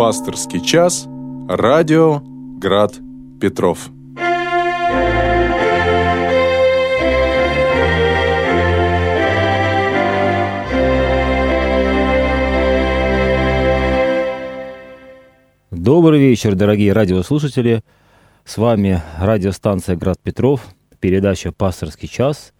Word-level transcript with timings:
Пасторский 0.00 0.62
час. 0.62 1.06
Радио 1.46 2.22
Град 2.58 2.94
Петров. 3.38 3.90
Добрый 15.70 16.18
вечер, 16.18 16.54
дорогие 16.54 16.94
радиослушатели. 16.94 17.84
С 18.46 18.56
вами 18.56 19.02
радиостанция 19.18 19.96
«Град 19.96 20.18
Петров», 20.18 20.62
передача 20.98 21.52
«Пасторский 21.52 22.08
час». 22.08 22.54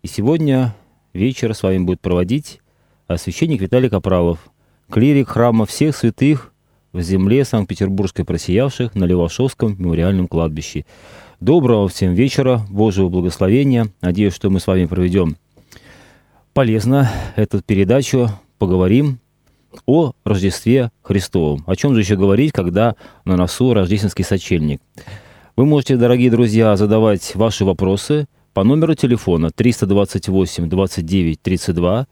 И 0.00 0.06
сегодня 0.06 0.74
вечер 1.12 1.54
с 1.54 1.62
вами 1.62 1.80
будет 1.80 2.00
проводить 2.00 2.62
священник 3.14 3.60
Виталий 3.60 3.90
Капралов, 3.90 4.38
клирик 4.90 5.28
храма 5.28 5.66
всех 5.66 5.94
святых 5.94 6.54
в 6.98 7.02
земле 7.02 7.44
Санкт-Петербургской 7.44 8.24
просиявших 8.24 8.94
на 8.94 9.04
Левашовском 9.04 9.76
мемориальном 9.78 10.26
кладбище. 10.26 10.84
Доброго 11.40 11.88
всем 11.88 12.14
вечера, 12.14 12.60
Божьего 12.68 13.08
благословения. 13.08 13.88
Надеюсь, 14.00 14.34
что 14.34 14.50
мы 14.50 14.58
с 14.58 14.66
вами 14.66 14.86
проведем 14.86 15.36
полезно 16.52 17.08
эту 17.36 17.62
передачу, 17.62 18.30
поговорим 18.58 19.20
о 19.86 20.12
Рождестве 20.24 20.90
Христовом. 21.02 21.62
О 21.66 21.76
чем 21.76 21.94
же 21.94 22.00
еще 22.00 22.16
говорить, 22.16 22.52
когда 22.52 22.96
на 23.24 23.36
носу 23.36 23.74
рождественский 23.74 24.24
сочельник? 24.24 24.80
Вы 25.54 25.66
можете, 25.66 25.96
дорогие 25.96 26.30
друзья, 26.30 26.76
задавать 26.76 27.34
ваши 27.36 27.64
вопросы 27.64 28.26
по 28.54 28.64
номеру 28.64 28.94
телефона 28.94 29.50
328 29.50 30.68
29 30.68 31.40
32, 31.40 32.06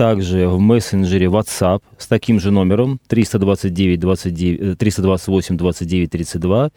также 0.00 0.48
в 0.48 0.58
мессенджере 0.58 1.26
WhatsApp 1.26 1.82
с 1.98 2.06
таким 2.06 2.40
же 2.40 2.50
номером 2.50 2.98
329 3.08 4.00
29, 4.00 4.78
328 4.78 5.58
29 5.58 6.10
32, 6.10 6.70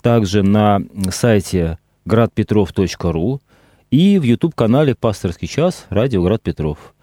также 0.00 0.42
на 0.42 0.80
сайте 1.10 1.78
gradpetrov.ru 2.06 3.40
и 3.90 4.18
в 4.18 4.22
YouTube-канале 4.22 4.94
«Пасторский 4.94 5.46
час» 5.46 5.84
радио 5.90 6.22
«Град 6.22 6.40
Петров». 6.42 6.94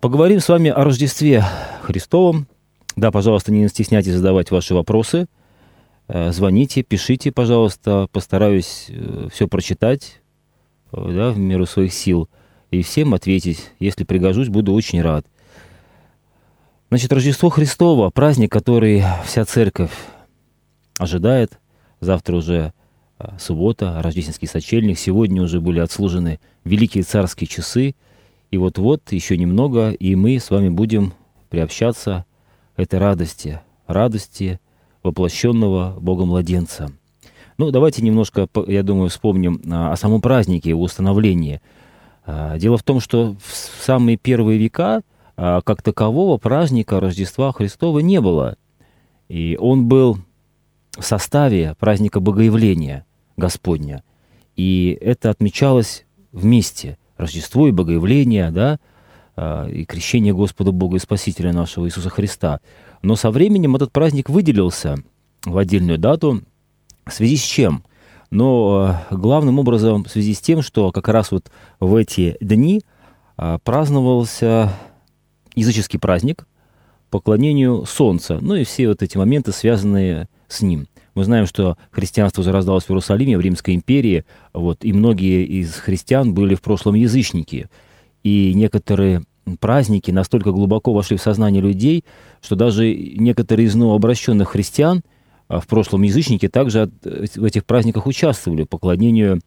Поговорим 0.00 0.38
с 0.38 0.48
вами 0.48 0.70
о 0.70 0.84
Рождестве 0.84 1.44
Христовом. 1.82 2.46
Да, 2.94 3.10
пожалуйста, 3.10 3.50
не 3.50 3.66
стесняйтесь 3.66 4.14
задавать 4.14 4.52
ваши 4.52 4.76
вопросы. 4.76 5.26
Э, 6.06 6.30
звоните, 6.30 6.84
пишите, 6.84 7.32
пожалуйста. 7.32 8.06
Постараюсь 8.12 8.86
э, 8.88 9.26
все 9.32 9.48
прочитать 9.48 10.20
э, 10.92 11.12
да, 11.12 11.30
в 11.32 11.38
меру 11.38 11.66
своих 11.66 11.92
сил 11.92 12.28
и 12.70 12.82
всем 12.82 13.14
ответить. 13.14 13.70
Если 13.78 14.04
пригожусь, 14.04 14.48
буду 14.48 14.72
очень 14.72 15.02
рад. 15.02 15.26
Значит, 16.88 17.12
Рождество 17.12 17.50
Христово, 17.50 18.10
праздник, 18.10 18.50
который 18.50 19.04
вся 19.24 19.44
церковь 19.44 19.92
ожидает. 20.98 21.58
Завтра 22.00 22.36
уже 22.36 22.72
суббота, 23.38 24.00
рождественский 24.02 24.48
сочельник. 24.48 24.98
Сегодня 24.98 25.42
уже 25.42 25.60
были 25.60 25.80
отслужены 25.80 26.40
великие 26.64 27.04
царские 27.04 27.48
часы– 27.48 27.94
и 28.50 28.56
вот-вот 28.58 29.12
еще 29.12 29.36
немного, 29.36 29.90
и 29.92 30.16
мы 30.16 30.38
с 30.38 30.50
вами 30.50 30.68
будем 30.68 31.12
приобщаться 31.50 32.24
к 32.74 32.80
этой 32.80 32.98
радости, 32.98 33.60
радости 33.86 34.58
воплощенного 35.04 35.96
Бога-младенца. 36.00 36.90
Ну, 37.58 37.70
давайте 37.70 38.02
немножко, 38.02 38.48
я 38.66 38.82
думаю, 38.82 39.08
вспомним 39.08 39.60
а, 39.70 39.92
о 39.92 39.96
самом 39.96 40.20
празднике, 40.20 40.70
его 40.70 40.82
установлении. 40.82 41.60
А, 42.24 42.58
дело 42.58 42.76
в 42.76 42.82
том, 42.82 43.00
что 43.00 43.36
в 43.40 43.84
самые 43.84 44.16
первые 44.16 44.58
века 44.58 45.02
а, 45.36 45.62
как 45.62 45.82
такового 45.82 46.36
праздника 46.38 47.00
Рождества 47.00 47.52
Христова 47.52 48.00
не 48.00 48.20
было. 48.20 48.56
И 49.28 49.56
он 49.60 49.86
был 49.86 50.18
в 50.98 51.02
составе 51.02 51.74
праздника 51.78 52.20
Богоявления 52.20 53.06
Господня. 53.36 54.02
И 54.56 54.98
это 55.00 55.30
отмечалось 55.30 56.04
вместе. 56.32 56.98
Рождество 57.16 57.68
и 57.68 57.72
Богоявление, 57.72 58.50
да, 58.50 58.78
а, 59.36 59.68
и 59.68 59.84
крещение 59.84 60.34
Господа 60.34 60.72
Бога 60.72 60.96
и 60.96 61.00
Спасителя 61.00 61.52
нашего 61.52 61.86
Иисуса 61.86 62.10
Христа. 62.10 62.60
Но 63.02 63.16
со 63.16 63.30
временем 63.30 63.76
этот 63.76 63.92
праздник 63.92 64.28
выделился 64.28 64.96
в 65.44 65.56
отдельную 65.56 65.98
дату. 65.98 66.42
В 67.06 67.12
связи 67.12 67.36
с 67.36 67.42
чем? 67.42 67.82
Но 68.30 69.04
а, 69.10 69.14
главным 69.14 69.58
образом 69.58 70.04
в 70.04 70.10
связи 70.10 70.34
с 70.34 70.40
тем, 70.40 70.62
что 70.62 70.92
как 70.92 71.08
раз 71.08 71.32
вот 71.32 71.50
в 71.80 71.94
эти 71.96 72.36
дни 72.40 72.82
а, 73.36 73.58
праздновался 73.58 74.72
языческий 75.54 75.98
праздник 75.98 76.46
поклонению 77.10 77.84
Солнца, 77.86 78.38
ну 78.40 78.54
и 78.54 78.64
все 78.64 78.88
вот 78.88 79.02
эти 79.02 79.16
моменты, 79.16 79.52
связанные 79.52 80.28
с 80.48 80.62
ним– 80.62 80.86
мы 81.14 81.24
знаем, 81.24 81.46
что 81.46 81.76
христианство 81.90 82.42
зарождалось 82.42 82.84
в 82.84 82.90
Иерусалиме, 82.90 83.36
в 83.36 83.40
Римской 83.40 83.74
империи, 83.74 84.24
вот, 84.52 84.84
и 84.84 84.92
многие 84.92 85.44
из 85.44 85.74
христиан 85.74 86.34
были 86.34 86.54
в 86.54 86.62
прошлом 86.62 86.94
язычники. 86.94 87.68
И 88.22 88.52
некоторые 88.54 89.22
праздники 89.58 90.10
настолько 90.10 90.52
глубоко 90.52 90.92
вошли 90.92 91.16
в 91.16 91.22
сознание 91.22 91.62
людей, 91.62 92.04
что 92.40 92.54
даже 92.54 92.94
некоторые 92.94 93.66
из 93.66 93.74
новообращенных 93.74 94.50
христиан 94.50 95.02
в 95.58 95.66
прошлом 95.66 96.02
язычники 96.02 96.48
также 96.48 96.90
в 97.02 97.44
этих 97.44 97.64
праздниках 97.64 98.06
участвовали, 98.06 98.62
поклонению 98.62 99.40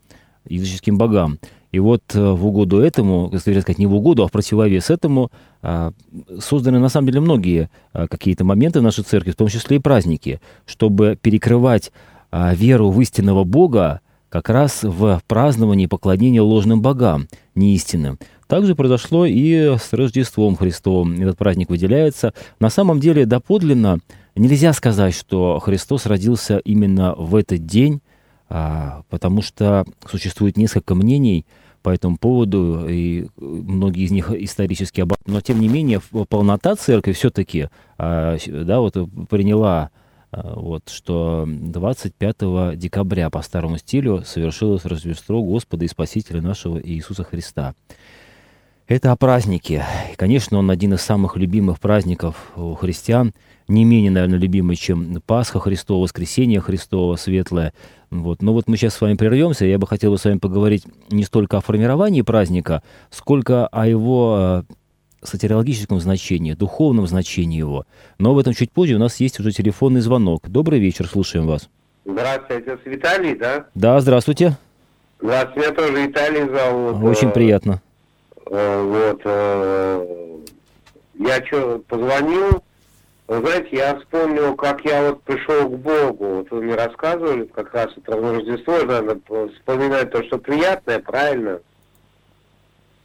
языческим 0.47 0.97
богам. 0.97 1.40
И 1.72 1.80
вот 1.80 2.03
э, 2.14 2.31
в 2.31 2.46
угоду 2.46 2.80
этому, 2.80 3.30
если 3.34 3.59
сказать, 3.59 3.80
не 3.80 3.88
в 3.88 3.96
угоду, 3.96 4.24
а 4.24 4.28
в 4.28 4.31
противовес 4.31 4.92
этому, 4.92 5.31
а, 5.63 5.92
созданы 6.40 6.78
на 6.78 6.90
самом 6.90 7.08
деле 7.08 7.19
многие 7.19 7.69
а, 7.94 8.08
какие-то 8.08 8.44
моменты 8.44 8.80
в 8.80 8.84
нашей 8.84 9.03
церкви, 9.03 9.31
в 9.31 9.36
том 9.36 9.47
числе 9.47 9.78
и 9.78 9.80
праздники, 9.80 10.40
чтобы 10.68 11.18
перекрывать 11.19 11.92
а, 12.30 12.53
веру 12.53 12.92
в 12.92 13.02
истинного 13.02 13.44
Бога 13.44 14.02
как 14.30 14.50
раз 14.50 14.84
в 14.84 15.22
праздновании 15.28 15.88
поклонения 15.88 16.44
ложным 16.44 16.81
богам, 16.81 17.28
неистинным. 17.56 18.19
Также 18.47 18.75
произошло 18.75 19.25
и 19.25 19.75
с 19.78 19.94
Рождеством 19.94 20.56
Христовым. 20.56 21.19
Этот 21.22 21.38
праздник 21.38 21.72
выделяется. 21.72 22.34
На 22.59 22.69
самом 22.69 23.00
деле 23.00 23.25
доподлинно 23.25 24.00
нельзя 24.35 24.73
сказать, 24.73 25.13
что 25.13 25.59
Христос 25.59 26.05
родился 26.05 26.57
именно 26.59 27.16
в 27.16 27.35
этот 27.35 27.66
день, 27.66 28.01
потому 28.47 29.41
что 29.41 29.85
существует 30.05 30.57
несколько 30.57 30.95
мнений– 30.95 31.45
по 31.83 31.89
этому 31.89 32.17
поводу, 32.17 32.88
и 32.88 33.27
многие 33.38 34.05
из 34.05 34.11
них 34.11 34.31
исторически 34.31 35.01
об 35.01 35.13
Но, 35.25 35.41
тем 35.41 35.59
не 35.59 35.67
менее, 35.67 36.01
полнота 36.29 36.75
церкви 36.75 37.11
все-таки 37.11 37.67
а, 37.97 38.38
да, 38.47 38.79
вот, 38.79 38.95
приняла 39.29 39.91
а, 40.31 40.53
вот, 40.55 40.89
что 40.89 41.45
25 41.45 42.77
декабря 42.77 43.29
по 43.29 43.41
старому 43.41 43.77
стилю 43.77 44.23
совершилось 44.25 44.85
Рождество 44.85 45.44
Господа 45.44 45.83
и 45.83 45.89
Спасителя 45.89 46.41
нашего 46.41 46.81
Иисуса 46.81 47.25
Христа. 47.25 47.75
Это 48.88 49.11
о 49.11 49.17
празднике. 49.17 49.85
И, 50.13 50.16
конечно, 50.16 50.59
он 50.59 50.69
один 50.69 50.94
из 50.94 51.01
самых 51.01 51.38
любимых 51.38 51.79
праздников 51.79 52.35
у 52.56 52.75
христиан, 52.75 53.34
не 53.68 53.84
менее, 53.84 54.12
наверное, 54.12 54.38
любимый, 54.38 54.75
чем 54.75 55.19
Пасха 55.25 55.59
Христова, 55.59 56.03
Воскресение 56.03 56.62
Христова, 56.62 57.16
Светлое. 57.16 57.74
Вот. 58.12 58.44
Но 58.44 58.53
вот 58.53 58.68
мы 58.68 58.78
сейчас 58.78 58.94
с 58.94 59.01
вами 59.01 59.16
прервемся. 59.16 59.66
Я 59.66 59.79
бы 59.79 59.88
хотел 59.88 60.12
бы 60.12 60.19
с 60.19 60.25
вами 60.25 60.38
поговорить 60.38 60.85
не 61.09 61.24
столько 61.24 61.57
о 61.57 61.62
формировании 61.62 62.22
праздника, 62.22 62.84
сколько 63.09 63.66
о 63.66 63.88
его 63.88 64.66
э, 64.69 64.74
сатирологическом 65.24 66.00
значении, 66.00 66.53
духовном 66.53 67.07
значении 67.07 67.57
его. 67.57 67.88
Но 68.19 68.34
об 68.34 68.38
этом 68.38 68.53
чуть 68.53 68.72
позже. 68.72 68.94
У 68.94 69.00
нас 69.00 69.19
есть 69.19 69.40
уже 69.40 69.51
телефонный 69.51 70.01
звонок. 70.01 70.47
Добрый 70.47 70.78
вечер, 70.78 71.07
слушаем 71.07 71.47
вас. 71.47 71.69
Здравствуйте, 72.06 72.74
это 72.74 72.88
Виталий, 72.88 73.35
да? 73.35 73.66
Да, 73.74 74.00
здравствуйте. 74.00 74.57
Здравствуйте, 75.19 75.59
меня 75.59 75.75
тоже 75.75 76.07
Виталий 76.07 76.47
зовут. 76.53 77.03
Очень 77.03 77.31
приятно. 77.31 77.81
Э, 78.48 78.81
вот. 78.84 80.14
Я 81.16 81.46
что, 81.46 81.80
позвонил, 81.88 82.64
вы 83.28 83.38
знаете, 83.38 83.69
я 83.72 83.95
вспомнил, 84.00 84.56
как 84.56 84.84
я 84.84 85.10
вот 85.10 85.24
пришел 85.24 85.69
к 85.69 85.78
Богу. 85.78 86.25
Вот 86.25 86.51
вы 86.51 86.63
мне 86.63 86.75
рассказывали, 86.75 87.45
как 87.45 87.74
раз 87.74 87.92
это 87.95 88.18
Рождество, 88.18 88.80
надо 88.80 89.19
вспоминать 89.54 90.12
то, 90.12 90.24
что 90.24 90.38
приятное, 90.38 91.00
правильно? 91.00 91.62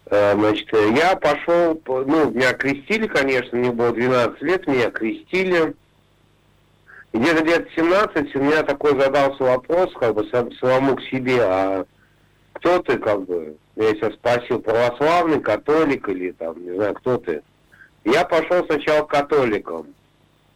Э, 0.06 0.35
значит, 0.35 0.69
я 0.73 1.14
пошел, 1.17 1.81
ну, 1.87 2.31
меня 2.31 2.52
крестили, 2.55 3.06
конечно, 3.06 3.56
мне 3.58 3.70
было 3.70 3.93
12 3.93 4.43
лет, 4.43 4.67
меня 4.67 4.91
крестили. 4.91 5.75
Где-то 7.12 7.43
где-то 7.43 7.70
17 7.76 8.34
у 8.34 8.38
меня 8.41 8.62
такой 8.64 8.99
задался 8.99 9.44
вопрос, 9.44 9.93
как 9.94 10.14
бы, 10.14 10.29
самому 10.61 10.96
к 10.96 11.02
себе, 11.02 11.38
а 11.43 11.84
кто 12.55 12.81
ты, 12.81 12.99
как 12.99 13.25
бы, 13.25 13.56
я 13.84 13.94
себя 13.94 14.10
спросил, 14.12 14.60
православный, 14.60 15.40
католик 15.40 16.08
или 16.08 16.32
там, 16.32 16.62
не 16.64 16.75
знаю, 16.75 16.94
кто 16.94 17.19
ты. 17.19 17.42
Я 18.04 18.25
пошел 18.25 18.64
сначала 18.66 19.04
к 19.04 19.10
католикам. 19.10 19.86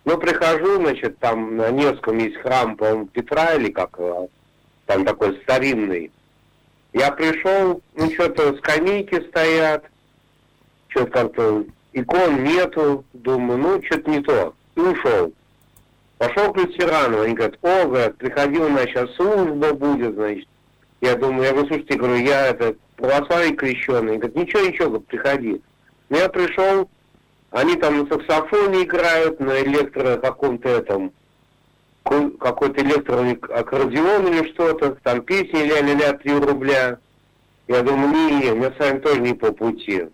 Ну, 0.05 0.19
прихожу, 0.19 0.77
значит, 0.77 1.19
там 1.19 1.57
на 1.57 1.71
Невском 1.71 2.19
есть 2.19 2.37
храм, 2.39 2.77
по-моему, 2.77 3.07
Петра 3.07 3.55
или 3.55 3.71
как, 3.71 3.99
там 4.87 5.05
такой 5.05 5.41
старинный. 5.43 6.11
Я 6.93 7.13
пришел, 7.13 7.81
ну, 7.95 8.11
что-то 8.11 8.57
скамейки 8.57 9.21
стоят, 9.29 9.85
что-то 10.89 11.11
как-то 11.11 11.65
икон 11.93 12.43
нету, 12.43 13.05
думаю, 13.13 13.59
ну, 13.59 13.83
что-то 13.85 14.11
не 14.11 14.21
то. 14.21 14.55
И 14.75 14.81
ушел. 14.81 15.33
Пошел 16.19 16.53
к 16.53 16.57
лютеранам, 16.57 17.21
они 17.21 17.35
говорят, 17.35 17.59
о, 17.63 17.87
говорят, 17.87 18.17
приходила 18.17 18.67
у 18.67 18.71
нас 18.71 18.85
сейчас 18.85 19.13
служба 19.15 19.73
будет, 19.73 20.15
значит. 20.15 20.49
Я 21.01 21.17
думаю, 21.17 21.45
я 21.45 21.51
говорю, 21.51 21.69
слушайте, 21.69 21.97
говорю, 21.97 22.17
я 22.17 22.47
это 22.49 22.77
православие 23.03 23.57
крещеный. 23.57 24.17
Говорит, 24.17 24.37
ничего, 24.37 24.63
ничего, 24.63 24.89
говорит, 24.89 25.09
приходи. 25.09 25.63
Ну, 26.09 26.17
я 26.17 26.29
пришел, 26.29 26.89
они 27.51 27.75
там 27.75 27.99
на 27.99 28.07
саксофоне 28.07 28.85
играют, 28.85 29.41
на 29.41 29.61
электро 29.63 30.19
каком-то 30.19 30.69
этом, 30.69 31.13
какой-то 32.05 32.81
электроаккордеон 32.81 34.29
или 34.29 34.53
что-то, 34.53 34.97
там 35.03 35.23
песни 35.23 35.65
ля-ля-ля, 35.65 36.13
3 36.13 36.33
рубля. 36.39 36.99
Я 37.67 37.83
думаю, 37.83 38.09
не, 38.09 38.35
не, 38.37 38.53
мне 38.53 38.71
с 38.71 38.79
вами 38.79 39.01
тоже 39.01 39.21
не 39.21 39.35
по 39.35 39.51
пути. 39.51 40.07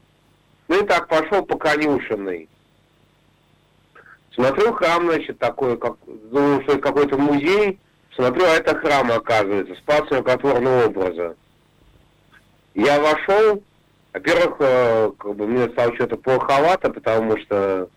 Ну 0.68 0.82
и 0.82 0.86
так 0.86 1.08
пошел 1.08 1.44
по 1.44 1.58
конюшенной. 1.58 2.48
Смотрю 4.34 4.72
храм, 4.72 5.10
значит, 5.10 5.38
такой, 5.38 5.76
как, 5.76 5.96
думаю, 6.06 6.62
что 6.62 6.72
это 6.72 6.80
какой-то 6.80 7.18
музей. 7.18 7.80
Смотрю, 8.14 8.44
а 8.44 8.56
это 8.56 8.74
храм, 8.76 9.10
оказывается, 9.12 9.74
спас 9.74 10.10
рукотворного 10.10 10.86
образа. 10.86 11.36
Я 12.78 13.00
вошел, 13.00 13.60
во-первых, 14.12 14.56
э, 14.60 15.10
как 15.18 15.34
бы 15.34 15.48
мне 15.48 15.68
стало 15.70 15.92
что-то 15.96 16.16
плоховато, 16.16 16.90
потому 16.90 17.36
что 17.38 17.88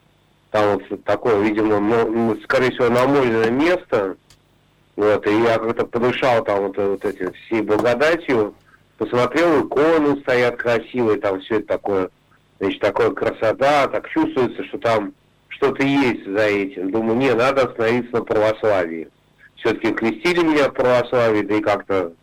там 0.49 0.79
вот 0.89 1.03
такое, 1.03 1.39
видимо, 1.39 1.79
ну, 1.79 2.35
скорее 2.43 2.71
всего, 2.71 2.89
намоленное 2.89 3.51
место. 3.51 4.15
Вот, 4.95 5.27
и 5.27 5.41
я 5.43 5.59
как-то 5.59 5.85
подышал 5.85 6.43
там 6.43 6.63
вот, 6.63 6.77
вот 6.77 7.05
этим 7.05 7.31
всей 7.33 7.61
благодатью, 7.61 8.55
посмотрел, 8.97 9.67
иконы 9.67 10.19
стоят 10.21 10.57
красивые, 10.57 11.19
там 11.19 11.41
все 11.41 11.59
это 11.59 11.67
такое, 11.67 12.09
значит, 12.59 12.81
такое 12.81 13.11
красота, 13.11 13.87
так 13.87 14.09
чувствуется, 14.09 14.63
что 14.63 14.79
там 14.79 15.13
что-то 15.49 15.83
есть 15.83 16.25
за 16.25 16.47
этим. 16.47 16.89
Думаю, 16.89 17.19
не, 17.19 17.35
надо 17.35 17.67
остановиться 17.67 18.13
на 18.13 18.23
православии. 18.23 19.09
Все-таки 19.57 19.93
крестили 19.93 20.43
меня 20.43 20.69
в 20.69 20.73
православии, 20.73 21.43
да 21.43 21.53
и 21.53 21.61
как-то... 21.61 22.13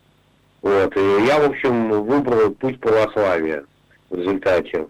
Вот, 0.61 0.95
и 0.97 1.25
я, 1.25 1.39
в 1.39 1.49
общем, 1.49 2.03
выбрал 2.03 2.51
путь 2.51 2.79
православия 2.79 3.63
в 4.09 4.15
результате. 4.15 4.87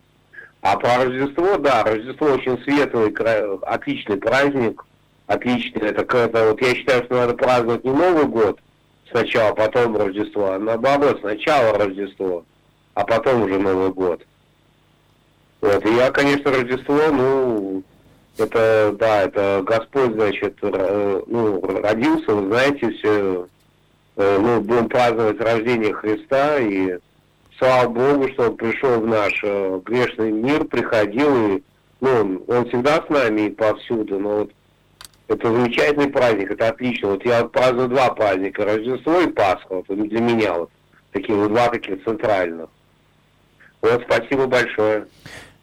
А 0.62 0.78
про 0.78 1.06
Рождество, 1.06 1.58
да, 1.58 1.84
Рождество 1.84 2.28
очень 2.28 2.62
светлый, 2.64 3.14
отличный 3.64 4.18
праздник, 4.18 4.84
отличный. 5.28 5.90
Это, 5.90 6.02
это 6.18 6.50
вот 6.50 6.62
я 6.62 6.76
считаю, 6.76 7.04
что 7.06 7.16
надо 7.16 7.34
праздновать 7.36 7.84
не 7.84 7.92
Новый 7.92 8.26
год 8.26 8.60
сначала, 9.12 9.54
потом 9.54 9.96
Рождество, 9.96 10.54
а 10.54 10.60
наоборот, 10.60 11.20
сначала 11.22 11.78
Рождество, 11.78 12.46
а 12.94 13.06
потом 13.06 13.44
уже 13.44 13.60
Новый 13.60 13.92
год. 13.92 14.26
Вот, 15.62 15.86
и 15.86 15.96
я, 15.96 16.12
конечно, 16.12 16.52
Рождество, 16.52 17.00
ну, 17.12 17.84
это, 18.38 18.96
да, 18.98 19.24
это 19.24 19.62
Господь, 19.66 20.14
значит, 20.14 20.58
ну, 20.62 21.62
родился, 21.62 22.34
вы 22.34 22.48
знаете, 22.48 22.92
все, 22.92 23.48
э, 24.20 24.38
ну, 24.40 24.62
будем 24.62 24.90
праздновать 24.90 25.40
рождение 25.40 25.94
Христа, 25.94 26.60
и 26.60 26.98
слава 27.58 27.90
Богу, 27.90 28.30
что 28.34 28.50
Он 28.50 28.58
пришел 28.58 29.00
в 29.00 29.08
наш 29.08 29.34
э, 29.44 29.80
грешный 29.86 30.32
мир, 30.32 30.66
приходил, 30.66 31.56
и, 31.56 31.64
ну, 32.02 32.44
Он 32.48 32.68
всегда 32.68 33.04
с 33.06 33.10
нами 33.10 33.48
и 33.48 33.50
повсюду, 33.50 34.20
но 34.20 34.30
вот 34.40 34.52
это 35.28 35.52
замечательный 35.52 36.10
праздник, 36.10 36.52
это 36.52 36.70
отлично. 36.70 37.10
Вот 37.10 37.26
я 37.26 37.46
праздную 37.46 37.88
два 37.88 38.10
праздника, 38.10 38.66
Рождество 38.66 39.22
и 39.22 39.28
Пасха, 39.28 39.84
вот 39.88 39.88
для 39.88 40.22
меня 40.22 40.54
вот, 40.54 40.70
такие 41.12 41.38
вот 41.38 41.50
два 41.50 41.70
таких 41.70 42.04
центральных. 42.04 42.70
Вот, 43.82 44.04
спасибо 44.06 44.48
большое. 44.48 45.08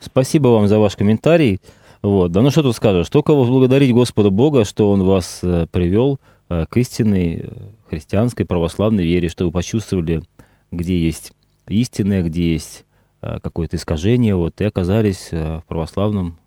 Спасибо 0.01 0.49
вам 0.49 0.69
за 0.69 0.79
ваш 0.79 0.97
комментарий. 0.97 1.61
Вот. 2.03 2.31
Да 2.31 2.41
ну 2.41 2.51
что 2.51 2.63
тут 2.63 2.77
скажешь, 2.77 3.09
только 3.09 3.35
благодарить 3.35 3.93
Господа 3.93 4.31
Бога, 4.31 4.65
что 4.65 4.91
Он 4.91 5.03
вас 5.03 5.41
э, 5.43 5.67
привел 5.71 6.21
к 6.49 6.77
истинной 6.77 7.51
христианской 7.89 8.47
православной 8.47 9.05
вере, 9.05 9.29
что 9.29 9.45
вы 9.45 9.51
почувствовали, 9.51 10.23
где 10.71 10.99
есть 10.99 11.33
истинное, 11.69 12.23
где 12.23 12.53
есть 12.53 12.85
какое-то 13.21 13.77
искажение, 13.77 14.35
вот, 14.35 14.61
и 14.61 14.65
оказались 14.65 15.31
в 15.33 15.65
православном 15.67 16.39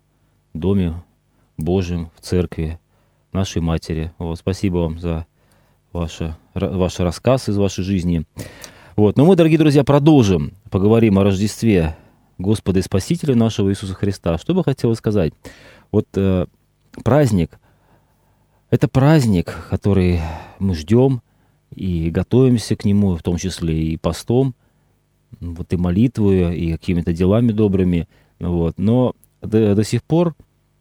доме 0.54 1.02
Божьем, 1.58 2.10
в 2.16 2.20
церкви 2.20 2.78
нашей 3.32 3.60
матери. 3.60 4.12
Вот, 4.18 4.38
спасибо 4.38 4.78
вам 4.78 4.98
за 4.98 5.26
ваше, 5.92 6.36
ваш 6.54 6.98
рассказ 7.00 7.48
из 7.48 7.56
вашей 7.56 7.84
жизни. 7.84 8.24
Вот. 8.96 9.16
Но 9.16 9.24
мы, 9.24 9.36
дорогие 9.36 9.58
друзья, 9.58 9.84
продолжим. 9.84 10.52
Поговорим 10.70 11.18
о 11.18 11.24
Рождестве 11.24 11.96
Господа 12.38 12.80
и 12.80 12.82
Спасителя 12.82 13.34
нашего 13.34 13.70
Иисуса 13.70 13.94
Христа. 13.94 14.38
Что 14.38 14.54
бы 14.54 14.64
хотелось 14.64 14.98
сказать? 14.98 15.32
Вот 15.92 16.06
э, 16.16 16.46
праздник— 17.04 17.58
это 18.70 18.88
праздник, 18.88 19.54
который 19.70 20.20
мы 20.58 20.74
ждем 20.74 21.22
и 21.74 22.10
готовимся 22.10 22.76
к 22.76 22.84
нему, 22.84 23.16
в 23.16 23.22
том 23.22 23.36
числе 23.36 23.82
и 23.82 23.96
постом, 23.96 24.54
вот 25.40 25.72
и 25.72 25.76
молитвой, 25.76 26.56
и 26.56 26.72
какими-то 26.72 27.12
делами 27.12 27.52
добрыми. 27.52 28.08
Вот. 28.38 28.78
Но 28.78 29.14
до, 29.40 29.74
до 29.74 29.84
сих 29.84 30.02
пор, 30.02 30.34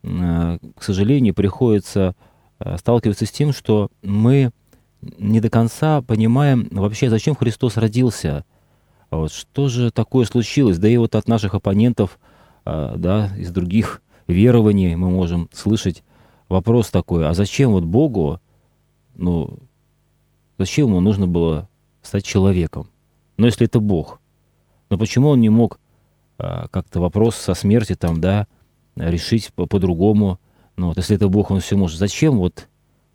э, 0.03 0.57
к 0.75 0.83
сожалению, 0.83 1.33
приходится 1.33 2.15
э, 2.59 2.77
сталкиваться 2.77 3.25
с 3.25 3.31
тем, 3.31 3.53
что 3.53 3.89
мы 4.01 4.51
не 5.01 5.39
до 5.39 5.49
конца 5.49 6.01
понимаем 6.01 6.67
вообще, 6.71 7.09
зачем 7.09 7.35
Христос 7.35 7.77
родился— 7.77 8.43
вот 9.11 9.31
что 9.31 9.69
же 9.69 9.91
такое 9.91 10.25
случилось? 10.25 10.77
Да 10.77 10.87
и 10.87 10.97
вот 10.97 11.15
от 11.15 11.27
наших 11.27 11.55
оппонентов, 11.55 12.19
а, 12.65 12.95
да, 12.95 13.31
из 13.37 13.51
других 13.51 14.01
верований 14.27 14.95
мы 14.95 15.09
можем 15.09 15.49
слышать 15.51 16.03
вопрос 16.47 16.89
такой, 16.89 17.27
а 17.27 17.33
зачем 17.33 17.71
вот 17.71 17.83
Богу, 17.83 18.39
ну, 19.15 19.59
зачем 20.59 20.87
ему 20.87 20.99
нужно 20.99 21.27
было 21.27 21.67
стать 22.03 22.23
человеком? 22.23 22.89
Но 23.37 23.47
если 23.47 23.65
это 23.65 23.79
Бог, 23.79 24.19
но 24.89 24.97
почему 24.97 25.29
он 25.29 25.41
не 25.41 25.49
мог 25.49 25.79
а, 26.37 26.67
как-то 26.67 26.99
вопрос 26.99 27.35
со 27.35 27.53
смерти 27.53 27.95
там, 27.95 28.21
да, 28.21 28.47
решить 28.95 29.51
по- 29.53 29.65
по-другому? 29.65 30.39
Ну, 30.75 30.89
вот 30.89 30.97
если 30.97 31.15
это 31.15 31.27
Бог, 31.29 31.49
он 31.49 31.59
все 31.61 31.75
может. 31.75 31.97
Зачем 31.97 32.37
вот 32.37 32.67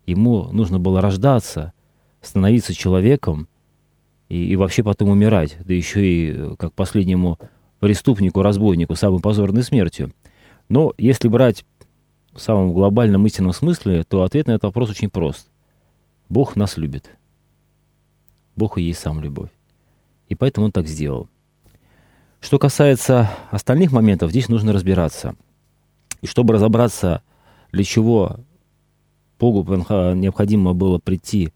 ему 0.05 0.49
нужно 0.51 0.79
было 0.79 1.01
рождаться, 1.01 1.73
становиться 2.21 2.73
человеком, 2.73 3.47
и, 4.29 4.45
и 4.45 4.55
вообще 4.55 4.83
потом 4.83 5.09
умирать, 5.09 5.57
да 5.63 5.73
еще 5.73 6.05
и 6.05 6.55
как 6.57 6.73
последнему 6.73 7.39
преступнику, 7.79 8.41
разбойнику, 8.41 8.95
самой 8.95 9.19
позорной 9.19 9.63
смертью. 9.63 10.11
Но 10.69 10.93
если 10.97 11.27
брать 11.27 11.65
в 12.33 12.39
самом 12.39 12.73
глобальном 12.73 13.25
истинном 13.27 13.53
смысле, 13.53 14.03
то 14.03 14.23
ответ 14.23 14.47
на 14.47 14.53
этот 14.53 14.63
вопрос 14.63 14.89
очень 14.89 15.09
прост. 15.09 15.49
Бог 16.27 16.55
нас 16.55 16.77
любит. 16.77 17.09
Бог 18.55 18.77
и 18.77 18.81
есть 18.81 18.99
сам 18.99 19.21
любовь. 19.21 19.49
И 20.29 20.35
поэтому 20.35 20.67
он 20.67 20.71
так 20.71 20.87
сделал. 20.87 21.29
Что 22.41 22.59
касается 22.59 23.29
остальных 23.51 23.91
моментов, 23.91 24.31
здесь 24.31 24.49
нужно 24.49 24.73
разбираться. 24.73 25.35
И 26.21 26.27
чтобы 26.27 26.53
разобраться, 26.53 27.21
для 27.71 27.83
чего 27.83 28.37
Богу 29.39 29.63
необходимо 30.15 30.73
было 30.73 30.99
прийти 30.99 31.51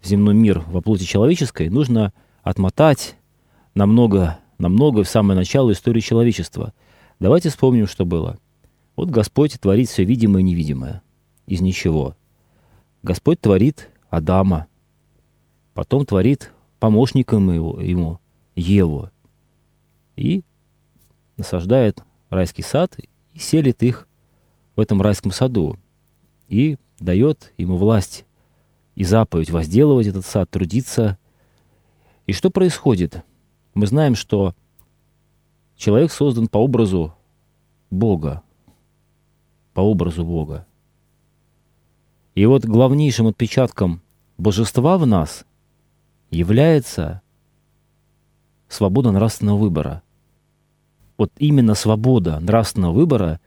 в 0.00 0.06
земной 0.06 0.34
мир 0.34 0.62
во 0.68 0.80
плоти 0.80 1.04
человеческой, 1.04 1.68
нужно 1.68 2.12
отмотать 2.42 3.16
намного, 3.74 4.38
намного 4.58 5.02
в 5.02 5.08
самое 5.08 5.38
начало 5.38 5.72
истории 5.72 6.00
человечества. 6.00 6.72
Давайте 7.20 7.50
вспомним, 7.50 7.86
что 7.86 8.04
было. 8.04 8.38
Вот 8.96 9.10
Господь 9.10 9.58
творит 9.60 9.88
все 9.88 10.04
видимое 10.04 10.40
и 10.40 10.44
невидимое 10.44 11.02
из 11.46 11.60
ничего. 11.60 12.16
Господь 13.02 13.40
творит 13.40 13.88
Адама, 14.10 14.66
потом 15.78 16.04
творит 16.04 16.50
помощником 16.80 17.52
его, 17.52 17.80
ему 17.80 18.18
Еву 18.56 19.10
и 20.16 20.42
насаждает 21.36 22.02
райский 22.30 22.62
сад 22.62 22.98
и 23.32 23.38
селит 23.38 23.84
их 23.84 24.08
в 24.74 24.80
этом 24.80 25.00
райском 25.00 25.30
саду 25.30 25.76
и 26.48 26.78
дает 26.98 27.52
ему 27.58 27.76
власть 27.76 28.24
и 28.96 29.04
заповедь 29.04 29.50
возделывать 29.50 30.08
этот 30.08 30.26
сад, 30.26 30.50
трудиться. 30.50 31.16
И 32.26 32.32
что 32.32 32.50
происходит? 32.50 33.22
Мы 33.74 33.86
знаем, 33.86 34.16
что 34.16 34.56
человек 35.76 36.10
создан 36.10 36.48
по 36.48 36.58
образу 36.58 37.14
Бога, 37.88 38.42
по 39.74 39.80
образу 39.82 40.24
Бога. 40.24 40.66
И 42.34 42.44
вот 42.46 42.64
главнейшим 42.64 43.28
отпечатком 43.28 44.02
божества 44.38 44.98
в 44.98 45.06
нас 45.06 45.44
является 46.30 47.22
свобода 48.68 49.10
нравственного 49.12 49.58
выбора. 49.58 50.02
Вот 51.16 51.32
именно 51.38 51.74
свобода 51.74 52.38
нравственного 52.40 52.92
выбора 52.92 53.40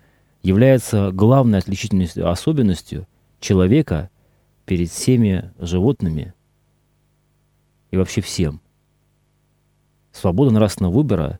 является 0.43 1.11
главной 1.11 1.59
отличительной 1.59 2.07
особенностью 2.07 3.07
человека– 3.39 4.09
перед 4.71 4.89
всеми 4.89 5.51
животными 5.59 6.33
и 7.89 7.97
вообще 7.97 8.21
всем. 8.21 8.61
Свобода 10.11 10.51
нравственного 10.51 10.93
выбора 10.93 11.39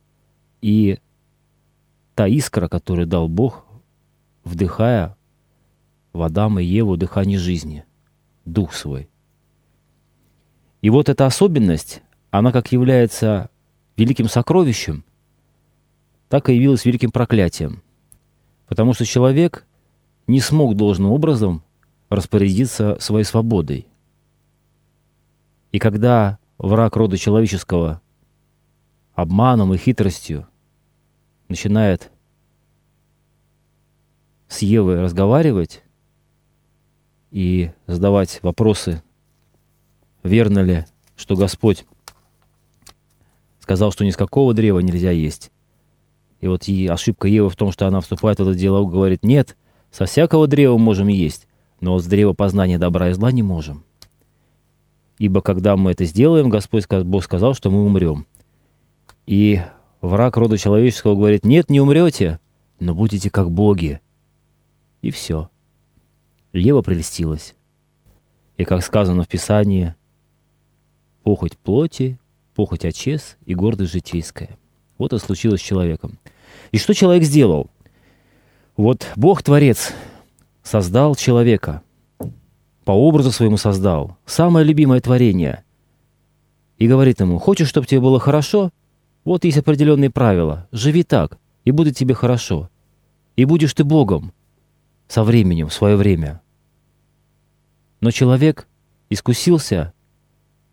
и 0.62 1.00
та 2.16 2.28
искра, 2.28 2.68
которую 2.68 3.08
дал 3.08 3.30
Бог, 3.30 3.66
вдыхая 4.44 5.16
в 6.14 6.22
Адама 6.22 6.62
и 6.62 6.66
Еву 6.66 6.98
дыхание 6.98 7.38
жизни. 7.38 7.86
дух 8.44 8.74
свой. 8.74 9.11
И 10.82 10.90
вот 10.90 11.10
эта 11.10 11.26
особенность, 11.26 12.02
она 12.32 12.52
как 12.52 12.72
является 12.72 13.50
великим 13.98 14.28
сокровищем, 14.28 15.06
так 16.28 16.50
и 16.50 16.56
явилась 16.56 16.86
великим 16.86 17.12
проклятием. 17.12 17.84
Потому 18.68 18.94
что 18.94 19.06
человек 19.06 19.66
не 20.28 20.40
смог 20.40 20.76
должным 20.76 21.12
образом 21.12 21.64
распорядиться 22.10 22.98
своей 23.00 23.26
свободой. 23.26 23.88
И 25.72 25.80
когда 25.80 26.40
враг 26.58 26.96
рода 26.96 27.18
человеческого 27.18 28.02
обманом 29.14 29.74
и 29.74 29.78
хитростью 29.78 30.48
начинает 31.48 32.12
с 34.48 34.62
Евой 34.62 35.02
разговаривать 35.02 35.84
и 37.30 37.72
задавать 37.88 38.40
вопросы, 38.42 39.04
верно 40.24 40.60
ли, 40.60 40.86
что 41.16 41.36
Господь 41.36 41.86
сказал, 43.60 43.92
что 43.92 44.04
ни 44.04 44.10
с 44.10 44.18
какого 44.18 44.54
древа 44.54 44.80
нельзя 44.80 45.12
есть. 45.12 45.52
И 46.42 46.48
вот 46.48 46.68
и 46.68 46.88
ошибка 46.88 47.28
Евы 47.28 47.50
в 47.50 47.56
том, 47.56 47.72
что 47.72 47.88
она 47.88 48.02
вступает 48.02 48.40
в 48.40 48.42
это 48.42 48.56
дело, 48.56 48.84
говорит, 48.84 49.24
нет, 49.24 49.56
со 49.92 50.06
всякого 50.06 50.48
древа 50.48 50.78
можем 50.78 51.08
есть, 51.08 51.48
но 51.80 52.00
с 52.00 52.06
древа 52.06 52.34
познания 52.34 52.80
добра 52.80 53.10
и 53.10 53.14
зла 53.14 53.32
не 53.32 53.44
можем. 53.44 53.84
Ибо 55.20 55.42
когда 55.42 55.78
мы 55.78 55.92
это 55.92 56.06
сделаем, 56.06 56.50
Господь, 56.50 56.88
Бог 56.88 57.24
сказал, 57.24 57.54
что 57.54 57.70
мы 57.70 57.86
умрем. 57.86 58.26
И 59.28 59.62
враг 60.02 60.36
рода 60.36 60.58
человеческого 60.58 61.16
говорит, 61.16 61.46
нет, 61.46 61.70
не 61.70 61.80
умрете, 61.80 62.40
но 62.80 62.96
будете 62.96 63.30
как 63.30 63.52
боги. 63.52 64.02
И 65.04 65.12
все. 65.12 65.50
Ева 66.54 66.82
прелестилась. 66.82 67.56
И 68.58 68.66
как 68.66 68.84
сказано 68.84 69.24
в 69.24 69.28
Писании, 69.28 69.94
похоть 71.24 71.58
плоти, 71.58 72.20
похоть 72.56 72.86
очес 72.86 73.38
и 73.46 73.56
гордость 73.56 73.92
житейская. 73.92 74.58
Вот 74.98 75.14
это 75.14 75.24
случилось 75.24 75.62
с 75.62 75.64
человеком. 75.64 76.20
И 76.72 76.78
что 76.78 76.94
человек 76.94 77.24
сделал? 77.24 77.70
Вот 78.78 79.08
Бог, 79.16 79.44
Творец, 79.44 79.94
создал 80.64 81.16
человека, 81.16 81.82
по 82.86 82.92
образу 82.92 83.32
своему 83.32 83.58
создал, 83.58 84.18
самое 84.26 84.66
любимое 84.66 85.02
творение, 85.02 85.64
и 86.78 86.88
говорит 86.88 87.20
ему, 87.20 87.38
хочешь, 87.38 87.68
чтобы 87.68 87.86
тебе 87.86 88.02
было 88.02 88.20
хорошо? 88.20 88.72
Вот 89.24 89.46
есть 89.46 89.60
определенные 89.60 90.10
правила. 90.10 90.68
Живи 90.72 91.04
так, 91.04 91.38
и 91.64 91.70
будет 91.70 91.96
тебе 91.96 92.16
хорошо. 92.16 92.72
И 93.36 93.46
будешь 93.46 93.76
ты 93.76 93.84
Богом 93.84 94.34
со 95.08 95.24
временем, 95.24 95.68
в 95.68 95.74
свое 95.74 95.96
время. 95.96 96.42
Но 98.00 98.10
человек 98.10 98.68
искусился, 99.12 99.94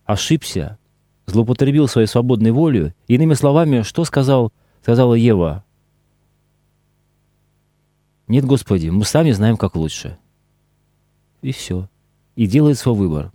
ошибся, 0.08 0.78
злоупотребил 1.26 1.86
своей 1.86 2.08
свободной 2.08 2.50
волей. 2.50 2.94
Иными 3.06 3.34
словами, 3.34 3.82
что 3.82 4.04
сказал, 4.04 4.52
сказала 4.82 5.14
Ева? 5.14 5.64
Нет, 8.26 8.44
Господи, 8.44 8.88
мы 8.88 9.04
сами 9.04 9.30
знаем, 9.30 9.56
как 9.56 9.76
лучше. 9.76 10.18
И 11.42 11.52
все. 11.52 11.88
И 12.34 12.46
делает 12.46 12.78
свой 12.78 12.96
выбор. 12.96 13.32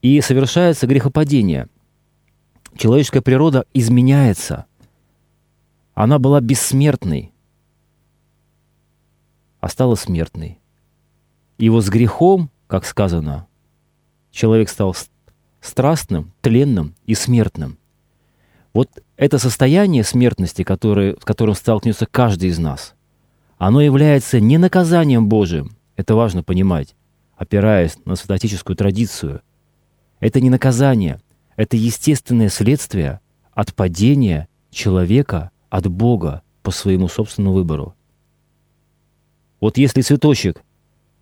И 0.00 0.20
совершается 0.20 0.86
грехопадение– 0.86 1.66
человеческая 2.76 3.20
природа 3.22 3.64
изменяется. 3.74 4.66
Она 5.94 6.18
была 6.18 6.40
бессмертной, 6.40 7.32
а 9.60 9.68
стала 9.68 9.94
смертной. 9.94 10.58
И 11.58 11.68
вот 11.68 11.84
с 11.84 11.88
грехом, 11.88 12.50
как 12.66 12.84
сказано, 12.84 13.46
человек 14.30 14.68
стал 14.68 14.94
страстным, 15.62 16.32
тленным 16.42 16.94
и 17.06 17.14
смертным. 17.14 17.78
Вот 18.74 18.90
это 19.16 19.38
состояние 19.38 20.04
смертности, 20.04 20.64
которое, 20.64 21.16
с 21.18 21.24
которым 21.24 21.54
столкнется 21.54 22.06
каждый 22.06 22.50
из 22.50 22.58
нас, 22.58 22.94
оно 23.58 23.80
является 23.80 24.40
не 24.40 24.58
наказанием 24.58 25.28
Божиим, 25.28 25.76
это 25.96 26.14
важно 26.14 26.42
понимать, 26.42 26.96
опираясь 27.36 27.96
на 28.04 28.16
святотическую 28.16 28.76
традицию. 28.76 29.42
Это 30.20 30.40
не 30.40 30.50
наказание– 30.50 31.20
это 31.56 31.76
естественное 31.76 32.48
следствие 32.48 33.20
от 33.52 33.74
падения 33.74 34.48
человека 34.70 35.50
от 35.70 35.86
Бога 35.86 36.42
по 36.62 36.70
своему 36.70 37.08
собственному 37.08 37.54
выбору. 37.54 37.94
Вот 39.60 39.76
если 39.76 40.00
цветочек 40.00 40.62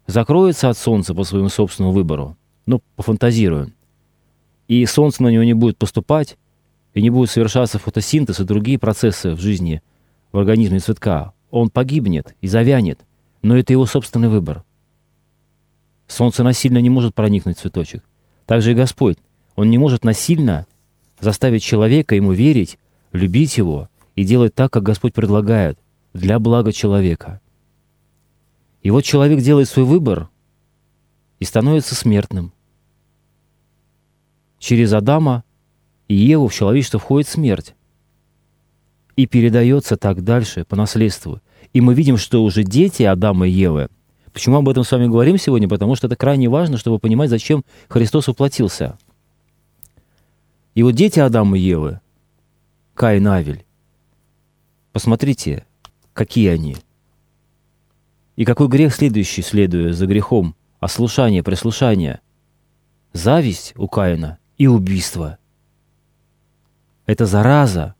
закроется 0.06 0.70
от 0.70 0.78
солнца 0.78 1.14
по 1.14 1.25
своему 1.25 1.49
собственному 1.49 1.92
выбору, 1.92 2.37
ну, 2.64 2.80
пофантазируем, 2.97 3.75
и 4.71 4.87
солнце 4.87 5.25
на 5.25 5.29
него 5.33 5.43
не 5.43 5.53
будет 5.53 5.79
поступать, 5.79 6.39
и 6.95 7.03
не 7.03 7.11
будет 7.11 7.29
совершаться 7.29 7.81
фотосинтез 7.81 8.39
и 8.39 8.45
другие 8.45 8.79
процессы 8.79 9.35
в 9.35 9.41
жизни, 9.41 9.83
в 10.31 10.39
организме 10.39 10.79
цветка, 10.79 11.33
он 11.50 11.71
погибнет 11.71 12.37
и 12.41 12.47
завянет, 12.47 13.00
но 13.43 13.59
это 13.59 13.73
его 13.73 13.85
собственный 13.85 14.29
выбор. 14.29 14.62
Солнце 16.07 16.45
насильно 16.45 16.79
не 16.79 16.89
может 16.89 17.17
проникнуть 17.17 17.59
в 17.59 17.61
цветочек. 17.62 18.05
Также 18.47 18.71
и 18.71 18.75
Господь 18.77 19.19
он 19.57 19.71
не 19.71 19.79
может 19.79 20.05
насильно 20.05 20.69
заставить 21.19 21.65
человека 21.65 22.15
ему 22.15 22.31
верить, 22.31 22.79
любить 23.11 23.59
его 23.59 23.89
и 24.15 24.23
делать 24.23 24.55
так, 24.55 24.73
как 24.73 24.85
Господь 24.85 25.15
предлагает, 25.15 25.81
для 26.12 26.39
блага 26.39 26.73
человека. 26.73 27.41
И 28.83 28.93
вот 28.93 29.03
человек 29.03 29.41
делает 29.41 29.69
свой 29.69 29.85
выбор 29.85 30.29
и 31.41 31.45
становится 31.45 31.97
смертным. 31.97 32.53
Через 34.61 34.93
Адама 34.93 35.43
и 36.07 36.14
Еву 36.14 36.47
в 36.47 36.55
человечество 36.55 37.00
входит 37.00 37.29
смерть 37.29 37.75
и 39.17 39.26
передается 39.26 39.97
так 39.97 40.23
дальше 40.23 40.64
по 40.64 40.76
наследству. 40.76 41.40
И 41.73 41.81
мы 41.81 41.95
видим, 41.95 42.17
что 42.17 42.45
уже 42.45 42.62
дети 42.62 43.02
Адама 43.02 43.49
и 43.49 43.50
Евы. 43.50 43.88
Почему 44.33 44.59
об 44.59 44.69
этом 44.69 44.85
с 44.85 44.93
вами 44.93 45.09
говорим 45.09 45.37
сегодня? 45.37 45.69
Потому 45.69 45.97
что 45.97 46.07
это 46.07 46.14
крайне 46.14 46.49
важно, 46.49 46.79
чтобы 46.79 47.00
понимать, 47.00 47.31
зачем 47.31 47.64
Христос 47.88 48.29
воплотился– 48.29 48.97
и 50.75 50.83
вот 50.83 50.93
дети 50.93 51.19
Адама 51.19 51.59
и 51.59 51.61
Евы, 51.61 52.00
Каин 52.95 53.26
Авель, 53.26 53.64
посмотрите, 54.93 55.67
какие 56.12 56.49
они. 56.49 56.76
И 58.37 58.45
какой 58.45 58.69
грех 58.69 58.95
следующий, 58.95 59.43
следуя 59.43 59.93
за 59.93 60.07
грехом? 60.07 60.55
Ослушание, 60.79 61.43
прислушание. 61.43 62.21
Зависть 63.12 63.75
у 63.76 63.88
Каина 63.88 64.38
и 64.61 64.67
убийство. 64.67 65.38
Это 67.07 67.25
зараза, 67.25 67.95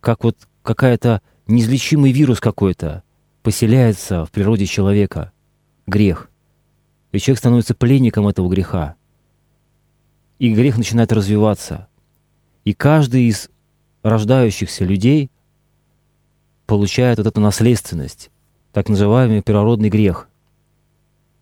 как 0.00 0.24
вот 0.24 0.36
какая-то 0.64 1.22
неизлечимый 1.46 2.10
вирус 2.10 2.40
какой-то 2.40 3.04
поселяется 3.44 4.24
в 4.24 4.32
природе 4.32 4.66
человека. 4.66 5.30
Грех. 5.86 6.28
И 7.12 7.20
человек 7.20 7.38
становится 7.38 7.72
пленником 7.76 8.26
этого 8.26 8.48
греха 8.48 8.96
и 10.40 10.52
грех 10.52 10.76
начинает 10.76 11.12
развиваться. 11.12 11.86
И 12.64 12.74
каждый 12.74 13.26
из 13.26 13.48
рождающихся 14.02 14.84
людей 14.84 15.30
получает 16.66 17.18
вот 17.18 17.28
эту 17.28 17.40
наследственность, 17.40 18.32
так 18.72 18.88
называемый 18.88 19.40
природный 19.40 19.88
грех. 19.88 20.28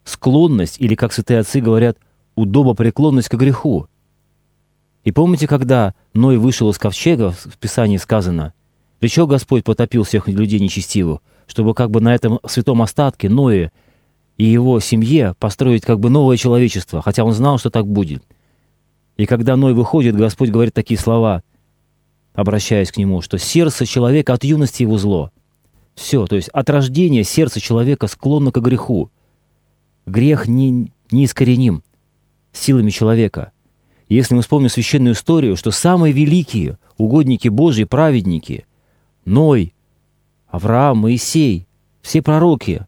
Склонность, 0.05 0.79
или, 0.83 0.95
как 0.97 1.15
святые 1.15 1.41
отцы 1.41 1.63
говорят, 1.63 1.97
удобопреклонность 2.35 3.29
к 3.29 3.35
греху. 3.35 3.87
И 5.05 5.13
помните, 5.13 5.47
когда 5.47 5.95
Ной 6.15 6.37
вышел 6.37 6.69
из 6.71 6.79
ковчега, 6.79 7.31
в 7.31 7.59
Писании 7.59 7.97
сказано, 7.97 8.53
«Для 9.01 9.09
чего 9.09 9.27
Господь 9.27 9.65
потопил 9.65 10.05
всех 10.05 10.29
людей 10.29 10.61
нечестивых? 10.61 11.21
Чтобы 11.47 11.75
как 11.75 11.91
бы 11.91 12.01
на 12.01 12.15
этом 12.15 12.39
святом 12.47 12.83
остатке 12.83 13.29
Ное 13.29 13.73
и 14.37 14.45
его 14.45 14.79
семье 14.81 15.35
построить 15.39 15.85
как 15.85 16.01
бы 16.01 16.11
новое 16.11 16.37
человечество, 16.37 17.03
хотя 17.03 17.25
он 17.25 17.33
знал, 17.33 17.59
что 17.59 17.71
так 17.71 17.87
будет– 17.87 18.23
и 19.21 19.27
когда 19.27 19.55
Ной 19.55 19.75
выходит, 19.75 20.17
Господь 20.17 20.49
говорит 20.49 20.73
такие 20.73 20.99
слова, 20.99 21.43
обращаясь 22.33 22.91
к 22.91 22.97
нему, 22.97 23.21
что 23.21 23.37
сердце 23.37 23.85
человека 23.85 24.33
от 24.33 24.45
юности 24.45 24.81
его 24.81 24.97
зло. 24.97 25.31
Все, 25.95 26.27
то 26.27 26.37
есть 26.37 26.49
от 26.49 26.71
рождения 26.71 27.23
сердце 27.23 27.61
человека 27.61 28.07
склонно 28.07 28.51
к 28.51 28.59
греху. 28.63 29.11
Грех 30.07 30.49
не, 30.49 30.91
неискореним 31.11 31.83
силами 32.53 32.91
человека. 32.91 33.53
Если 34.09 34.35
мы 34.35 34.43
вспомним 34.43 34.69
священную 34.69 35.15
историю, 35.15 35.57
что 35.57 35.71
самые 35.71 36.13
великие 36.13 36.79
угодники 36.97 37.49
Божьи, 37.49 37.85
праведники, 37.85 38.67
Ной, 39.25 39.75
Авраам, 40.49 40.99
Моисей, 40.99 41.69
все 42.03 42.23
пророки, 42.23 42.87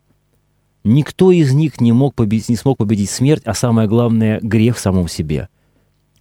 никто 0.83 1.31
из 1.31 1.52
них 1.52 1.81
не, 1.81 1.92
мог 1.92 2.14
победить, 2.14 2.49
не 2.49 2.57
смог 2.57 2.78
победить 2.78 3.11
смерть, 3.11 3.42
а 3.45 3.54
самое 3.54 3.88
главное– 3.88 4.40
грех 4.42 4.76
в 4.76 4.81
самом 4.81 5.09
себе– 5.09 5.49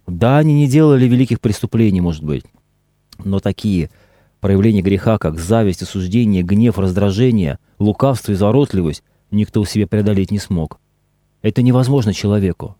да, 0.06 0.38
они 0.38 0.54
не 0.54 0.68
делали 0.68 1.06
великих 1.06 1.40
преступлений, 1.40 2.00
может 2.00 2.24
быть, 2.24 2.44
но 3.24 3.38
такие 3.38 3.90
проявления 4.40 4.82
греха, 4.82 5.18
как 5.18 5.38
зависть, 5.38 5.82
осуждение, 5.82 6.42
гнев, 6.42 6.78
раздражение, 6.78 7.58
лукавство 7.78 8.32
и 8.32 8.34
заворотливость, 8.34 9.04
никто 9.30 9.62
в 9.62 9.70
себе 9.70 9.86
преодолеть 9.86 10.30
не 10.30 10.38
смог. 10.38 10.80
Это 11.42 11.62
невозможно 11.62 12.12
человеку. 12.12 12.76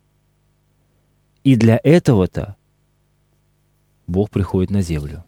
И 1.45 1.57
для 1.57 1.81
этого-то 1.83 2.57
Бог 4.07 4.31
приходит 4.31 4.71
на 4.71 4.81
землю. 4.81 5.25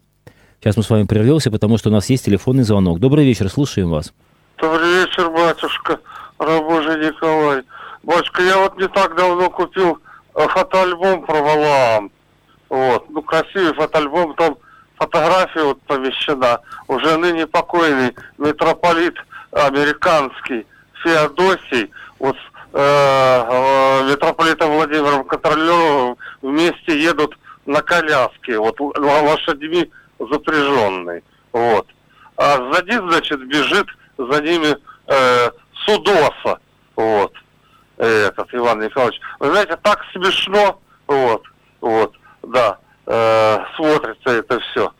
Сейчас 0.60 0.76
мы 0.76 0.82
с 0.82 0.90
вами 0.90 1.04
прервемся, 1.04 1.50
потому 1.50 1.76
что 1.76 1.88
у 1.88 1.92
нас 1.92 2.08
есть 2.08 2.24
телефонный 2.24 2.62
звонок. 2.62 3.00
Добрый 3.00 3.24
вечер, 3.24 3.48
слушаем 3.48 3.90
вас. 3.90 4.12
Добрый 4.58 5.02
вечер, 5.02 5.28
батюшка, 5.30 6.00
рабожий 6.38 7.04
Николай. 7.04 7.62
Батюшка, 8.02 8.42
я 8.42 8.58
вот 8.58 8.78
не 8.78 8.88
так 8.88 9.16
давно 9.16 9.50
купил 9.50 9.98
э, 10.34 10.48
фотоальбом 10.48 11.26
про 11.26 11.42
Валаам. 11.42 12.12
Вот, 12.68 13.10
ну, 13.10 13.20
красивый 13.22 13.74
фотоальбом, 13.74 14.34
там 14.34 14.56
фотография 14.96 15.64
вот 15.64 15.82
помещена. 15.82 16.60
Уже 16.86 17.16
ныне 17.18 17.46
покойный 17.46 18.14
митрополит 18.38 19.16
американский 19.50 20.66
Феодосий, 21.02 21.90
вот 22.18 22.36
э, 22.36 22.53
митрополитом 22.74 24.72
Владимиром 24.72 25.24
Контролеровым 25.24 26.16
вместе 26.42 26.98
едут 27.00 27.38
на 27.66 27.80
коляске, 27.82 28.58
вот 28.58 28.78
лошадьми 28.80 29.90
запряженной. 30.18 31.22
Вот. 31.52 31.86
А 32.36 32.56
сзади, 32.56 32.98
значит, 33.08 33.46
бежит 33.46 33.86
за 34.18 34.42
ними 34.42 34.76
э, 35.06 35.50
Судоса. 35.84 36.58
Вот. 36.96 37.32
Этот 37.96 38.52
Иван 38.52 38.80
Николаевич. 38.80 39.20
Вы 39.38 39.50
знаете, 39.50 39.76
так 39.82 40.00
смешно. 40.12 40.80
Вот. 41.06 41.44
Вот. 41.80 42.14
Да. 42.42 42.78
Э, 43.06 43.58
смотрится 43.76 44.30
это 44.30 44.58
все. 44.60 44.92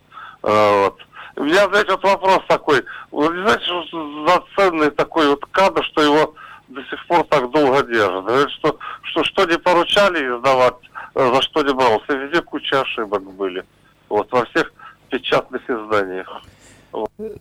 Э, 0.43 0.83
вот. 0.83 0.99
У 1.35 1.43
меня, 1.43 1.67
знаете, 1.67 1.91
вот 1.91 2.03
вопрос 2.03 2.39
такой. 2.47 2.85
Вы 3.11 3.27
знаете, 3.41 3.65
что 3.65 4.25
за 4.27 4.43
ценный 4.55 4.91
такой 4.91 5.27
вот 5.27 5.45
кадр, 5.51 5.83
что 5.83 6.01
его 6.01 6.35
до 6.67 6.81
сих 6.83 7.05
пор 7.07 7.23
так 7.25 7.51
долго 7.51 7.83
держат. 7.83 8.25
Говорят, 8.25 8.51
что, 8.51 8.77
что 9.03 9.23
что 9.23 9.45
не 9.45 9.57
поручали 9.57 10.19
издавать, 10.19 10.75
э, 11.15 11.33
за 11.33 11.41
что 11.41 11.63
не 11.63 11.73
брался. 11.73 12.13
Везде 12.13 12.41
куча 12.41 12.81
ошибок 12.81 13.23
были. 13.33 13.63
Вот, 14.09 14.31
во 14.31 14.45
всех 14.45 14.71
печатных 15.09 15.61
изданиях. 15.69 16.41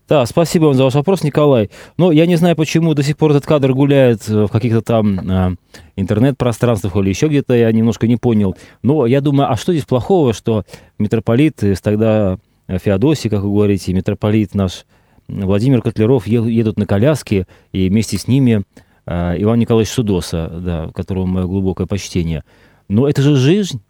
Да, 0.09 0.26
спасибо 0.26 0.64
вам 0.64 0.75
за 0.75 0.85
ваш 0.85 0.95
вопрос, 0.95 1.23
Николай. 1.23 1.71
Но 1.97 2.11
я 2.11 2.26
не 2.26 2.35
знаю, 2.37 2.57
почему 2.57 2.95
до 2.95 3.04
сих 3.04 3.16
пор 3.16 3.31
этот 3.31 3.47
кадр 3.47 3.73
гуляет 3.73 4.26
в 4.26 4.49
каких-то 4.49 4.83
там 4.83 5.31
э, 5.31 5.57
интернет-пространствах 5.97 6.97
или 6.97 7.11
еще 7.11 7.28
где-то, 7.28 7.54
я 7.54 7.71
немножко 7.71 8.07
не 8.09 8.16
понял. 8.16 8.57
Но 8.83 9.07
я 9.07 9.21
думаю, 9.21 9.50
а 9.50 9.57
что 9.57 9.73
здесь 9.73 9.85
плохого, 9.85 10.33
что 10.33 10.64
митрополит 10.99 11.61
тогда 11.83 12.38
Феодосий, 12.66 13.31
как 13.31 13.43
вы 13.43 13.50
говорите, 13.50 13.93
митрополит 13.93 14.54
наш 14.54 14.87
Владимир 15.28 15.83
Котлеров 15.83 16.26
едут 16.26 16.78
на 16.78 16.87
коляске, 16.87 17.47
и 17.73 17.88
вместе 17.88 18.19
с 18.19 18.28
ними 18.28 18.64
э, 19.06 19.34
Иван 19.38 19.58
Николаевич 19.58 19.92
Судоса, 19.92 20.49
да, 20.49 20.90
которому 20.94 21.26
мое 21.26 21.46
глубокое 21.46 21.87
почтение. 21.87 22.44
Но 22.88 23.08
это 23.08 23.23
же 23.23 23.37
жизнь. 23.37 23.82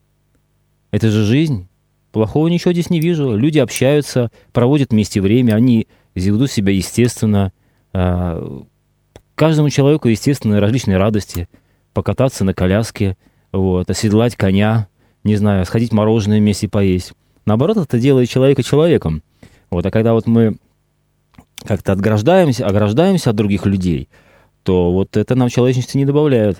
Это 0.90 1.10
же 1.10 1.24
жизнь. 1.24 1.68
Плохого 2.12 2.46
ничего 2.46 2.72
здесь 2.72 2.90
не 2.90 3.00
вижу. 3.00 3.36
Люди 3.36 3.58
общаются, 3.58 4.30
проводят 4.52 4.92
вместе 4.92 5.20
время, 5.20 5.54
они 5.54 5.88
ведут 6.14 6.50
себя 6.50 6.72
естественно. 6.72 7.52
А, 7.92 8.62
каждому 9.34 9.70
человеку, 9.70 10.06
естественно, 10.08 10.60
различные 10.60 10.98
радости. 10.98 11.48
Покататься 11.92 12.44
на 12.44 12.54
коляске, 12.54 13.16
вот, 13.50 13.90
оседлать 13.90 14.36
коня, 14.36 14.88
не 15.24 15.36
знаю, 15.36 15.64
сходить 15.64 15.92
мороженое 15.92 16.38
вместе 16.38 16.68
поесть. 16.68 17.12
Наоборот, 17.46 17.78
это 17.78 17.98
делает 17.98 18.28
человека 18.28 18.62
человеком. 18.62 19.22
Вот, 19.70 19.84
а 19.84 19.90
когда 19.90 20.12
вот 20.12 20.26
мы 20.26 20.56
как-то 21.64 21.92
отграждаемся, 21.92 22.66
ограждаемся 22.66 23.30
от 23.30 23.36
других 23.36 23.66
людей, 23.66 24.08
то 24.64 24.92
вот 24.92 25.16
это 25.16 25.36
нам 25.36 25.48
человечности 25.48 25.96
не 25.96 26.04
добавляет. 26.04 26.58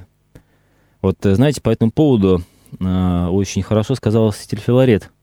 Вот, 1.03 1.17
знаете, 1.23 1.61
по 1.61 1.71
этому 1.71 1.91
поводу 1.91 2.43
э, 2.79 3.27
очень 3.27 3.63
хорошо 3.63 3.97
сказал 3.97 4.33
святитель 4.33 4.61
Филарет– 4.61 5.11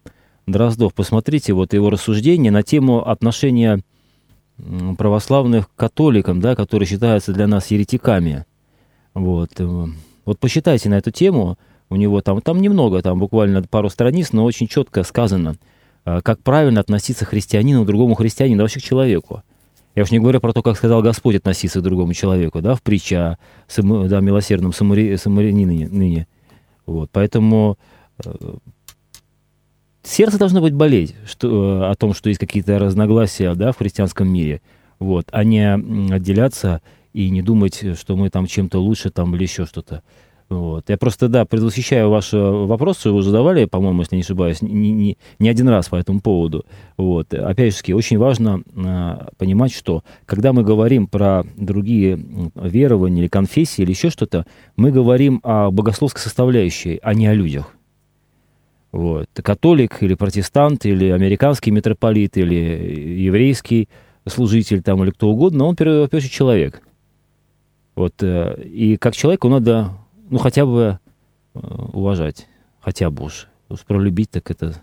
Дроздов. 0.48 0.94
Посмотрите 0.94 1.54
вот 1.54 1.74
его 1.74 1.90
рассуждение 1.90 2.52
на 2.52 2.64
тему 2.64 3.08
отношения 3.08 3.82
православных 4.98 5.70
к 5.70 5.76
католикам, 5.76 6.40
да, 6.42 6.56
которые 6.56 6.88
считаются 6.88 7.34
для 7.34 7.48
нас 7.48 7.72
еретиками. 7.72 8.46
Вот. 9.14 9.52
Э, 9.58 9.86
вот 10.26 10.40
посчитайте 10.40 10.90
на 10.90 10.96
эту 10.96 11.12
тему. 11.12 11.58
У 11.90 11.96
него 11.96 12.22
там, 12.22 12.42
там 12.42 12.62
немного, 12.62 13.02
там 13.02 13.20
буквально 13.20 13.64
пару 13.64 13.90
страниц, 13.90 14.32
но 14.34 14.46
очень 14.46 14.68
четко 14.68 15.04
сказано, 15.04 15.56
э, 16.06 16.22
как 16.22 16.42
правильно 16.42 16.80
относиться 16.80 17.26
христианину 17.26 17.84
к 17.84 17.88
другому 17.88 18.14
христианину, 18.16 18.62
вообще 18.62 18.80
к 18.80 18.84
человеку. 18.84 19.42
Я 19.96 20.04
уж 20.04 20.12
не 20.12 20.20
говорю 20.20 20.40
про 20.40 20.54
то, 20.54 20.62
как 20.62 20.78
сказал 20.78 21.02
Господь 21.02 21.36
относиться 21.36 21.80
к 21.80 21.84
другому 21.84 22.14
человеку, 22.14 22.62
да, 22.62 22.76
в 22.76 22.82
притче 22.82 23.18
о 23.18 23.38
да, 23.78 24.22
милосердном 24.22 24.72
самари, 24.74 25.18
самарянине 25.18 25.90
ныне. 25.90 26.28
Вот, 26.86 27.10
поэтому 27.12 27.78
э, 28.24 28.32
сердце 30.04 30.38
должно 30.38 30.62
быть 30.62 30.74
болеть 30.74 31.16
что, 31.26 31.84
э, 31.84 31.92
о 31.92 31.96
том, 31.96 32.14
что 32.14 32.30
есть 32.30 32.40
какие-то 32.40 32.80
разногласия 32.80 33.54
да, 33.54 33.74
в 33.74 33.78
христианском 33.78 34.32
мире, 34.32 34.62
вот, 35.00 35.28
а 35.32 35.44
не 35.44 35.74
отделяться 36.14 36.82
и 37.12 37.30
не 37.30 37.42
думать, 37.42 37.84
что 37.98 38.16
мы 38.16 38.30
там 38.30 38.48
чем-то 38.48 38.80
лучше 38.80 39.10
там 39.10 39.36
или 39.36 39.44
еще 39.44 39.66
что-то. 39.66 40.04
Вот. 40.52 40.90
Я 40.90 40.98
просто, 40.98 41.30
да, 41.30 41.46
предвосхищаю 41.46 42.10
ваш 42.10 42.34
вопрос, 42.34 43.00
что 43.00 43.16
вы 43.16 43.22
задавали, 43.22 43.64
по-моему, 43.64 44.02
если 44.02 44.18
не 44.18 44.22
ошибаюсь, 44.22 44.62
не, 44.62 44.92
не, 44.92 45.18
не 45.40 45.48
один 45.48 45.70
раз 45.70 45.88
по 45.88 45.96
этому 45.96 46.20
поводу. 46.20 46.66
Вот. 46.98 47.34
Опять 47.34 47.74
же, 47.74 47.96
очень 47.96 48.18
важно 48.18 48.62
э, 48.76 49.28
понимать, 49.38 49.74
что 49.74 50.04
когда 50.26 50.52
мы 50.52 50.64
говорим 50.64 51.08
про 51.08 51.46
другие 51.56 52.20
верования 52.54 53.22
или 53.22 53.28
конфессии 53.30 53.84
или 53.84 53.92
еще 53.92 54.10
что-то, 54.10 54.46
мы 54.76 54.92
говорим 54.92 55.40
о 55.44 55.72
богословской 55.72 56.22
составляющей, 56.22 57.00
а 57.02 57.14
не 57.14 57.28
о 57.28 57.34
людях. 57.34 57.74
Вот. 58.92 59.30
Католик 59.34 60.04
или 60.04 60.16
протестант, 60.16 60.86
или 60.86 61.12
американский 61.12 61.72
митрополит, 61.72 62.36
или 62.36 63.22
еврейский 63.22 63.88
служитель 64.28 64.82
там, 64.82 65.02
или 65.02 65.12
кто 65.12 65.30
угодно, 65.30 65.64
он, 65.64 65.76
в 65.76 65.78
первую 65.78 66.10
человек. 66.10 66.82
Вот, 67.96 68.16
э, 68.22 68.64
и 68.66 68.98
как 68.98 69.16
человеку 69.16 69.48
надо, 69.48 69.92
ну, 70.32 70.40
хотя 70.40 70.66
бы 70.66 71.00
э, 71.54 71.60
уважать, 71.94 72.48
хотя 72.80 73.12
бы 73.12 73.26
уж. 73.26 73.48
Уж 73.70 73.82
пролюбить, 73.82 74.32
так 74.32 74.50
это 74.50 74.82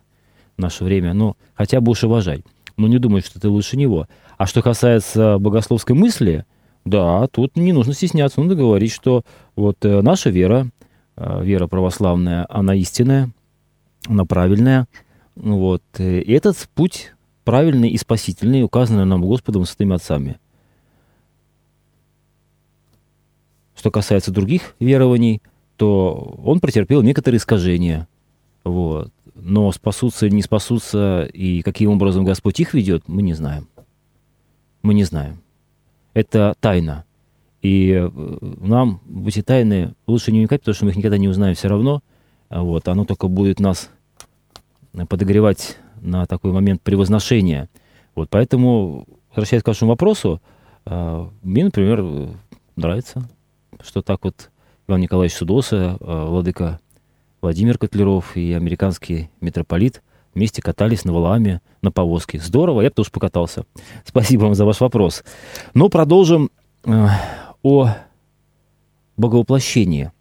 наше 0.56 0.84
время, 0.84 1.14
но 1.14 1.36
хотя 1.54 1.80
бы 1.80 1.90
уж 1.90 2.04
уважать. 2.04 2.42
Но 2.76 2.86
не 2.86 2.98
думать, 2.98 3.26
что 3.26 3.40
ты 3.40 3.48
лучше 3.48 3.76
него. 3.76 4.06
А 4.36 4.46
что 4.46 4.62
касается 4.62 5.38
богословской 5.38 5.96
мысли, 5.96 6.44
да, 6.84 7.26
тут 7.28 7.56
не 7.56 7.72
нужно 7.72 7.94
стесняться, 7.94 8.40
надо 8.40 8.54
говорить, 8.54 8.92
что 8.92 9.24
вот 9.56 9.84
э, 9.84 10.02
наша 10.02 10.30
вера, 10.30 10.70
вера 11.16 11.66
православная, 11.66 12.46
она 12.48 12.74
истинная, 12.76 13.30
она 14.06 14.24
правильная. 14.24 14.86
Вот. 15.34 15.82
И 15.98 16.30
этот 16.30 16.56
путь 16.74 17.14
правильный 17.44 17.88
и 17.88 17.96
спасительный, 17.96 18.62
указанный 18.62 19.06
нам 19.06 19.22
Господом 19.22 19.64
святыми 19.64 19.96
отцами. 19.96 20.38
Что 23.78 23.92
касается 23.92 24.32
других 24.32 24.74
верований, 24.80 25.40
то 25.76 26.36
он 26.44 26.58
претерпел 26.58 27.02
некоторые 27.02 27.38
искажения. 27.38 28.08
Вот. 28.64 29.12
Но 29.36 29.70
спасутся 29.70 30.26
или 30.26 30.34
не 30.34 30.42
спасутся, 30.42 31.28
и 31.32 31.62
каким 31.62 31.92
образом 31.92 32.24
Господь 32.24 32.58
их 32.58 32.74
ведет, 32.74 33.04
мы 33.06 33.22
не 33.22 33.34
знаем. 33.34 33.68
Мы 34.82 34.94
не 34.94 35.04
знаем. 35.04 35.38
Это 36.12 36.56
тайна. 36.58 37.04
И 37.62 37.92
э, 37.92 38.10
нам 38.60 39.00
в 39.06 39.28
эти 39.28 39.42
тайны 39.42 39.94
лучше 40.08 40.32
не 40.32 40.40
уникать, 40.40 40.62
потому 40.62 40.74
что 40.74 40.84
мы 40.84 40.90
их 40.90 40.96
никогда 40.96 41.16
не 41.16 41.28
узнаем 41.28 41.54
все 41.54 41.68
равно. 41.68 42.02
Вот. 42.50 42.88
Оно 42.88 43.04
только 43.04 43.28
будет 43.28 43.60
нас 43.60 43.90
подогревать 45.08 45.78
на 46.00 46.26
такой 46.26 46.50
момент 46.50 46.82
превозношения. 46.82 47.68
Вот, 48.16 48.28
поэтому, 48.28 49.06
возвращаясь 49.30 49.62
к 49.62 49.68
вашему 49.68 49.90
вопросу, 49.90 50.42
э, 50.84 51.28
мне, 51.42 51.64
например, 51.64 52.34
нравится, 52.74 53.28
что 53.82 54.02
так 54.02 54.24
вот 54.24 54.50
Иван 54.86 55.00
Николаевич 55.00 55.36
Судоса, 55.36 55.96
э, 56.00 56.24
владыка 56.26 56.80
Владимир 57.40 57.78
Котлеров 57.78 58.36
и 58.36 58.52
американский 58.52 59.30
митрополит 59.40 60.02
вместе 60.34 60.62
катались 60.62 61.04
на 61.04 61.12
Валааме 61.12 61.60
на 61.82 61.90
повозке. 61.90 62.38
Здорово, 62.38 62.82
я 62.82 62.88
бы 62.88 62.94
тоже 62.94 63.10
покатался. 63.10 63.64
Спасибо 64.04 64.42
вам 64.44 64.54
за 64.54 64.64
ваш 64.64 64.80
вопрос. 64.80 65.24
Но 65.74 65.88
продолжим 65.88 66.50
э, 66.84 67.06
о 67.62 67.94
боговоплощении. 69.16 70.12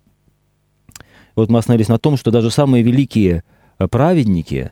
Вот 1.35 1.49
мы 1.49 1.59
остановились 1.59 1.87
на 1.87 1.99
том, 1.99 2.17
что 2.17 2.31
даже 2.31 2.49
самые 2.49 2.83
великие 2.83 3.43
праведники 3.91 4.71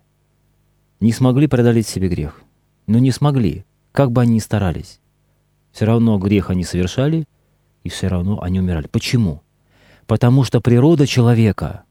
не 1.00 1.12
смогли 1.12 1.48
преодолеть 1.48 1.88
себе 1.88 2.10
грех. 2.10 2.42
Но 2.88 2.98
не 3.00 3.12
смогли, 3.12 3.66
как 3.92 4.12
бы 4.12 4.22
они 4.22 4.34
ни 4.34 4.40
старались. 4.40 5.00
Все 5.72 5.86
равно 5.86 6.18
грех 6.18 6.50
они 6.50 6.64
совершали, 6.64 7.28
и 7.86 7.90
все 7.90 8.08
равно 8.08 8.42
они 8.42 8.60
умирали. 8.60 8.88
Почему? 8.88 9.44
Потому 10.08 10.44
что 10.44 10.60
природа 10.60 11.08
человека 11.08 11.84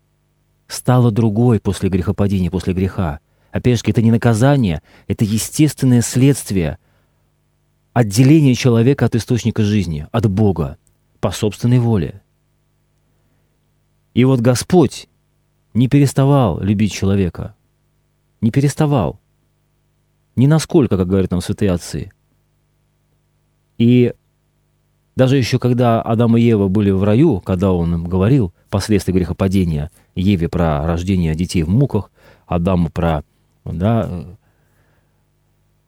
стала 0.67 1.11
другой 1.11 1.61
после 1.61 1.89
грехопадения, 1.89 2.51
после 2.51 2.75
греха. 2.75 3.21
Опять 3.53 3.79
же, 3.79 3.85
это 3.87 4.03
не 4.03 4.11
наказание, 4.11 4.83
это 5.07 5.25
естественное 5.25 6.03
следствие 6.03 6.79
отделения 7.93 8.57
человека 8.57 9.07
от 9.07 9.15
источника 9.15 9.63
жизни, 9.63 10.09
от 10.11 10.29
Бога, 10.29 10.79
по 11.21 11.31
собственной 11.31 11.79
воле. 11.79 12.23
И 14.15 14.25
вот 14.25 14.41
Господь 14.41 15.09
не 15.75 15.87
переставал 15.87 16.61
любить 16.61 16.93
человека. 16.93 17.55
Не 18.41 18.51
переставал. 18.51 19.21
Ни 20.35 20.47
насколько, 20.47 20.97
как 20.97 21.07
говорят 21.07 21.31
нам 21.31 21.41
святые 21.41 21.71
отцы. 21.71 22.11
И 23.79 24.13
даже 25.17 25.37
еще 25.37 25.59
когда 25.59 26.03
Адам 26.03 26.37
и 26.37 26.41
Ева 26.41 26.69
были 26.69 26.91
в 26.91 27.05
раю, 27.05 27.41
когда 27.41 27.73
он 27.73 27.95
им 27.95 28.05
говорил 28.05 28.53
последствия 28.71 29.15
грехопадения, 29.15 29.91
Еве 30.15 30.49
про 30.49 30.87
рождение 30.87 31.35
детей 31.35 31.63
в 31.63 31.69
муках, 31.69 32.11
Адаму 32.47 32.91
про 32.91 33.25
да, 33.65 34.37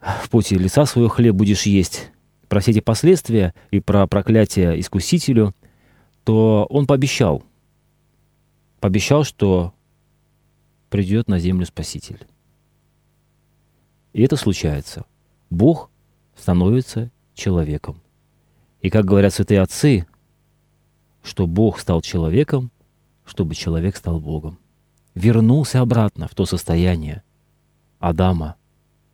в 0.01 0.31
поте 0.31 0.57
лица 0.57 0.87
своего 0.87 1.09
хлеб 1.09 1.35
будешь 1.35 1.67
есть, 1.67 2.11
про 2.49 2.61
все 2.61 2.71
эти 2.71 2.81
последствия 2.81 3.55
и 3.71 3.81
про 3.81 4.07
проклятие 4.07 4.79
искусителю, 4.81 5.55
то 6.25 6.67
он 6.71 6.87
пообещал, 6.87 7.43
пообещал, 8.81 9.25
что 9.25 9.75
придет 10.89 11.29
на 11.29 11.39
землю 11.39 11.67
Спаситель. 11.67 12.27
И 14.12 14.23
это 14.23 14.37
случается. 14.37 15.05
Бог 15.51 15.91
становится 16.37 17.11
человеком. 17.35 18.01
И 18.81 18.91
как 18.91 19.05
говорят 19.05 19.35
святые 19.35 19.61
отцы, 19.62 20.07
что 21.23 21.47
Бог 21.47 21.81
стал 21.81 22.03
человеком, 22.03 22.71
чтобы 23.25 23.55
человек 23.55 23.97
стал 23.97 24.21
Богом. 24.21 24.59
Вернулся 25.15 25.81
обратно 25.81 26.29
в 26.29 26.35
то 26.35 26.47
состояние 26.47 27.23
Адама, 27.99 28.57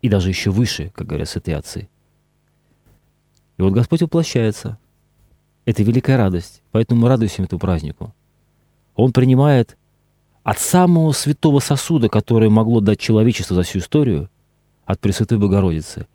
и 0.02 0.08
даже 0.08 0.28
еще 0.28 0.50
выше, 0.50 0.90
как 0.94 1.06
говорят 1.06 1.28
святые 1.28 1.56
отцы. 1.56 1.88
И 3.56 3.62
вот 3.62 3.72
Господь 3.72 4.02
воплощается. 4.02 4.78
Это 5.64 5.82
великая 5.84 6.16
радость, 6.16 6.62
поэтому 6.72 7.02
мы 7.02 7.08
радуемся 7.08 7.42
этому 7.42 7.60
празднику. 7.60 8.12
Он 8.96 9.12
принимает 9.12 9.78
от 10.42 10.58
самого 10.58 11.12
святого 11.12 11.60
сосуда, 11.60 12.08
которое 12.08 12.50
могло 12.50 12.80
дать 12.80 12.98
человечество 12.98 13.54
за 13.54 13.62
всю 13.62 13.78
историю, 13.78 14.28
от 14.84 15.00
Пресвятой 15.00 15.38
Богородицы. 15.38 16.06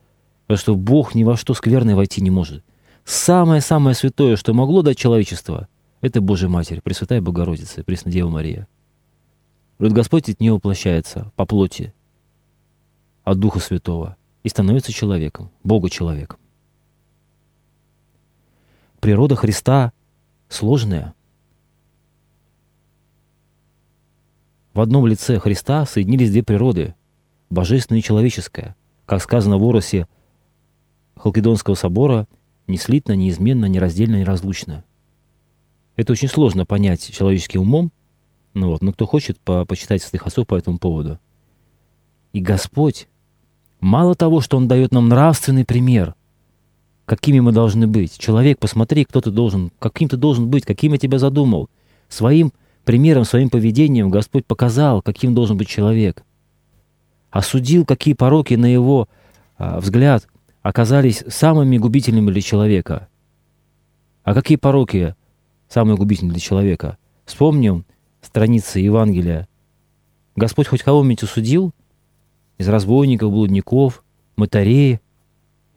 Потому 0.45 0.57
что 0.57 0.75
Бог 0.75 1.15
ни 1.15 1.23
во 1.23 1.37
что 1.37 1.53
скверное 1.53 1.95
войти 1.95 2.21
не 2.21 2.29
может. 2.29 2.63
Самое-самое 3.07 3.95
святое, 3.95 4.35
что 4.35 4.53
могло 4.53 4.81
дать 4.81 4.97
человечество, 4.97 5.69
это 6.01 6.19
Божья 6.19 6.49
Матерь, 6.49 6.81
Пресвятая 6.81 7.21
Богородица, 7.21 7.81
Преснодева 7.85 8.27
Мария. 8.27 8.67
Вот 9.79 9.93
Господь 9.93 10.27
от 10.27 10.41
нее 10.41 10.51
воплощается 10.51 11.31
по 11.37 11.45
плоти, 11.45 11.93
от 13.23 13.39
Духа 13.39 13.59
Святого, 13.59 14.17
и 14.43 14.49
становится 14.49 14.91
человеком, 14.91 15.51
Бога-человеком. 15.63 16.37
Природа 18.99 19.37
Христа 19.37 19.93
сложная. 20.49 21.13
В 24.73 24.81
одном 24.81 25.07
лице 25.07 25.39
Христа 25.39 25.85
соединились 25.85 26.31
две 26.31 26.43
природы– 26.43 26.93
божественная 27.49 28.01
и 28.01 28.03
человеческая, 28.03 28.75
как 29.05 29.21
сказано 29.23 29.57
в 29.57 29.63
Оросе 29.63 30.09
Халкидонского 31.15 31.75
собора 31.75 32.27
не 32.67 32.77
слитно, 32.77 33.13
неизменно, 33.13 33.65
нераздельно, 33.65 34.17
неразлучно. 34.17 34.83
Это 35.95 36.11
очень 36.11 36.27
сложно 36.27 36.65
понять 36.65 37.11
человеческим 37.11 37.61
умом, 37.61 37.91
ну 38.53 38.71
вот, 38.71 38.81
но 38.81 38.93
кто 38.93 39.05
хочет, 39.05 39.39
по 39.39 39.65
почитать 39.65 40.01
святых 40.01 40.27
отцов 40.27 40.47
по 40.47 40.55
этому 40.55 40.77
поводу. 40.77 41.19
И 42.33 42.39
Господь, 42.39 43.07
мало 43.79 44.15
того, 44.15 44.41
что 44.41 44.57
Он 44.57 44.67
дает 44.67 44.91
нам 44.91 45.07
нравственный 45.07 45.65
пример, 45.65 46.15
какими 47.05 47.39
мы 47.39 47.51
должны 47.51 47.87
быть. 47.87 48.17
Человек, 48.17 48.59
посмотри, 48.59 49.05
кто 49.05 49.21
ты 49.21 49.31
должен, 49.31 49.71
каким 49.79 50.09
ты 50.09 50.17
должен 50.17 50.49
быть, 50.49 50.65
каким 50.65 50.93
я 50.93 50.99
тебя 50.99 51.19
задумал. 51.19 51.69
Своим 52.09 52.51
примером, 52.83 53.23
своим 53.25 53.49
поведением 53.49 54.09
Господь 54.09 54.45
показал, 54.45 55.01
каким 55.01 55.33
должен 55.33 55.57
быть 55.57 55.67
человек. 55.67 56.23
Осудил, 57.31 57.85
какие 57.85 58.13
пороки 58.13 58.55
на 58.55 58.65
его 58.65 59.07
а, 59.57 59.79
взгляд 59.79 60.27
оказались 60.61 61.23
самыми 61.27 61.77
губительными 61.77 62.31
для 62.31 62.41
человека. 62.41 63.07
А 64.23 64.33
какие 64.33 64.57
пороки 64.57 65.15
самые 65.69 65.97
губительные 65.97 66.33
для 66.33 66.41
человека? 66.41 66.97
Вспомним 67.25 67.85
страницы 68.21 68.79
Евангелия. 68.79 69.47
Господь 70.35 70.67
хоть 70.67 70.83
кого-нибудь 70.83 71.23
осудил? 71.23 71.73
Из 72.57 72.67
разбойников, 72.67 73.31
блудников, 73.31 74.03
мытарей? 74.35 74.99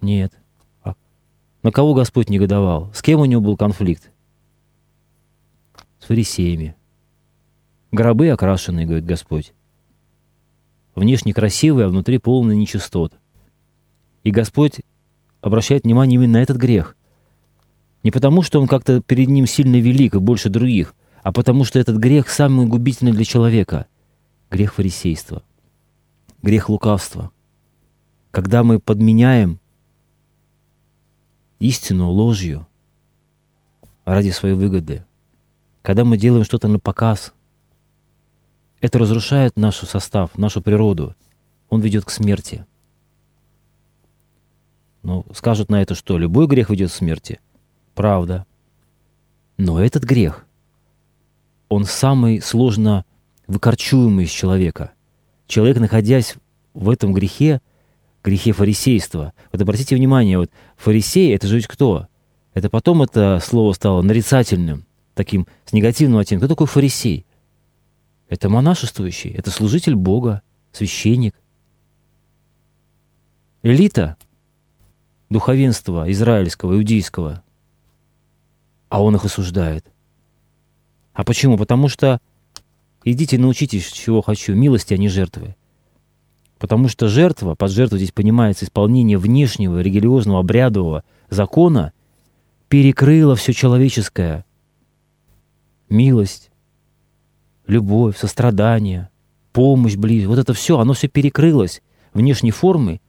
Нет. 0.00 0.32
А 0.82 0.94
на 1.62 1.70
кого 1.72 1.94
Господь 1.94 2.30
негодовал? 2.30 2.92
С 2.94 3.02
кем 3.02 3.20
у 3.20 3.24
него 3.24 3.40
был 3.40 3.56
конфликт? 3.56 4.10
С 5.98 6.06
фарисеями. 6.06 6.74
Гробы 7.92 8.30
окрашенные, 8.30 8.86
говорит 8.86 9.04
Господь. 9.04 9.52
Внешне 10.94 11.34
красивые, 11.34 11.86
а 11.86 11.88
внутри 11.88 12.18
полные 12.18 12.56
нечистот. 12.56 13.14
И 14.22 14.30
Господь 14.30 14.80
обращает 15.40 15.84
внимание 15.84 16.16
именно 16.16 16.38
на 16.38 16.42
этот 16.42 16.56
грех. 16.56 16.96
Не 18.02 18.10
потому, 18.10 18.42
что 18.42 18.60
он 18.60 18.68
как-то 18.68 19.00
перед 19.00 19.28
ним 19.28 19.46
сильно 19.46 19.76
велик 19.76 20.14
и 20.14 20.18
больше 20.18 20.48
других, 20.48 20.94
а 21.22 21.32
потому 21.32 21.64
что 21.64 21.78
этот 21.78 21.96
грех 21.96 22.28
самый 22.28 22.66
губительный 22.66 23.12
для 23.12 23.24
человека. 23.24 23.86
Грех 24.50 24.74
фарисейства. 24.74 25.42
Грех 26.42 26.68
лукавства. 26.68 27.30
Когда 28.30 28.62
мы 28.62 28.78
подменяем 28.78 29.58
истину 31.58 32.10
ложью 32.10 32.66
ради 34.04 34.30
своей 34.30 34.54
выгоды, 34.54 35.04
когда 35.82 36.04
мы 36.04 36.16
делаем 36.16 36.44
что-то 36.44 36.68
на 36.68 36.78
показ, 36.78 37.32
это 38.80 38.98
разрушает 38.98 39.56
наш 39.56 39.76
состав, 39.76 40.36
нашу 40.38 40.62
природу. 40.62 41.14
Он 41.68 41.80
ведет 41.80 42.04
к 42.04 42.10
смерти– 42.10 42.66
ну, 45.02 45.24
скажут 45.34 45.70
на 45.70 45.82
это 45.82 45.94
что? 45.94 46.18
Любой 46.18 46.46
грех 46.46 46.70
ведет 46.70 46.90
к 46.90 46.94
смерти. 46.94 47.40
Правда. 47.94 48.46
Но 49.56 49.82
этот 49.82 50.04
грех, 50.04 50.46
он 51.68 51.84
самый 51.84 52.40
сложно 52.40 53.04
выкорчуемый 53.46 54.24
из 54.24 54.30
человека. 54.30 54.92
Человек, 55.46 55.78
находясь 55.78 56.36
в 56.74 56.88
этом 56.90 57.12
грехе, 57.12 57.60
грехе 58.22 58.52
фарисейства. 58.52 59.32
Вот 59.52 59.60
обратите 59.60 59.96
внимание, 59.96 60.38
вот 60.38 60.50
фарисей— 60.76 61.34
это 61.34 61.46
же 61.46 61.56
ведь 61.56 61.66
кто? 61.66 62.06
Это 62.54 62.68
потом 62.68 63.02
это 63.02 63.40
слово 63.42 63.72
стало 63.72 64.02
нарицательным, 64.02 64.86
таким 65.14 65.46
с 65.64 65.72
негативным 65.72 66.18
оттенком. 66.18 66.46
Кто 66.46 66.54
такой 66.54 66.66
фарисей? 66.66 67.26
Это 68.28 68.48
монашествующий, 68.48 69.30
это 69.30 69.50
служитель 69.50 69.94
Бога, 69.94 70.42
священник. 70.72 71.34
Элита— 73.62 74.16
духовенства 75.30 76.10
израильского, 76.10 76.74
иудейского, 76.74 77.42
а 78.88 79.02
он 79.02 79.14
их 79.16 79.24
осуждает. 79.24 79.86
А 81.12 81.24
почему? 81.24 81.56
Потому 81.56 81.88
что 81.88 82.20
идите 83.04 83.38
научитесь, 83.38 83.90
чего 83.90 84.20
хочу, 84.20 84.54
милости, 84.54 84.92
а 84.92 84.98
не 84.98 85.08
жертвы. 85.08 85.54
Потому 86.58 86.88
что 86.88 87.08
жертва, 87.08 87.54
под 87.54 87.70
жертву 87.70 87.96
здесь 87.96 88.12
понимается 88.12 88.66
исполнение 88.66 89.16
внешнего 89.16 89.80
религиозного 89.80 90.40
обрядового 90.40 91.04
закона, 91.30 91.92
перекрыла 92.68 93.34
все 93.34 93.52
человеческое. 93.52 94.44
Милость, 95.88 96.50
любовь, 97.66 98.18
сострадание, 98.18 99.08
помощь 99.52 99.96
ближе. 99.96 100.28
Вот 100.28 100.38
это 100.38 100.52
все, 100.52 100.78
оно 100.78 100.92
все 100.92 101.08
перекрылось 101.08 101.82
внешней 102.12 102.50
формы, 102.50 103.00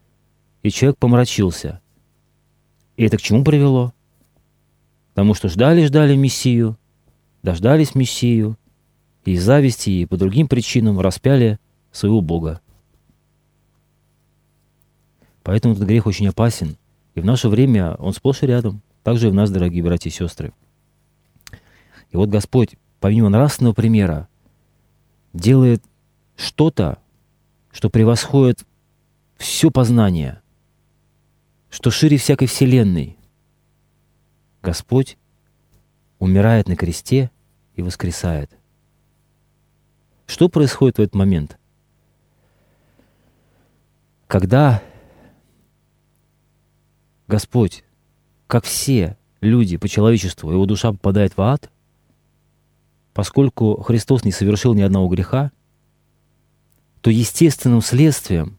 и 0.64 0.72
человек 0.72 0.98
помрачился. 0.98 1.81
И 3.02 3.04
это 3.04 3.18
к 3.18 3.22
чему 3.24 3.44
привело? 3.44 3.96
Потому 5.16 5.34
что 5.34 5.50
ждали-ждали 5.50 6.16
Мессию, 6.16 6.78
дождались 7.42 7.96
Мессию, 7.96 8.60
и 9.26 9.32
из 9.32 9.44
зависти, 9.44 9.90
и 9.90 10.06
по 10.06 10.18
другим 10.18 10.48
причинам 10.48 11.00
распяли 11.00 11.58
своего 11.92 12.22
Бога. 12.22 12.62
Поэтому 15.42 15.74
этот 15.74 15.88
грех 15.88 16.06
очень 16.06 16.28
опасен. 16.28 16.78
И 17.16 17.22
в 17.22 17.26
наше 17.26 17.50
время 17.50 17.96
он 17.96 18.14
сплошь 18.14 18.44
и 18.44 18.46
рядом. 18.46 18.84
Также 19.02 19.30
и 19.30 19.32
в 19.32 19.34
нас, 19.34 19.50
дорогие 19.50 19.82
братья 19.82 20.12
и 20.12 20.14
сестры. 20.14 20.54
И 22.12 22.18
вот 22.18 22.30
Господь, 22.30 22.76
помимо 23.00 23.30
нравственного 23.30 23.74
примера, 23.74 24.28
делает 25.34 25.84
что-то, 26.36 27.00
что 27.72 27.90
превосходит 27.90 28.64
все 29.38 29.72
познание, 29.72 30.44
что 31.72 31.90
шире 31.90 32.18
всякой 32.18 32.48
вселенной. 32.48 33.18
Господь 34.62 35.18
умирает 36.20 36.68
на 36.68 36.76
кресте 36.76 37.32
и 37.76 37.82
воскресает. 37.82 38.52
Что 40.28 40.50
происходит 40.50 40.98
в 40.98 41.02
этот 41.02 41.16
момент? 41.16 41.58
Когда 44.28 44.84
Господь, 47.28 47.84
как 48.48 48.66
все 48.66 49.18
люди 49.40 49.78
по 49.78 49.88
человечеству, 49.88 50.52
его 50.52 50.66
душа 50.66 50.92
попадает 50.92 51.36
в 51.38 51.42
ад, 51.42 51.72
поскольку 53.14 53.82
Христос 53.82 54.26
не 54.26 54.32
совершил 54.32 54.74
ни 54.74 54.82
одного 54.82 55.08
греха, 55.08 55.52
то 57.00 57.10
естественным 57.10 57.82
следствием 57.82 58.58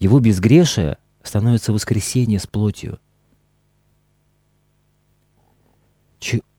его 0.00 0.18
безгрешия 0.18 0.98
становится 1.22 1.72
воскресение 1.72 2.38
с 2.38 2.46
плотью. 2.46 2.98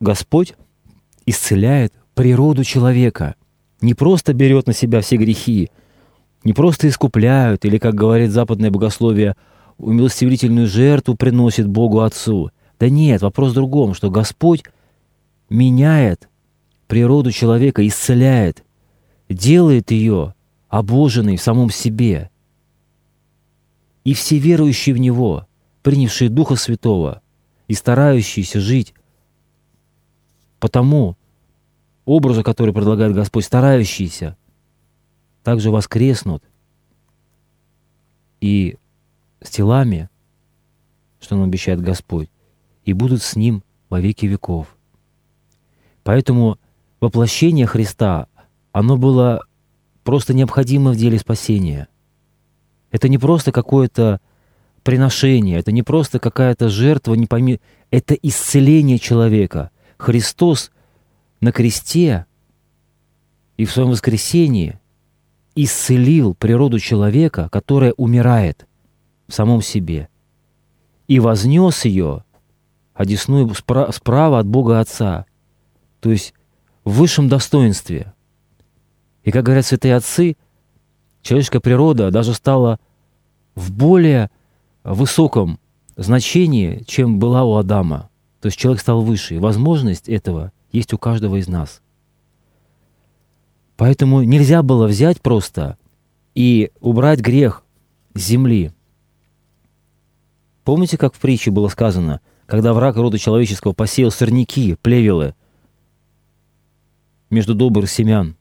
Господь 0.00 0.54
исцеляет 1.26 1.92
природу 2.14 2.64
человека, 2.64 3.36
не 3.80 3.94
просто 3.94 4.32
берет 4.32 4.66
на 4.66 4.72
себя 4.72 5.00
все 5.00 5.16
грехи, 5.16 5.70
не 6.44 6.52
просто 6.52 6.88
искупляют, 6.88 7.64
или, 7.64 7.78
как 7.78 7.94
говорит 7.94 8.30
западное 8.30 8.70
богословие, 8.70 9.36
умилостивительную 9.78 10.66
жертву 10.66 11.14
приносит 11.14 11.68
Богу 11.68 12.00
Отцу. 12.00 12.50
Да 12.78 12.88
нет, 12.88 13.22
вопрос 13.22 13.52
в 13.52 13.54
другом, 13.54 13.94
что 13.94 14.10
Господь 14.10 14.64
меняет 15.48 16.28
природу 16.88 17.30
человека, 17.30 17.86
исцеляет, 17.86 18.64
делает 19.28 19.90
ее 19.92 20.34
обоженной 20.68 21.36
в 21.36 21.42
самом 21.42 21.70
себе. 21.70 22.30
И 24.04 24.14
все 24.14 24.38
верующие 24.38 24.94
в 24.94 24.98
Него, 24.98 25.46
принявшие 25.82 26.28
Духа 26.28 26.56
Святого 26.56 27.22
и 27.68 27.74
старающиеся 27.74 28.60
жить 28.60 28.94
по 30.58 30.68
тому 30.68 31.16
образу, 32.04 32.42
который 32.42 32.74
предлагает 32.74 33.14
Господь, 33.14 33.44
старающиеся, 33.44 34.36
также 35.42 35.70
воскреснут 35.70 36.42
и 38.40 38.76
с 39.40 39.50
телами, 39.50 40.08
что 41.20 41.36
нам 41.36 41.44
обещает 41.44 41.80
Господь, 41.80 42.28
и 42.84 42.92
будут 42.92 43.22
с 43.22 43.36
Ним 43.36 43.62
во 43.88 44.00
веки 44.00 44.26
веков. 44.26 44.76
Поэтому 46.02 46.58
воплощение 47.00 47.66
Христа, 47.66 48.26
оно 48.72 48.96
было 48.96 49.44
просто 50.02 50.34
необходимо 50.34 50.90
в 50.92 50.96
деле 50.96 51.18
спасения. 51.18 51.88
Это 52.92 53.08
не 53.08 53.18
просто 53.18 53.50
какое-то 53.50 54.20
приношение, 54.84 55.58
это 55.58 55.72
не 55.72 55.82
просто 55.82 56.20
какая-то 56.20 56.68
жертва, 56.68 57.14
не 57.14 57.26
пойми, 57.26 57.60
это 57.90 58.14
исцеление 58.14 58.98
человека. 58.98 59.70
Христос 59.96 60.70
на 61.40 61.50
кресте 61.52 62.26
и 63.56 63.64
в 63.64 63.72
своем 63.72 63.90
воскресении 63.90 64.78
исцелил 65.54 66.34
природу 66.34 66.78
человека, 66.78 67.48
которая 67.50 67.92
умирает 67.96 68.66
в 69.26 69.32
самом 69.32 69.62
себе, 69.62 70.08
и 71.08 71.18
вознес 71.18 71.84
ее 71.84 72.24
одесную 72.94 73.52
справа 73.54 74.38
от 74.38 74.46
Бога 74.46 74.80
Отца, 74.80 75.26
то 76.00 76.10
есть 76.10 76.34
в 76.84 76.92
высшем 76.92 77.28
достоинстве. 77.28 78.12
И, 79.24 79.30
как 79.30 79.44
говорят 79.44 79.64
святые 79.64 79.96
отцы, 79.96 80.36
человеческая 81.22 81.60
природа 81.60 82.10
даже 82.10 82.34
стала 82.34 82.78
в 83.54 83.72
более 83.72 84.30
высоком 84.84 85.58
значении, 85.96 86.82
чем 86.86 87.18
была 87.18 87.44
у 87.44 87.54
Адама. 87.56 88.10
То 88.40 88.46
есть 88.46 88.58
человек 88.58 88.80
стал 88.80 89.02
выше. 89.02 89.36
И 89.36 89.38
возможность 89.38 90.08
этого 90.08 90.52
есть 90.72 90.92
у 90.92 90.98
каждого 90.98 91.36
из 91.36 91.48
нас. 91.48 91.80
Поэтому 93.76 94.22
нельзя 94.22 94.62
было 94.62 94.86
взять 94.86 95.20
просто 95.20 95.76
и 96.34 96.70
убрать 96.80 97.20
грех 97.20 97.64
с 98.14 98.20
земли. 98.20 98.72
Помните, 100.64 100.96
как 100.96 101.14
в 101.14 101.18
притче 101.18 101.50
было 101.50 101.68
сказано, 101.68 102.20
когда 102.46 102.72
враг 102.72 102.96
рода 102.96 103.18
человеческого 103.18 103.72
посеял 103.72 104.10
сорняки, 104.10 104.76
плевелы 104.82 105.34
между 107.30 107.54
добрых 107.54 107.90
семян? 107.90 108.36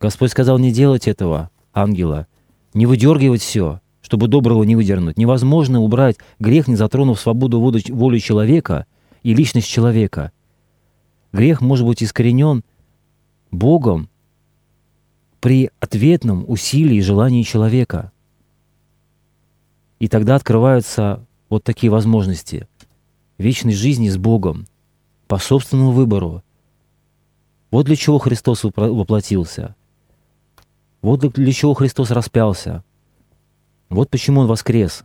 Господь 0.00 0.30
сказал 0.30 0.58
не 0.58 0.72
делать 0.72 1.08
этого, 1.08 1.50
ангела, 1.82 2.26
не 2.74 2.86
выдергивать 2.86 3.42
все, 3.42 3.80
чтобы 4.02 4.28
доброго 4.28 4.62
не 4.64 4.76
выдернуть. 4.76 5.18
Невозможно 5.18 5.80
убрать 5.80 6.16
грех, 6.38 6.68
не 6.68 6.76
затронув 6.76 7.20
свободу 7.20 7.60
воли 7.60 8.18
человека 8.18 8.86
и 9.22 9.34
личность 9.34 9.68
человека. 9.68 10.32
Грех 11.32 11.60
может 11.60 11.86
быть 11.86 12.02
искоренен 12.02 12.64
Богом 13.50 14.08
при 15.40 15.70
ответном 15.80 16.44
усилии 16.48 16.96
и 16.96 17.02
желании 17.02 17.42
человека. 17.42 18.12
И 19.98 20.08
тогда 20.08 20.36
открываются 20.36 21.24
вот 21.48 21.64
такие 21.64 21.90
возможности 21.90 22.66
вечной 23.36 23.74
жизни 23.74 24.08
с 24.08 24.16
Богом 24.16 24.66
по 25.26 25.38
собственному 25.38 25.92
выбору. 25.92 26.42
Вот 27.70 27.86
для 27.86 27.96
чего 27.96 28.18
Христос 28.18 28.64
воплотился. 28.64 29.76
Вот 31.02 31.20
для 31.20 31.52
чего 31.52 31.74
Христос 31.74 32.10
распялся. 32.10 32.82
Вот 33.88 34.10
почему 34.10 34.40
Он 34.42 34.46
воскрес. 34.46 35.04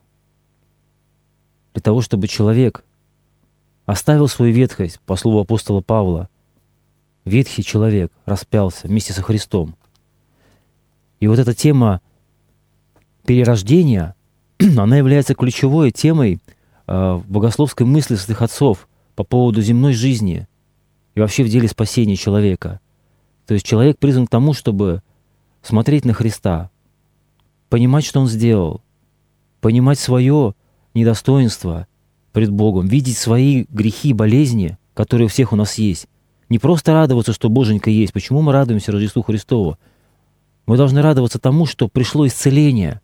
Для 1.73 1.81
того, 1.81 2.01
чтобы 2.01 2.27
человек 2.27 2.83
оставил 3.85 4.27
свою 4.27 4.53
ветхость, 4.53 4.99
по 5.01 5.15
слову 5.15 5.39
апостола 5.39 5.81
Павла. 5.81 6.29
Ветхий 7.25 7.63
человек 7.63 8.11
распялся 8.25 8.87
вместе 8.87 9.13
со 9.13 9.21
Христом. 9.21 9.75
И 11.19 11.27
вот 11.27 11.39
эта 11.39 11.53
тема 11.53 12.01
перерождения, 13.25 14.15
она 14.77 14.97
является 14.97 15.35
ключевой 15.35 15.91
темой 15.91 16.39
э, 16.87 17.13
в 17.13 17.23
богословской 17.27 17.85
мысли 17.85 18.15
святых 18.15 18.41
отцов 18.41 18.87
по 19.15 19.23
поводу 19.23 19.61
земной 19.61 19.93
жизни 19.93 20.47
и 21.15 21.19
вообще 21.19 21.43
в 21.43 21.49
деле 21.49 21.67
спасения 21.67 22.15
человека. 22.15 22.79
То 23.45 23.53
есть 23.53 23.65
человек 23.65 23.97
призван 23.99 24.27
к 24.27 24.29
тому, 24.29 24.53
чтобы 24.53 25.01
смотреть 25.63 26.05
на 26.05 26.13
Христа, 26.13 26.69
понимать, 27.69 28.05
что 28.05 28.19
Он 28.19 28.27
сделал, 28.27 28.81
понимать 29.61 29.97
свое 29.97 30.53
недостоинство 30.93 31.87
пред 32.33 32.51
Богом, 32.51 32.87
видеть 32.87 33.17
свои 33.17 33.65
грехи 33.69 34.13
болезни, 34.13 34.77
которые 34.93 35.25
у 35.25 35.29
всех 35.29 35.53
у 35.53 35.55
нас 35.55 35.75
есть. 35.79 36.07
Не 36.49 36.59
просто 36.59 36.93
радоваться, 36.93 37.33
что 37.33 37.49
Боженька 37.49 37.89
есть. 37.89 38.13
Почему 38.13 38.41
мы 38.41 38.51
радуемся 38.51 38.91
Рождеству 38.91 39.23
Христову? 39.23 39.79
Мы 40.67 40.77
должны 40.77 41.01
радоваться 41.01 41.39
тому, 41.39 41.65
что 41.65 41.87
пришло 41.87 42.27
исцеление. 42.27 43.01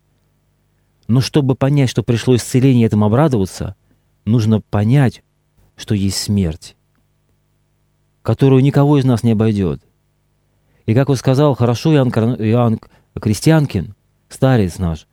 Но 1.08 1.20
чтобы 1.20 1.56
понять, 1.56 1.90
что 1.90 2.02
пришло 2.02 2.36
исцеление, 2.36 2.84
и 2.84 2.86
этому 2.86 3.06
обрадоваться, 3.06 3.74
нужно 4.24 4.60
понять, 4.60 5.24
что 5.76 5.94
есть 5.94 6.18
смерть, 6.18 6.76
которую 8.22 8.62
никого 8.62 8.98
из 8.98 9.04
нас 9.04 9.22
не 9.22 9.32
обойдет. 9.32 9.82
И 10.86 10.94
как 10.94 11.08
вот 11.08 11.18
сказал 11.18 11.54
хорошо 11.54 11.94
Иоанн, 11.94 12.10
Иоанн 12.10 12.80
Крестьянкин, 13.20 13.94
старец 14.28 14.78
наш, 14.78 15.06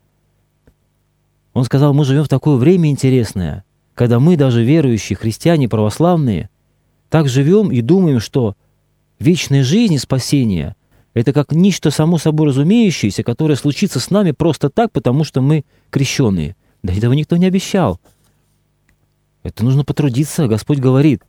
он 1.53 1.63
сказал, 1.65 1.93
мы 1.93 2.05
живем 2.05 2.23
в 2.23 2.29
такое 2.29 2.57
время 2.57 2.89
интересное, 2.89 3.63
когда 3.95 4.19
мы, 4.19 4.37
даже 4.37 4.63
верующие 4.63 5.17
христиане 5.17 5.67
православные, 5.67 6.49
так 7.09 7.27
живем 7.27 7.71
и 7.71 7.81
думаем, 7.81 8.19
что 8.19 8.55
вечная 9.19 9.63
жизнь 9.63 9.93
и 9.93 9.97
спасение— 9.97 10.75
это 11.15 11.33
как 11.33 11.51
нечто 11.51 11.89
само 11.89 12.19
собой 12.19 12.49
разумеющееся, 12.49 13.23
которое 13.23 13.55
случится 13.55 13.99
с 13.99 14.11
нами 14.11 14.31
просто 14.31 14.69
так, 14.69 14.91
потому 14.91 15.23
что 15.23 15.41
мы 15.41 15.65
крещенные. 15.89 16.55
Да 16.83 16.93
этого 16.93 17.13
никто 17.13 17.37
не 17.37 17.47
обещал. 17.47 17.99
Это 19.41 19.65
нужно 19.65 19.83
потрудиться. 19.83 20.47
Господь 20.47 20.77
говорит, 20.77 21.23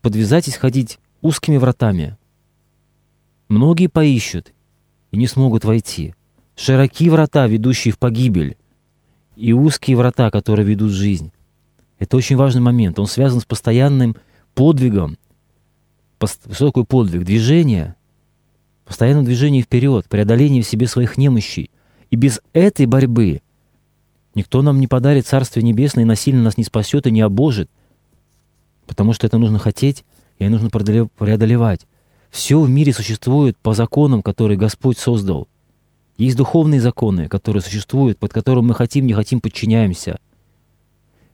подвязайтесь 0.00 0.56
ходить 0.56 1.00
узкими 1.22 1.56
вратами. 1.56 2.16
Многие 3.50 3.88
поищут 3.88 4.52
и 5.10 5.16
не 5.16 5.26
смогут 5.26 5.64
войти. 5.64 6.14
Широки 6.54 7.10
врата, 7.10 7.48
ведущие 7.48 7.92
в 7.92 7.98
погибель, 7.98 8.56
и 9.34 9.52
узкие 9.52 9.96
врата, 9.96 10.30
которые 10.30 10.64
ведут 10.64 10.92
жизнь. 10.92 11.32
Это 11.98 12.16
очень 12.16 12.36
важный 12.36 12.60
момент. 12.60 13.00
Он 13.00 13.08
связан 13.08 13.40
с 13.40 13.44
постоянным 13.44 14.14
подвигом. 14.54 15.18
Что 16.22 16.66
такое 16.66 16.84
подвиг? 16.84 17.24
Движение. 17.24 17.96
Постоянное 18.84 19.24
движение 19.24 19.62
вперед, 19.62 20.06
преодоление 20.08 20.62
в 20.62 20.68
себе 20.68 20.86
своих 20.86 21.18
немощей. 21.18 21.70
И 22.10 22.14
без 22.16 22.40
этой 22.52 22.86
борьбы 22.86 23.42
никто 24.36 24.62
нам 24.62 24.78
не 24.78 24.86
подарит 24.86 25.26
Царствие 25.26 25.64
Небесное 25.64 26.04
и 26.04 26.06
насильно 26.06 26.44
нас 26.44 26.56
не 26.56 26.62
спасет 26.62 27.08
и 27.08 27.10
не 27.10 27.20
обожит. 27.20 27.68
Потому 28.86 29.12
что 29.12 29.26
это 29.26 29.38
нужно 29.38 29.58
хотеть, 29.58 30.04
и 30.38 30.48
нужно 30.48 30.70
преодолевать. 30.70 31.88
Все 32.30 32.60
в 32.60 32.68
мире 32.68 32.92
существует 32.92 33.56
по 33.58 33.74
законам, 33.74 34.22
которые 34.22 34.56
Господь 34.56 34.98
создал. 34.98 35.48
Есть 36.16 36.36
духовные 36.36 36.80
законы, 36.80 37.28
которые 37.28 37.62
существуют, 37.62 38.18
под 38.18 38.32
которым 38.32 38.66
мы 38.66 38.74
хотим, 38.74 39.06
не 39.06 39.14
хотим, 39.14 39.40
подчиняемся– 39.40 40.18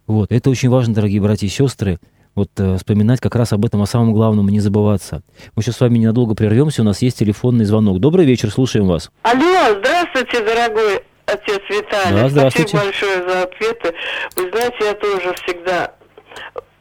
вот, 0.07 0.31
это 0.31 0.51
очень 0.51 0.69
важно, 0.69 0.95
дорогие 0.95 1.21
братья 1.21 1.47
и 1.47 1.51
сестры, 1.51 1.99
вот 2.37 2.51
э, 2.59 2.77
вспоминать 2.77 3.21
как 3.21 3.35
раз 3.35 3.53
об 3.53 3.65
этом, 3.65 3.83
о 3.83 3.87
самом 3.87 4.13
главном, 4.13 4.49
и 4.49 4.53
не 4.53 4.61
забываться. 4.61 5.23
Мы 5.57 5.63
сейчас 5.63 5.77
с 5.77 5.81
вами 5.81 5.99
ненадолго 5.99 6.35
прервемся, 6.35 6.83
у 6.83 6.85
нас 6.85 7.03
есть 7.03 7.19
телефонный 7.19 7.65
звонок. 7.65 7.99
Добрый 7.99 8.25
вечер, 8.25 8.51
слушаем 8.51 8.87
вас. 8.87 9.11
Алло, 9.23 9.79
здравствуйте, 9.79 10.45
дорогой 10.45 11.03
отец 11.27 11.61
Виталий. 11.69 12.23
Да, 12.23 12.29
здравствуйте. 12.29 12.69
Спасибо 12.69 12.85
большое 12.85 13.29
за 13.29 13.43
ответы. 13.43 13.95
Вы 14.37 14.51
знаете, 14.51 14.77
я 14.81 14.95
тоже 14.95 15.35
всегда 15.45 15.95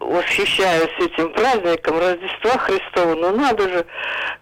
восхищаюсь 0.07 0.91
этим 0.99 1.31
праздником 1.33 1.99
Рождества 1.99 2.57
Христова. 2.57 3.15
Но 3.15 3.31
надо 3.31 3.69
же, 3.69 3.85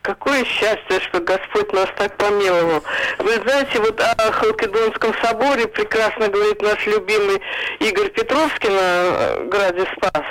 какое 0.01 0.43
счастье, 0.45 0.99
что 1.01 1.19
Господь 1.19 1.71
нас 1.73 1.87
так 1.97 2.15
помиловал. 2.17 2.83
Вы 3.19 3.33
знаете, 3.35 3.79
вот 3.79 3.99
о 3.99 4.31
Халкидонском 4.31 5.13
соборе 5.21 5.67
прекрасно 5.67 6.27
говорит 6.27 6.61
наш 6.61 6.85
любимый 6.85 7.41
Игорь 7.79 8.09
Петровский 8.09 8.69
на 8.69 8.79
э, 8.79 9.45
Граде 9.45 9.85
Спас. 9.95 10.25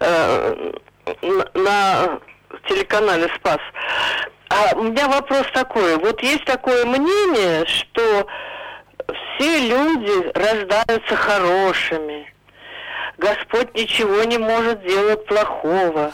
Э, 0.00 0.72
на 1.54 2.20
телеканале 2.68 3.28
Спас. 3.36 3.60
А 4.48 4.76
у 4.76 4.84
меня 4.84 5.08
вопрос 5.08 5.46
такой. 5.52 5.96
Вот 5.98 6.22
есть 6.22 6.44
такое 6.44 6.84
мнение, 6.84 7.66
что 7.66 8.26
все 9.36 9.68
люди 9.68 10.32
рождаются 10.34 11.16
хорошими. 11.16 12.33
Господь 13.18 13.74
ничего 13.74 14.24
не 14.24 14.38
может 14.38 14.84
делать 14.84 15.24
плохого. 15.26 16.12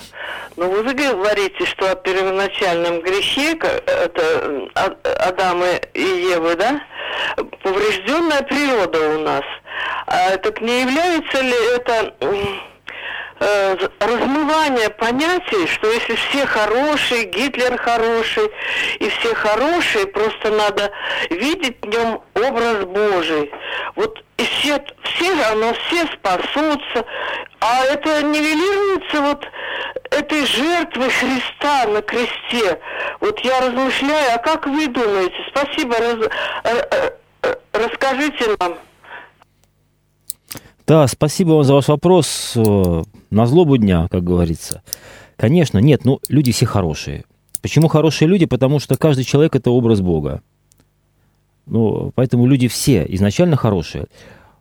Но 0.57 0.69
вы 0.69 0.83
говорите, 0.93 1.65
что 1.65 1.91
о 1.91 1.95
первоначальном 1.95 3.01
грехе, 3.01 3.53
это 3.53 4.69
Адама 4.75 5.77
и 5.95 6.03
Евы, 6.03 6.57
да, 6.57 6.81
поврежденная 7.63 8.43
природа 8.43 9.17
у 9.17 9.21
нас. 9.21 9.45
А 10.07 10.37
так 10.37 10.61
не 10.61 10.83
является 10.83 11.41
ли 11.41 11.55
это 11.75 12.15
э, 13.41 13.77
размывание 13.99 14.91
понятий, 14.91 15.67
что 15.67 15.91
если 15.91 16.15
все 16.15 16.47
хорошие, 16.47 17.25
Гитлер 17.25 17.77
хороший, 17.79 18.51
и 18.99 19.09
все 19.09 19.35
хорошие, 19.35 20.07
просто 20.07 20.51
надо 20.51 20.91
видеть 21.31 21.79
в 21.83 21.87
нем 21.89 22.23
образ 22.35 22.85
Божий. 22.85 23.51
Вот 23.97 24.23
и 24.37 24.45
все, 24.45 24.83
все 25.03 25.35
равно 25.35 25.75
все 25.87 26.07
спасутся, 26.15 27.05
а 27.61 27.85
это 27.85 28.23
нивелируется 28.23 29.21
вот 29.21 29.47
этой 30.11 30.47
жертвой 30.47 31.11
Христа 31.11 31.87
на 31.89 32.03
кресте. 32.03 32.81
Вот 33.21 33.41
я 33.41 33.61
размышляю, 33.61 34.35
а 34.35 34.39
как 34.39 34.67
вы 34.67 34.87
думаете? 34.89 35.37
Спасибо, 35.49 35.97
раз, 35.99 36.31
э, 36.65 37.11
э, 37.43 37.55
расскажите 37.73 38.57
нам. 38.59 38.79
Да, 40.91 41.07
спасибо 41.07 41.51
вам 41.51 41.63
за 41.63 41.75
ваш 41.75 41.87
вопрос. 41.87 42.55
Э, 42.57 43.03
на 43.31 43.47
злобу 43.47 43.77
дня, 43.77 44.09
как 44.11 44.25
говорится. 44.25 44.83
Конечно, 45.37 45.79
нет, 45.79 46.05
ну, 46.05 46.19
люди 46.29 46.51
все 46.51 46.67
хорошие. 46.67 47.23
Почему 47.63 47.87
хорошие 47.87 48.27
люди? 48.27 48.45
Потому 48.47 48.81
что 48.81 48.97
каждый 48.97 49.23
человек– 49.23 49.55
это 49.55 49.71
образ 49.71 50.01
Бога. 50.01 50.43
Ну, 51.67 52.11
поэтому 52.17 52.45
люди 52.45 52.67
все 52.67 53.07
изначально 53.09 53.55
хорошие. 53.55 54.09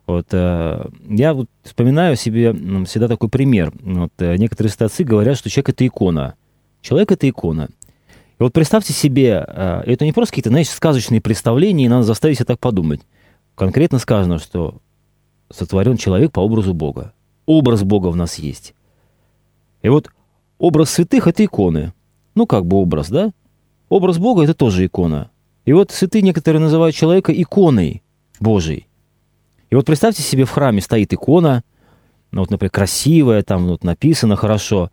Вот, 0.06 0.28
э, 0.30 0.88
я 1.08 1.34
вот 1.34 1.48
вспоминаю 1.64 2.14
себе 2.14 2.52
всегда 2.84 3.08
такой 3.08 3.28
пример. 3.28 3.72
Вот, 3.82 4.12
э, 4.18 4.36
некоторые 4.36 4.70
статцы 4.70 5.02
говорят, 5.02 5.36
что 5.36 5.50
человек– 5.50 5.68
это 5.70 5.84
икона. 5.84 6.34
Человек– 6.80 7.10
это 7.10 7.28
икона. 7.28 7.70
И 8.38 8.42
вот 8.44 8.52
представьте 8.52 8.92
себе, 8.92 9.44
это 9.84 10.04
не 10.04 10.12
просто 10.12 10.30
какие-то, 10.30 10.50
знаешь, 10.50 10.68
сказочные 10.68 11.20
представления, 11.20 11.86
и 11.86 11.88
надо 11.88 12.04
заставить 12.04 12.36
себя 12.36 12.46
так 12.46 12.60
подумать. 12.60 13.00
Конкретно 13.56 13.98
сказано, 13.98 14.38
что 14.38 14.76
сотворен 15.50 15.96
человек 15.96 16.32
по 16.32 16.40
образу 16.40 16.74
Бога. 16.74 17.12
Образ 17.46 17.82
Бога 17.82 18.08
в 18.08 18.16
нас 18.16 18.36
есть. 18.36 18.74
И 19.82 19.88
вот 19.88 20.10
образ 20.58 20.90
святых– 20.90 21.26
это 21.28 21.44
иконы. 21.44 21.92
Ну, 22.34 22.46
как 22.46 22.66
бы 22.66 22.76
образ, 22.76 23.08
да? 23.10 23.32
Образ 23.88 24.18
Бога– 24.18 24.42
это 24.44 24.54
тоже 24.54 24.86
икона. 24.86 25.30
И 25.64 25.72
вот 25.72 25.90
святые 25.90 26.22
некоторые 26.22 26.60
называют 26.60 26.94
человека 26.94 27.32
иконой 27.32 28.02
Божией. 28.38 28.86
И 29.70 29.74
вот 29.74 29.86
представьте 29.86 30.22
себе, 30.22 30.44
в 30.44 30.50
храме 30.50 30.80
стоит 30.80 31.12
икона, 31.12 31.62
ну, 32.32 32.40
вот, 32.40 32.50
например, 32.50 32.70
красивая, 32.70 33.42
там 33.42 33.66
вот 33.66 33.84
написано 33.84 34.36
хорошо. 34.36 34.90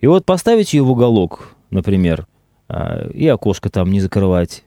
И 0.00 0.06
вот 0.06 0.24
поставить 0.24 0.72
ее 0.72 0.82
в 0.82 0.90
уголок, 0.90 1.54
например, 1.70 2.26
а, 2.68 3.08
и 3.08 3.26
окошко 3.26 3.68
там 3.68 3.90
не 3.90 4.00
закрывать, 4.00 4.64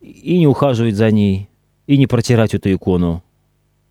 и 0.00 0.38
не 0.38 0.46
ухаживать 0.46 0.96
за 0.96 1.10
ней, 1.10 1.48
и 1.86 1.96
не 1.96 2.06
протирать 2.06 2.54
эту 2.54 2.72
икону 2.72 3.22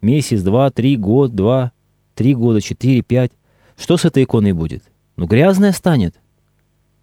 месяц, 0.02 0.42
два, 0.42 0.70
три, 0.70 0.98
год, 0.98 1.36
два, 1.36 1.72
три 2.16 2.36
года, 2.36 2.62
четыре, 2.62 3.02
пять. 3.02 3.32
Что 3.78 3.98
с 3.98 4.06
этой 4.06 4.24
иконой 4.24 4.54
будет? 4.54 4.84
Ну, 5.16 5.26
грязная 5.26 5.72
станет. 5.72 6.16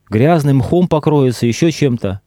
Грязным 0.08 0.58
мхом 0.58 0.88
покроется, 0.88 1.46
еще 1.46 1.70
чем-то. 1.70 2.20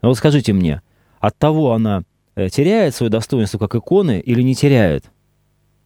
А 0.00 0.06
вот 0.06 0.16
скажите 0.16 0.52
мне, 0.52 0.82
от 1.18 1.36
того 1.36 1.72
она 1.72 2.02
э, 2.36 2.48
теряет 2.48 2.94
свое 2.94 3.10
достоинство 3.10 3.58
как 3.58 3.74
иконы 3.74 4.20
или 4.20 4.42
не 4.42 4.54
теряет? 4.54 5.04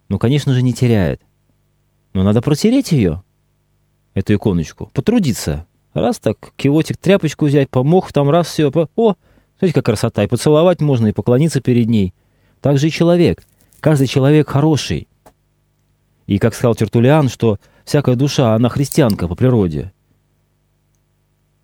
Ну, 0.09 0.18
конечно 0.18 0.53
же, 0.53 0.62
не 0.62 0.75
теряет. 0.75 1.23
Но 2.12 2.23
надо 2.23 2.42
протереть 2.42 2.92
ее, 2.92 3.23
эту 4.14 4.35
иконочку, 4.35 4.90
потрудиться. 4.92 5.66
Раз 5.95 6.18
так, 6.18 6.53
кивотик, 6.57 6.97
тряпочку 6.97 7.47
взять, 7.47 7.71
помог, 7.71 8.12
там 8.12 8.31
раз 8.31 8.49
все. 8.49 8.71
О, 8.71 9.14
смотрите, 9.59 9.75
как 9.75 9.87
красота. 9.87 10.25
И 10.25 10.27
поцеловать 10.27 10.81
можно, 10.81 11.09
и 11.09 11.12
поклониться 11.12 11.61
перед 11.61 11.88
ней. 11.88 12.14
Так 12.61 12.79
же 12.79 12.88
и 12.88 12.90
человек. 12.90 13.45
Каждый 13.83 14.07
человек 14.07 14.49
хороший. 14.49 15.09
И, 16.29 16.38
как 16.38 16.55
сказал 16.55 16.77
Тертулиан, 16.77 17.29
что 17.29 17.59
всякая 17.85 18.14
душа, 18.14 18.55
она 18.55 18.68
христианка 18.68 19.27
по 19.27 19.35
природе. 19.35 19.92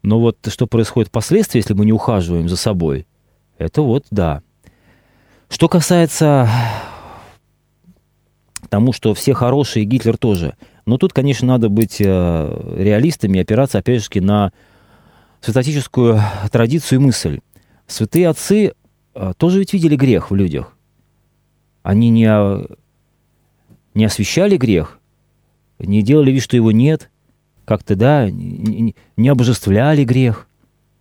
Но 0.02 0.18
вот 0.18 0.36
что 0.48 0.66
происходит 0.66 1.10
впоследствии, 1.10 1.60
если 1.60 1.74
мы 1.74 1.86
не 1.86 1.92
ухаживаем 1.92 2.48
за 2.48 2.56
собой, 2.56 3.06
это 3.56 3.82
вот 3.82 4.04
да. 4.10 4.42
Что 5.48 5.68
касается 5.68 6.50
тому, 8.68 8.92
что 8.92 9.14
все 9.14 9.32
хорошие, 9.32 9.84
Гитлер 9.84 10.18
тоже. 10.18 10.56
Но 10.86 10.98
тут, 10.98 11.12
конечно, 11.12 11.46
надо 11.46 11.68
быть 11.68 12.00
э, 12.00 12.74
реалистами 12.76 13.38
и 13.38 13.42
опираться, 13.42 13.78
опять 13.78 14.02
же, 14.02 14.20
на 14.20 14.52
святотическую 15.40 16.20
традицию 16.50 16.98
и 16.98 17.02
мысль. 17.04 17.38
Святые 17.86 18.28
отцы 18.28 18.72
э, 19.14 19.32
тоже 19.36 19.60
ведь 19.60 19.72
видели 19.72 19.94
грех 19.94 20.32
в 20.32 20.34
людях. 20.34 20.74
Они 21.88 22.10
не, 22.10 22.28
не 23.94 24.04
освещали 24.04 24.58
грех, 24.58 25.00
не 25.78 26.02
делали 26.02 26.32
вид, 26.32 26.42
что 26.42 26.54
его 26.54 26.70
нет, 26.70 27.10
как-то, 27.64 27.96
да, 27.96 28.30
не, 28.30 28.94
не 29.16 29.28
обожествляли 29.30 30.04
грех, 30.04 30.48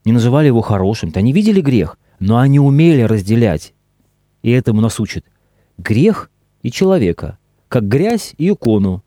не 0.06 0.14
называли 0.14 0.48
его 0.48 0.62
хорошим. 0.62 1.10
-то. 1.10 1.18
Они 1.18 1.34
видели 1.34 1.60
грех, 1.60 1.98
но 2.20 2.38
они 2.38 2.62
умели 2.62 3.02
разделять. 3.02 3.74
И 4.44 4.50
этому 4.50 4.80
нас 4.80 4.98
учат. 5.02 5.26
Грех 5.78 6.32
и 6.64 6.72
человека, 6.72 7.38
как 7.68 7.86
грязь 7.90 8.34
и 8.38 8.50
икону, 8.50 9.04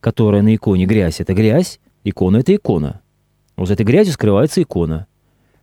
которая 0.00 0.42
на 0.42 0.54
иконе 0.54 0.84
грязь– 0.84 1.20
это 1.22 1.32
грязь, 1.32 1.80
икона– 2.04 2.36
это 2.40 2.54
икона. 2.54 3.00
Вот 3.56 3.68
за 3.68 3.72
этой 3.72 3.86
грязью 3.86 4.12
скрывается 4.12 4.60
икона. 4.60 5.06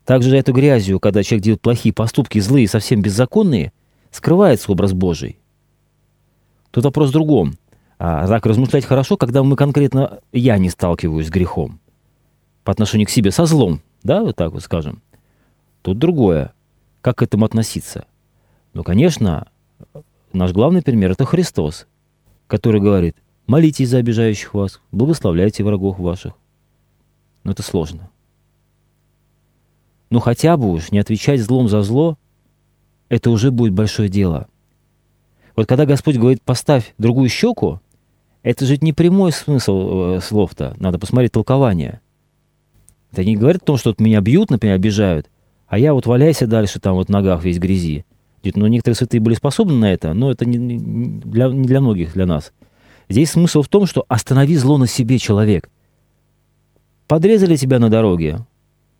Также 0.06 0.32
за 0.32 0.38
эту 0.38 0.54
грязью, 0.54 1.00
когда 1.00 1.21
человек 1.21 1.43
делает 1.43 1.62
плохие 1.62 1.93
поступки, 1.93 2.39
злые, 2.39 2.67
совсем 2.67 3.04
беззаконные, 3.04 3.74
скрывается 4.10 4.71
образ 4.71 4.93
Божий. 4.93 5.38
Тут 6.71 6.86
вопрос 6.86 7.10
в 7.10 7.13
другом. 7.13 7.53
А 7.99 8.27
так 8.27 8.45
размышлять 8.45 8.86
хорошо, 8.86 9.15
когда 9.15 9.43
мы 9.43 9.55
конкретно, 9.55 10.21
я 10.31 10.57
не 10.57 10.69
сталкиваюсь 10.69 11.27
с 11.27 11.29
грехом. 11.29 11.79
По 12.63 12.71
отношению 12.71 13.07
к 13.07 13.12
себе, 13.12 13.31
со 13.31 13.45
злом, 13.45 13.81
да, 14.03 14.21
вот 14.23 14.36
так 14.36 14.53
вот 14.53 14.63
скажем. 14.63 15.01
Тут 15.81 15.99
другое. 15.99 16.53
Как 17.01 17.17
к 17.17 17.23
этому 17.23 17.45
относиться? 17.45 18.05
Ну, 18.73 18.84
конечно, 18.84 19.47
наш 20.34 20.51
главный 20.51 20.81
пример– 20.81 21.12
это 21.12 21.25
Христос, 21.25 21.88
который 22.47 22.81
говорит, 22.81 23.15
молитесь 23.47 23.89
за 23.89 23.97
обижающих 23.97 24.53
вас, 24.53 24.79
благословляйте 24.91 25.63
врагов 25.63 25.99
ваших. 25.99 26.34
Но 27.43 27.51
это 27.51 27.63
сложно. 27.63 28.10
Но 30.10 30.19
хотя 30.19 30.57
бы 30.57 30.71
уж 30.71 30.91
не 30.91 30.99
отвечать 30.99 31.41
злом 31.41 31.67
за 31.67 31.81
зло, 31.81 32.17
это 33.10 33.29
уже 33.29 33.51
будет 33.51 33.73
большое 33.73 34.10
дело. 34.10 34.47
Вот 35.62 35.67
когда 35.67 35.86
Господь 35.86 36.17
говорит, 36.17 36.42
поставь 36.42 36.96
другую 36.98 37.29
щеку, 37.29 37.81
это 38.42 38.65
же 38.65 38.79
не 38.81 38.94
прямой 38.94 39.31
смысл 39.31 40.15
э, 40.15 40.19
слов-то. 40.19 40.75
Надо 40.79 40.98
посмотреть 40.98 41.33
толкование. 41.33 42.02
Это 43.12 43.23
не 43.23 43.35
говорит 43.35 43.62
о 43.62 43.65
том, 43.65 43.77
что 43.77 43.92
вот 43.92 44.00
меня 44.00 44.21
бьют, 44.21 44.50
например, 44.50 44.77
обижают, 44.77 45.29
а 45.67 45.77
я 45.77 45.94
вот 45.94 46.08
валяйся 46.08 46.48
дальше 46.48 46.79
там 46.79 46.96
вот 46.96 47.10
в 47.10 47.12
ногах 47.12 47.44
весь 47.44 47.60
грязи. 47.60 48.06
Ну, 48.44 48.65
некоторые 48.65 48.96
святые 48.96 49.21
были 49.21 49.35
способны 49.35 49.75
на 49.75 49.94
это, 49.94 50.15
но 50.15 50.31
это 50.31 50.46
не 50.46 50.79
для, 50.79 51.48
не 51.48 51.67
для 51.67 51.79
многих, 51.79 52.13
для 52.13 52.25
нас. 52.25 52.54
Здесь 53.08 53.29
смысл 53.29 53.62
в 53.62 53.67
том, 53.67 53.85
что 53.85 54.04
останови 54.08 54.56
зло 54.56 54.79
на 54.79 54.88
себе, 54.88 55.19
человек. 55.19 55.69
Подрезали 57.08 57.56
тебя 57.56 57.77
на 57.77 57.92
дороге, 57.92 58.48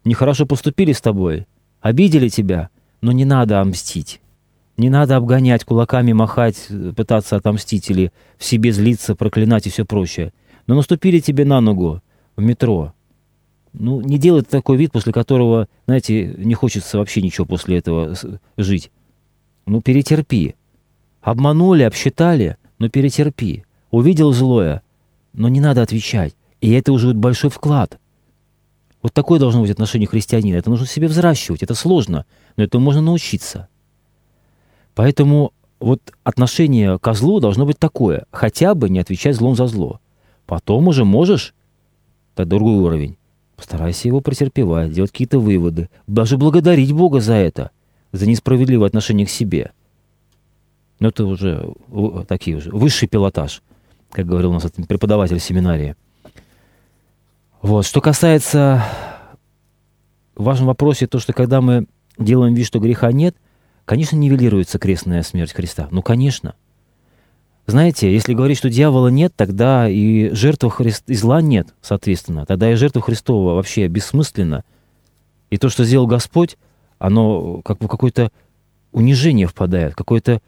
нехорошо 0.06 0.46
поступили 0.46 0.92
с 0.92 1.02
тобой, 1.02 1.48
обидели 1.80 2.30
тебя, 2.30 2.70
но 3.02 3.12
не 3.12 3.26
надо 3.26 3.64
мстить. 3.64 4.22
Не 4.78 4.90
надо 4.90 5.18
обгонять, 5.18 5.64
кулаками 5.64 6.14
махать, 6.14 6.68
пытаться 6.96 7.36
отомстить 7.36 7.90
или 7.90 8.12
в 8.38 8.44
себе 8.44 8.72
злиться, 8.72 9.16
проклинать 9.16 9.68
и 9.68 9.70
все 9.70 9.86
прочее. 9.86 10.34
Но 10.68 10.76
наступили 10.76 11.20
тебе 11.20 11.46
на 11.46 11.62
ногу 11.62 12.02
в 12.36 12.42
метро. 12.42 12.94
Ну, 13.74 14.02
не 14.02 14.18
делай 14.18 14.42
такой 14.42 14.78
вид, 14.78 14.92
после 14.92 15.14
которого, 15.14 15.68
знаете, 15.86 16.34
не 16.38 16.54
хочется 16.54 16.98
вообще 16.98 17.22
ничего 17.22 17.46
после 17.46 17.78
этого 17.78 18.16
жить. 18.58 18.92
Ну, 19.66 19.82
перетерпи. 19.82 20.56
Обманули, 21.22 21.84
обсчитали, 21.84 22.58
но 22.80 22.90
перетерпи. 22.90 23.66
Увидел 23.92 24.34
злое. 24.34 24.82
но 25.34 25.48
не 25.48 25.62
надо 25.62 25.82
отвечать. 25.82 26.36
И 26.60 26.72
это 26.72 26.92
уже 26.92 27.14
большой 27.14 27.50
вклад. 27.50 28.00
Вот 29.02 29.14
такое 29.14 29.40
должно 29.40 29.62
быть 29.62 29.72
отношение 29.72 30.08
христианина. 30.08 30.58
Это 30.58 30.70
нужно 30.70 30.86
себе 30.86 31.08
взращивать. 31.08 31.64
Это 31.64 31.74
сложно, 31.74 32.26
но 32.56 32.64
этому 32.64 32.84
можно 32.84 33.02
научиться. 33.02 33.68
Поэтому 35.02 35.52
вот 35.80 36.00
отношение 36.24 37.00
к 37.00 37.14
злу 37.16 37.40
должно 37.40 37.66
быть 37.66 37.80
такое. 37.80 38.26
Хотя 38.30 38.76
бы 38.76 38.88
не 38.88 39.00
отвечать 39.00 39.36
злом 39.36 39.56
за 39.56 39.66
зло. 39.66 40.00
Потом 40.46 40.90
уже 40.90 41.06
можешь, 41.06 41.56
это 42.36 42.46
другой 42.46 42.76
уровень, 42.76 43.18
постарайся 43.56 44.08
его 44.08 44.22
претерпевать, 44.22 44.94
делать 44.94 45.10
какие-то 45.10 45.40
выводы, 45.40 45.90
даже 46.06 46.38
благодарить 46.38 46.92
Бога 46.92 47.20
за 47.20 47.34
это, 47.34 47.72
за 48.12 48.30
несправедливое 48.30 48.86
отношение 48.86 49.26
к 49.26 49.32
себе. 49.32 49.72
Но 51.00 51.08
это 51.08 51.26
уже 51.26 51.74
такие 52.28 52.58
уже, 52.58 52.70
высший 52.70 53.08
пилотаж, 53.08 53.64
как 54.12 54.28
говорил 54.28 54.52
у 54.52 54.54
нас 54.54 54.66
этот 54.66 54.88
преподаватель 54.88 55.40
семинарии. 55.40 55.96
Вот. 57.64 57.88
Что 57.88 58.02
касается 58.02 58.86
в 60.36 60.44
вашем 60.44 60.68
вопросе, 60.68 61.08
то, 61.08 61.18
что 61.18 61.34
когда 61.34 61.60
мы 61.60 61.88
делаем 62.20 62.54
вид, 62.54 62.68
что 62.68 62.78
греха 62.78 63.12
нет, 63.12 63.36
конечно, 63.86 64.16
нивелируется 64.16 64.80
крестная 64.80 65.24
смерть 65.24 65.54
Христа. 65.54 65.88
Ну, 65.92 66.02
конечно. 66.02 66.56
Знаете, 67.68 68.12
если 68.12 68.34
говорить, 68.34 68.58
что 68.58 68.70
дьявола 68.70 69.10
нет, 69.10 69.34
тогда 69.36 69.88
и 69.88 70.30
жертва 70.32 70.70
Христ... 70.70 71.04
и 71.08 71.16
зла 71.16 71.42
нет, 71.42 71.74
соответственно. 71.82 72.46
Тогда 72.46 72.72
и 72.72 72.76
жертва 72.76 73.02
Христова 73.02 73.54
вообще 73.54 73.88
бессмысленна. 73.88 74.64
И 75.50 75.58
то, 75.58 75.70
что 75.70 75.86
сделал 75.86 76.08
Господь, 76.08 76.58
оно 76.98 77.62
как 77.62 77.78
бы 77.78 77.88
какое-то 77.88 78.32
унижение 78.92 79.48
впадает, 79.48 79.96
какое-то 79.96 80.42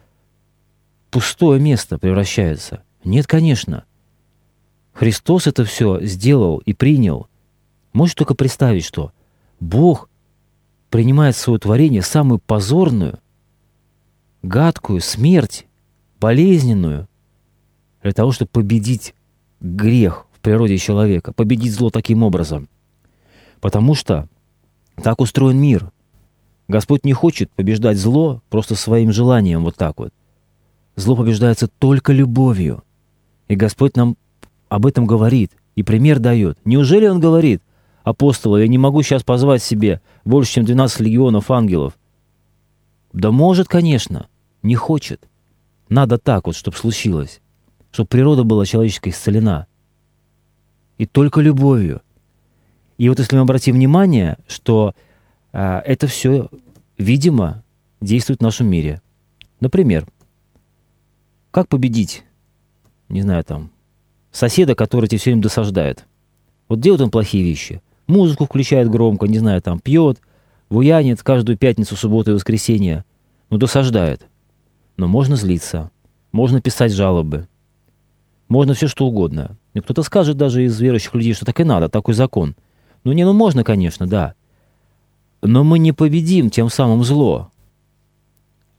пустое 1.12 1.60
место 1.60 1.98
превращается. 1.98 2.84
Нет, 3.04 3.28
конечно. 3.28 3.86
Христос 4.94 5.48
это 5.48 5.66
все 5.66 6.00
сделал 6.02 6.58
и 6.60 6.74
принял. 6.74 7.28
Можешь 7.94 8.16
только 8.16 8.36
представить, 8.36 8.86
что 8.86 9.12
Бог 9.60 10.10
принимает 10.90 11.36
свое 11.36 11.60
творение 11.60 12.02
самую 12.02 12.40
позорную, 12.40 13.20
гадкую 14.44 15.02
смерть, 15.02 15.66
болезненную, 16.20 17.08
для 18.04 18.12
того, 18.12 18.32
чтобы 18.32 18.50
победить 18.52 19.16
грех 19.62 20.28
в 20.34 20.40
природе 20.42 20.78
человека, 20.78 21.32
победить 21.32 21.74
зло 21.74 21.90
таким 21.90 22.22
образом. 22.22 22.68
Потому 23.62 23.96
что 23.96 24.28
так 25.02 25.22
устроен 25.22 25.58
мир. 25.58 25.92
Господь 26.68 27.06
не 27.06 27.14
хочет 27.14 27.50
побеждать 27.52 27.98
зло 27.98 28.42
просто 28.50 28.76
своим 28.76 29.12
желанием 29.12 29.64
вот 29.64 29.76
так 29.76 29.98
вот. 29.98 30.14
Зло 30.96 31.16
побеждается 31.16 31.68
только 31.68 32.12
любовью. 32.12 32.84
И 33.48 33.56
Господь 33.56 33.96
нам 33.96 34.18
об 34.70 34.86
этом 34.86 35.06
говорит 35.06 35.52
и 35.76 35.84
пример 35.84 36.20
дает. 36.20 36.58
Неужели 36.66 37.08
Он 37.08 37.20
говорит, 37.20 37.62
апостолы, 38.04 38.62
я 38.62 38.68
не 38.68 38.78
могу 38.78 39.02
сейчас 39.02 39.24
позвать 39.24 39.64
себе 39.64 40.02
больше, 40.26 40.54
чем 40.54 40.66
12 40.66 41.00
легионов 41.00 41.50
ангелов? 41.50 41.98
Да 43.14 43.32
может, 43.32 43.68
конечно, 43.68 44.28
не 44.64 44.76
хочет. 44.76 45.28
Надо 45.90 46.18
так 46.18 46.48
вот, 46.48 46.56
чтобы 46.56 46.78
случилось 46.78 47.42
чтобы 47.94 48.08
природа 48.08 48.44
была 48.44 48.66
человеческая 48.66 49.12
исцелена. 49.12 49.68
И 50.98 51.06
только 51.06 51.42
любовью. 51.42 52.02
И 52.98 53.08
вот 53.08 53.20
если 53.20 53.36
мы 53.36 53.44
обратим 53.44 53.76
внимание, 53.76 54.38
что 54.48 54.96
э, 55.52 55.80
это 55.86 56.08
все, 56.08 56.50
видимо, 56.98 57.64
действует 58.02 58.40
в 58.40 58.44
нашем 58.44 58.68
мире. 58.68 59.02
Например, 59.60 60.08
как 61.52 61.68
победить, 61.68 62.24
не 63.10 63.22
знаю, 63.22 63.44
там, 63.44 63.70
соседа, 64.32 64.76
который 64.76 65.08
тебе 65.08 65.20
все 65.20 65.30
время 65.30 65.44
досаждает? 65.44 66.06
Вот 66.70 66.80
делает 66.80 67.02
он 67.02 67.12
плохие 67.12 67.44
вещи. 67.44 67.82
Музыку 68.08 68.46
включает 68.46 68.90
громко, 68.90 69.28
не 69.28 69.38
знаю, 69.38 69.62
там, 69.62 69.80
пьет, 69.80 70.20
буянит 70.70 71.22
каждую 71.22 71.58
пятницу, 71.58 71.96
субботу 71.96 72.32
и 72.32 72.34
воскресенье. 72.34 73.06
Ну, 73.52 73.58
досаждает. 73.58 74.26
Но 74.98 75.08
можно 75.08 75.36
злиться, 75.36 75.92
можно 76.32 76.62
писать 76.62 76.92
жалобы, 76.92 77.48
можно 78.48 78.74
все 78.74 78.88
что 78.88 79.08
угодно. 79.08 79.58
И 79.74 79.80
кто-то 79.80 80.04
скажет 80.04 80.38
даже 80.38 80.64
из 80.64 80.80
верующих 80.80 81.16
людей, 81.16 81.34
что 81.34 81.46
так 81.46 81.60
и 81.60 81.64
надо, 81.64 81.90
такой 81.90 82.14
закон. 82.14 82.56
Ну 83.04 83.12
не, 83.12 83.26
ну 83.26 83.34
можно, 83.34 83.64
конечно, 83.64 84.08
да. 84.08 84.36
Но 85.42 85.64
мы 85.64 85.80
не 85.80 85.92
победим 85.92 86.50
тем 86.50 86.70
самым 86.70 87.04
зло. 87.04 87.50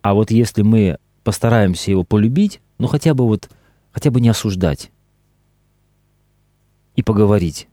А 0.03 0.15
вот 0.15 0.31
если 0.31 0.63
мы 0.63 0.99
постараемся 1.25 1.91
его 1.91 2.05
полюбить, 2.05 2.61
ну 2.79 2.87
хотя 2.87 3.15
бы 3.15 3.27
вот, 3.27 3.51
хотя 3.93 4.11
бы 4.11 4.21
не 4.21 4.29
осуждать 4.29 4.91
и 6.95 7.03
поговорить, 7.03 7.69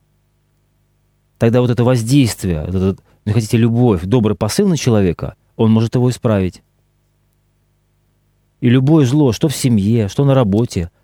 тогда 1.38 1.60
вот 1.60 1.70
это 1.70 1.84
воздействие, 1.84 2.64
вот 2.64 2.74
это, 2.74 3.02
ну, 3.24 3.32
хотите, 3.32 3.56
любовь, 3.56 4.02
добрый 4.04 4.36
посыл 4.36 4.68
на 4.68 4.76
человека, 4.76 5.36
он 5.56 5.70
может 5.70 5.94
его 5.94 6.10
исправить. 6.10 6.62
И 8.62 8.70
любое 8.70 9.04
зло, 9.04 9.32
что 9.32 9.48
в 9.48 9.54
семье, 9.54 10.08
что 10.08 10.24
на 10.24 10.32
работе– 10.32 10.90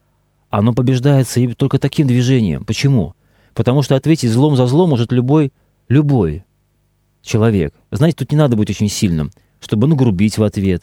оно 0.50 0.72
побеждается 0.72 1.46
только 1.54 1.78
таким 1.78 2.06
движением. 2.06 2.64
Почему? 2.64 3.14
Потому 3.54 3.82
что 3.82 3.96
ответить 3.96 4.30
злом 4.30 4.56
за 4.56 4.66
зло 4.66 4.86
может 4.86 5.12
любой, 5.12 5.52
любой 5.88 6.44
человек. 7.22 7.74
Знаете, 7.90 8.18
тут 8.18 8.32
не 8.32 8.38
надо 8.38 8.56
быть 8.56 8.70
очень 8.70 8.88
сильным, 8.88 9.30
чтобы 9.60 9.86
нагрубить 9.86 10.38
в 10.38 10.42
ответ, 10.42 10.82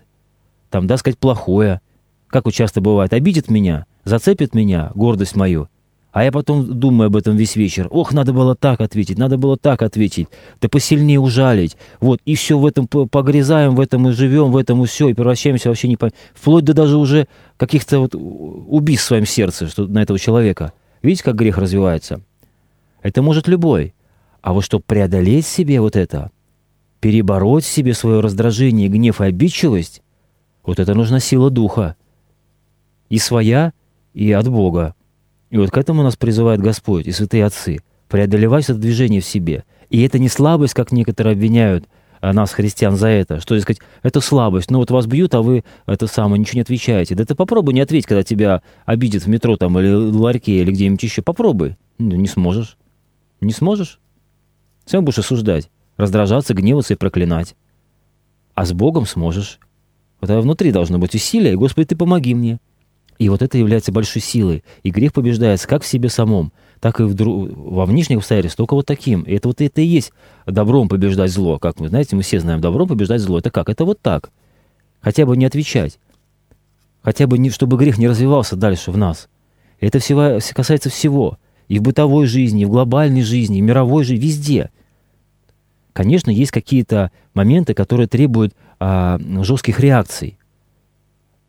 там, 0.69 0.87
да, 0.87 0.97
сказать 0.97 1.17
плохое. 1.17 1.81
Как 2.27 2.45
вот 2.45 2.53
часто 2.53 2.81
бывает, 2.81 3.13
обидит 3.13 3.49
меня, 3.49 3.85
зацепит 4.03 4.53
меня, 4.53 4.91
гордость 4.93 5.35
мою, 5.35 5.69
а 6.15 6.23
я 6.23 6.31
потом 6.31 6.79
думаю 6.79 7.07
об 7.07 7.17
этом 7.17 7.35
весь 7.35 7.57
вечер. 7.57 7.89
Ох, 7.91 8.13
надо 8.13 8.31
было 8.31 8.55
так 8.55 8.79
ответить, 8.79 9.17
надо 9.17 9.37
было 9.37 9.57
так 9.57 9.81
ответить. 9.81 10.29
Да 10.61 10.69
посильнее 10.69 11.19
ужалить. 11.19 11.75
Вот, 11.99 12.21
и 12.23 12.35
все 12.35 12.57
в 12.57 12.65
этом 12.65 12.87
погрязаем, 12.87 13.75
в 13.75 13.81
этом 13.81 14.07
и 14.07 14.11
живем, 14.13 14.53
в 14.53 14.55
этом 14.55 14.81
и 14.81 14.85
все, 14.85 15.09
и 15.09 15.13
превращаемся 15.13 15.67
вообще 15.67 15.89
не 15.89 15.97
по... 15.97 16.11
Вплоть 16.33 16.63
до 16.63 16.73
даже 16.73 16.95
уже 16.95 17.27
каких-то 17.57 17.99
вот 17.99 18.15
убийств 18.15 19.03
в 19.03 19.07
своем 19.09 19.25
сердце 19.25 19.67
что, 19.67 19.87
на 19.87 20.03
этого 20.03 20.17
человека. 20.17 20.71
Видите, 21.01 21.25
как 21.25 21.35
грех 21.35 21.57
развивается? 21.57 22.21
Это 23.01 23.21
может 23.21 23.49
любой. 23.49 23.93
А 24.41 24.53
вот 24.53 24.63
чтобы 24.63 24.85
преодолеть 24.87 25.45
себе 25.45 25.81
вот 25.81 25.97
это, 25.97 26.31
перебороть 27.01 27.65
себе 27.65 27.93
свое 27.93 28.21
раздражение, 28.21 28.87
гнев 28.87 29.19
и 29.19 29.25
обидчивость, 29.25 30.01
вот 30.63 30.79
это 30.79 30.93
нужна 30.93 31.19
сила 31.19 31.49
духа. 31.49 31.97
И 33.09 33.17
своя, 33.17 33.73
и 34.13 34.31
от 34.31 34.47
Бога. 34.47 34.95
И 35.49 35.57
вот 35.57 35.71
к 35.71 35.77
этому 35.77 36.03
нас 36.03 36.15
призывает 36.15 36.61
Господь 36.61 37.07
и 37.07 37.11
святые 37.11 37.45
отцы. 37.45 37.79
Преодолевать 38.09 38.65
это 38.65 38.75
движение 38.75 39.21
в 39.21 39.25
себе. 39.25 39.63
И 39.89 40.01
это 40.01 40.19
не 40.19 40.29
слабость, 40.29 40.73
как 40.73 40.91
некоторые 40.91 41.33
обвиняют 41.33 41.85
а, 42.21 42.33
нас, 42.33 42.51
христиан, 42.51 42.95
за 42.95 43.07
это. 43.07 43.39
Что, 43.39 43.59
сказать, 43.59 43.81
это 44.03 44.21
слабость. 44.21 44.71
Ну 44.71 44.79
вот 44.79 44.91
вас 44.91 45.05
бьют, 45.05 45.35
а 45.35 45.41
вы 45.41 45.63
это 45.85 46.07
самое, 46.07 46.39
ничего 46.39 46.57
не 46.57 46.61
отвечаете. 46.61 47.15
Да 47.15 47.25
ты 47.25 47.35
попробуй 47.35 47.73
не 47.73 47.81
ответить, 47.81 48.07
когда 48.07 48.23
тебя 48.23 48.61
обидят 48.85 49.23
в 49.23 49.27
метро 49.27 49.57
там 49.57 49.77
или 49.79 49.93
в 49.93 50.19
ларьке 50.19 50.61
или 50.61 50.71
где-нибудь 50.71 51.03
еще. 51.03 51.21
Попробуй. 51.21 51.77
Ну, 51.97 52.15
не 52.15 52.27
сможешь. 52.27 52.77
Не 53.41 53.53
сможешь. 53.53 53.99
Сам 54.85 55.05
будешь 55.05 55.19
осуждать, 55.19 55.69
раздражаться, 55.97 56.53
гневаться 56.53 56.93
и 56.93 56.97
проклинать. 56.97 57.55
А 58.53 58.65
с 58.65 58.73
Богом 58.73 59.05
сможешь. 59.05 59.59
Вот 60.21 60.29
внутри 60.29 60.71
должно 60.71 60.97
быть 60.97 61.15
усилие. 61.15 61.55
Господи, 61.55 61.87
ты 61.87 61.95
помоги 61.95 62.33
мне. 62.33 62.59
И 63.17 63.29
вот 63.29 63.41
это 63.41 63.57
является 63.57 63.91
большой 63.91 64.21
силой. 64.21 64.63
И 64.83 64.89
грех 64.89 65.13
побеждается 65.13 65.67
как 65.67 65.83
в 65.83 65.87
себе 65.87 66.09
самом, 66.09 66.51
так 66.79 66.99
и 66.99 67.03
в 67.03 67.13
дру... 67.13 67.47
во 67.55 67.85
внешних 67.85 68.17
обстоятельствах, 68.17 68.67
только 68.67 68.75
вот 68.75 68.85
таким. 68.85 69.21
И 69.21 69.33
это 69.33 69.47
вот 69.47 69.61
это 69.61 69.81
и 69.81 69.85
есть 69.85 70.11
добром 70.45 70.89
побеждать 70.89 71.31
зло. 71.31 71.57
Как 71.57 71.79
вы 71.79 71.87
знаете, 71.87 72.15
мы 72.15 72.23
все 72.23 72.39
знаем, 72.39 72.59
добром 72.59 72.87
побеждать 72.87 73.21
зло. 73.21 73.39
Это 73.39 73.51
как? 73.51 73.69
Это 73.69 73.85
вот 73.85 74.01
так. 74.01 74.31
Хотя 74.99 75.25
бы 75.25 75.37
не 75.37 75.45
отвечать. 75.45 75.99
Хотя 77.01 77.27
бы, 77.27 77.37
не, 77.37 77.51
чтобы 77.51 77.77
грех 77.77 77.97
не 77.97 78.07
развивался 78.07 78.55
дальше 78.55 78.91
в 78.91 78.97
нас. 78.97 79.29
Это 79.79 79.99
всего, 79.99 80.39
касается 80.53 80.89
всего. 80.89 81.37
И 81.67 81.79
в 81.79 81.83
бытовой 81.83 82.25
жизни, 82.25 82.63
и 82.63 82.65
в 82.65 82.69
глобальной 82.69 83.21
жизни, 83.21 83.59
и 83.59 83.61
в 83.61 83.65
мировой 83.65 84.03
жизни, 84.03 84.25
везде. 84.25 84.71
Конечно, 85.93 86.29
есть 86.31 86.51
какие-то 86.51 87.11
моменты, 87.33 87.73
которые 87.73 88.07
требуют 88.07 88.53
а, 88.79 89.19
жестких 89.41 89.79
реакций. 89.79 90.37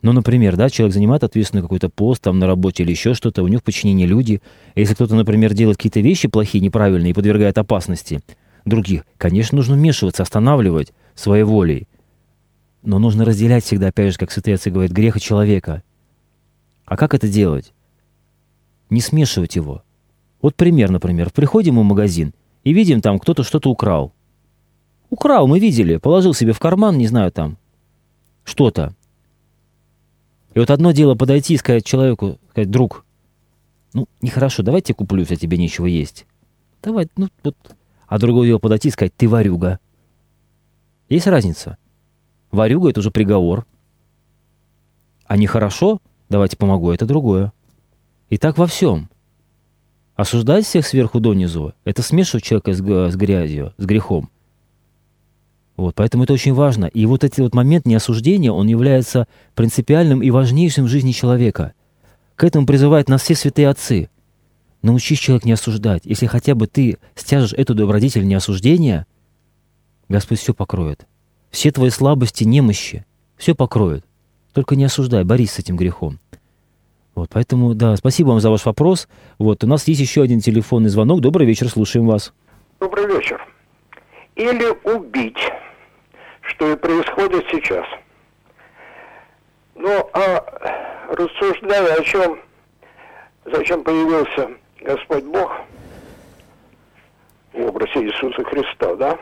Ну, 0.02 0.12
например, 0.12 0.56
да, 0.56 0.68
человек 0.68 0.94
занимает 0.94 1.24
ответственный 1.24 1.62
какой-то 1.62 1.88
пост 1.88 2.22
там 2.22 2.38
на 2.38 2.46
работе 2.46 2.82
или 2.82 2.90
еще 2.90 3.14
что-то, 3.14 3.42
у 3.42 3.48
него 3.48 3.60
в 3.60 3.64
подчинении 3.64 4.06
люди. 4.06 4.42
Если 4.74 4.94
кто-то, 4.94 5.14
например, 5.14 5.54
делает 5.54 5.78
какие-то 5.78 6.00
вещи 6.00 6.28
плохие, 6.28 6.62
неправильные 6.62 7.10
и 7.10 7.14
подвергает 7.14 7.58
опасности 7.58 8.20
других, 8.64 9.04
конечно, 9.16 9.56
нужно 9.56 9.74
вмешиваться, 9.76 10.22
останавливать 10.22 10.92
своей 11.14 11.44
волей. 11.44 11.88
Но 12.82 12.98
нужно 12.98 13.24
разделять 13.24 13.64
всегда, 13.64 13.88
опять 13.88 14.12
же, 14.12 14.18
как 14.18 14.30
святые 14.30 14.56
отцы 14.56 14.70
говорят, 14.70 14.92
грех 14.92 15.16
и 15.16 15.20
человека. 15.20 15.82
А 16.84 16.96
как 16.96 17.14
это 17.14 17.26
делать? 17.26 17.72
Не 18.90 19.00
смешивать 19.00 19.56
его. 19.56 19.82
Вот 20.40 20.54
пример, 20.54 20.90
например. 20.90 21.30
Приходим 21.30 21.74
мы 21.74 21.82
в 21.82 21.86
магазин 21.86 22.32
и 22.62 22.72
видим 22.72 23.00
там, 23.00 23.18
кто-то 23.18 23.42
что-то 23.42 23.70
украл. 23.70 24.12
Украл, 25.10 25.48
мы 25.48 25.58
видели, 25.58 25.96
положил 25.96 26.34
себе 26.34 26.52
в 26.52 26.58
карман, 26.58 26.98
не 26.98 27.06
знаю, 27.06 27.32
там, 27.32 27.58
что-то. 28.44 28.94
И 30.56 30.58
вот 30.58 30.70
одно 30.70 30.92
дело 30.92 31.14
подойти 31.14 31.52
и 31.52 31.58
сказать 31.58 31.84
человеку, 31.84 32.38
сказать, 32.48 32.70
друг, 32.70 33.04
ну, 33.92 34.08
нехорошо, 34.22 34.62
давай 34.62 34.80
тебе 34.80 34.94
куплю, 34.94 35.20
если 35.20 35.36
тебе 35.36 35.58
нечего 35.58 35.84
есть. 35.84 36.24
Давай, 36.82 37.08
ну, 37.18 37.28
вот. 37.44 37.54
А 38.06 38.18
другой 38.18 38.48
его 38.48 38.58
подойти 38.58 38.88
и 38.88 38.90
сказать, 38.90 39.14
ты 39.14 39.28
варюга. 39.28 39.80
Есть 41.10 41.26
разница. 41.26 41.76
Варюга— 42.50 42.88
это 42.90 43.00
уже 43.00 43.10
приговор. 43.10 43.66
А 45.26 45.36
нехорошо, 45.36 46.00
давайте 46.30 46.56
помогу, 46.56 46.90
это 46.90 47.04
другое. 47.04 47.52
И 48.30 48.38
так 48.38 48.56
во 48.56 48.66
всем. 48.66 49.10
Осуждать 50.14 50.64
всех 50.64 50.86
сверху 50.86 51.20
донизу— 51.20 51.74
это 51.84 52.00
смешивать 52.00 52.44
человека 52.44 52.72
с, 52.72 52.78
с 52.78 53.16
грязью, 53.16 53.74
с 53.76 53.84
грехом. 53.84 54.30
Вот, 55.76 55.94
поэтому 55.94 56.24
это 56.24 56.32
очень 56.32 56.54
важно. 56.54 56.86
И 56.86 57.04
вот 57.04 57.22
этот 57.22 57.38
вот 57.38 57.54
момент 57.54 57.86
неосуждения, 57.86 58.50
он 58.50 58.66
является 58.66 59.28
принципиальным 59.54 60.22
и 60.22 60.30
важнейшим 60.30 60.86
в 60.86 60.88
жизни 60.88 61.12
человека. 61.12 61.74
К 62.34 62.44
этому 62.44 62.66
призывают 62.66 63.08
нас 63.08 63.22
все 63.22 63.34
святые 63.34 63.68
отцы. 63.68 64.08
Научись 64.82 65.18
человек 65.18 65.44
не 65.44 65.52
осуждать. 65.52 66.02
Если 66.04 66.26
хотя 66.26 66.54
бы 66.54 66.66
ты 66.66 66.98
стяжешь 67.14 67.52
эту 67.52 67.74
добродетель 67.74 68.26
неосуждения, 68.26 69.06
Господь 70.08 70.38
все 70.38 70.54
покроет. 70.54 71.06
Все 71.50 71.70
твои 71.70 71.90
слабости, 71.90 72.44
немощи, 72.44 73.04
все 73.36 73.54
покроет. 73.54 74.04
Только 74.52 74.76
не 74.76 74.84
осуждай, 74.84 75.24
борись 75.24 75.52
с 75.52 75.58
этим 75.58 75.76
грехом. 75.76 76.18
Вот, 77.14 77.30
поэтому, 77.32 77.74
да, 77.74 77.96
спасибо 77.96 78.28
вам 78.28 78.40
за 78.40 78.50
ваш 78.50 78.64
вопрос. 78.64 79.08
Вот, 79.38 79.64
у 79.64 79.66
нас 79.66 79.88
есть 79.88 80.00
еще 80.00 80.22
один 80.22 80.40
телефонный 80.40 80.90
звонок. 80.90 81.20
Добрый 81.20 81.46
вечер, 81.46 81.68
слушаем 81.68 82.06
вас. 82.06 82.32
Добрый 82.78 83.06
вечер. 83.06 83.40
Или 84.36 84.66
убить 84.84 85.36
что 86.48 86.72
и 86.72 86.76
происходит 86.76 87.44
сейчас. 87.50 87.86
Ну, 89.74 90.10
а 90.12 90.44
рассуждая 91.08 91.94
о 91.94 92.02
чем, 92.02 92.40
зачем 93.44 93.82
появился 93.82 94.50
Господь 94.80 95.24
Бог 95.24 95.52
в 97.52 97.66
образе 97.66 98.04
Иисуса 98.04 98.44
Христа, 98.44 98.94
да? 98.96 99.18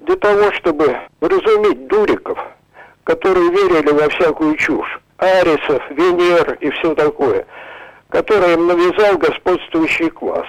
Для 0.00 0.16
того, 0.16 0.52
чтобы 0.52 0.96
разуметь 1.20 1.88
дуриков, 1.88 2.38
которые 3.04 3.50
верили 3.50 3.90
во 3.90 4.08
всякую 4.08 4.56
чушь, 4.56 5.00
арисов, 5.18 5.82
Венер 5.90 6.54
и 6.60 6.70
все 6.70 6.94
такое, 6.94 7.46
которое 8.08 8.54
им 8.54 8.66
навязал 8.66 9.18
господствующий 9.18 10.10
класс. 10.10 10.46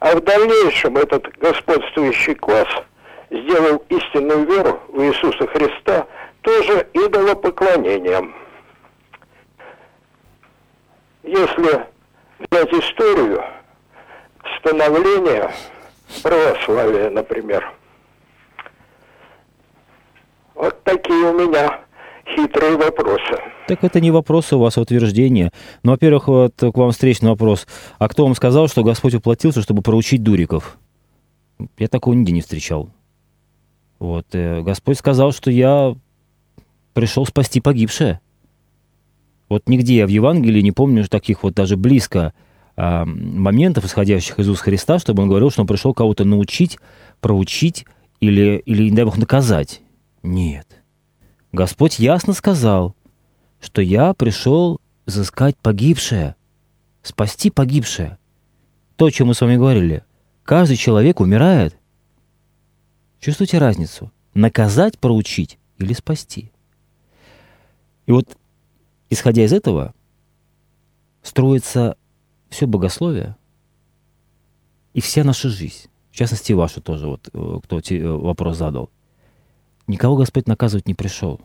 А 0.00 0.16
в 0.16 0.20
дальнейшем 0.22 0.96
этот 0.96 1.28
господствующий 1.38 2.34
класс– 2.34 2.68
сделал 3.32 3.82
истинную 3.88 4.46
веру 4.46 4.80
в 4.88 5.00
Иисуса 5.02 5.46
Христа 5.46 6.06
тоже 6.42 6.86
идолопоклонением. 6.92 8.34
Если 11.22 11.86
взять 12.38 12.72
историю 12.72 13.42
становления 14.58 15.50
православия, 16.22 17.10
например, 17.10 17.72
вот 20.54 20.82
такие 20.82 21.26
у 21.26 21.38
меня 21.38 21.80
хитрые 22.34 22.76
вопросы. 22.76 23.40
Так 23.68 23.84
это 23.84 24.00
не 24.00 24.10
вопросы 24.10 24.56
у 24.56 24.58
вас, 24.58 24.76
а 24.76 24.82
утверждение. 24.82 25.52
Ну, 25.82 25.92
во-первых, 25.92 26.28
вот 26.28 26.54
к 26.56 26.76
вам 26.76 26.90
встречный 26.90 27.30
вопрос. 27.30 27.66
А 27.98 28.08
кто 28.08 28.24
вам 28.24 28.34
сказал, 28.34 28.68
что 28.68 28.82
Господь 28.82 29.14
уплатился, 29.14 29.62
чтобы 29.62 29.82
проучить 29.82 30.22
дуриков? 30.22 30.76
Я 31.78 31.88
такого 31.88 32.14
нигде 32.14 32.32
не 32.32 32.40
встречал. 32.40 32.90
Вот, 34.02 34.26
э, 34.32 34.62
Господь 34.62 34.98
сказал, 34.98 35.30
что 35.30 35.48
я 35.48 35.94
пришел 36.92 37.24
спасти 37.24 37.60
погибшее. 37.60 38.20
Вот 39.48 39.68
нигде 39.68 39.98
я 39.98 40.06
в 40.06 40.10
Евангелии 40.10 40.60
не 40.60 40.72
помню 40.72 41.06
таких 41.06 41.44
вот 41.44 41.54
даже 41.54 41.76
близко 41.76 42.34
а, 42.74 43.04
моментов, 43.04 43.84
исходящих 43.84 44.40
из 44.40 44.48
уст 44.48 44.62
Христа, 44.62 44.98
чтобы 44.98 45.22
он 45.22 45.28
говорил, 45.28 45.52
что 45.52 45.60
он 45.60 45.68
пришел 45.68 45.94
кого-то 45.94 46.24
научить, 46.24 46.80
проучить 47.20 47.86
или, 48.18 48.60
или, 48.66 48.90
не 48.90 48.96
дай 48.96 49.04
Бог, 49.04 49.18
наказать. 49.18 49.82
Нет. 50.24 50.66
Господь 51.52 52.00
ясно 52.00 52.32
сказал, 52.32 52.96
что 53.60 53.82
я 53.82 54.14
пришел 54.14 54.80
взыскать 55.06 55.56
погибшее, 55.58 56.34
спасти 57.04 57.50
погибшее. 57.50 58.18
То, 58.96 59.04
о 59.04 59.10
чем 59.12 59.28
мы 59.28 59.34
с 59.34 59.40
вами 59.40 59.58
говорили. 59.58 60.02
Каждый 60.42 60.76
человек 60.76 61.20
умирает. 61.20 61.76
Чувствуете 63.22 63.58
разницу? 63.58 64.10
Наказать, 64.34 64.98
проучить 64.98 65.56
или 65.78 65.92
спасти? 65.92 66.50
И 68.06 68.10
вот, 68.10 68.36
исходя 69.10 69.44
из 69.44 69.52
этого, 69.52 69.94
строится 71.22 71.96
все 72.48 72.66
богословие 72.66 73.36
и 74.92 75.00
вся 75.00 75.22
наша 75.22 75.50
жизнь. 75.50 75.88
В 76.10 76.16
частности, 76.16 76.52
ваша 76.52 76.80
тоже, 76.80 77.06
вот, 77.06 77.30
э, 77.32 77.60
кто 77.62 77.78
э, 77.78 78.06
вопрос 78.08 78.56
задал. 78.56 78.90
Никого 79.86 80.16
Господь 80.16 80.48
наказывать 80.48 80.88
не 80.88 80.94
пришел. 80.94 81.40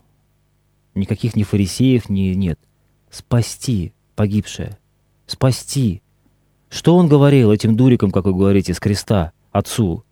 Никаких 0.96 1.36
ни 1.36 1.44
фарисеев, 1.44 2.10
ни 2.10 2.34
нет. 2.34 2.60
Спасти 3.12 3.94
погибшее. 4.16 4.80
Спасти. 5.28 6.02
Что 6.70 6.98
он 6.98 7.08
говорил 7.08 7.52
этим 7.52 7.78
дурикам, 7.78 8.10
как 8.10 8.26
вы 8.26 8.34
говорите, 8.34 8.74
с 8.74 8.80
креста, 8.80 9.32
отцу? 9.52 10.04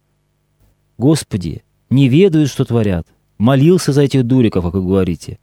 Господи, 0.98 1.64
не 1.90 2.08
ведают, 2.08 2.50
что 2.50 2.66
творят. 2.66 3.08
Молился 3.38 3.92
за 3.92 4.02
этих 4.04 4.24
дуриков, 4.24 4.64
как 4.64 4.74
вы 4.74 4.82
говорите. 4.82 5.40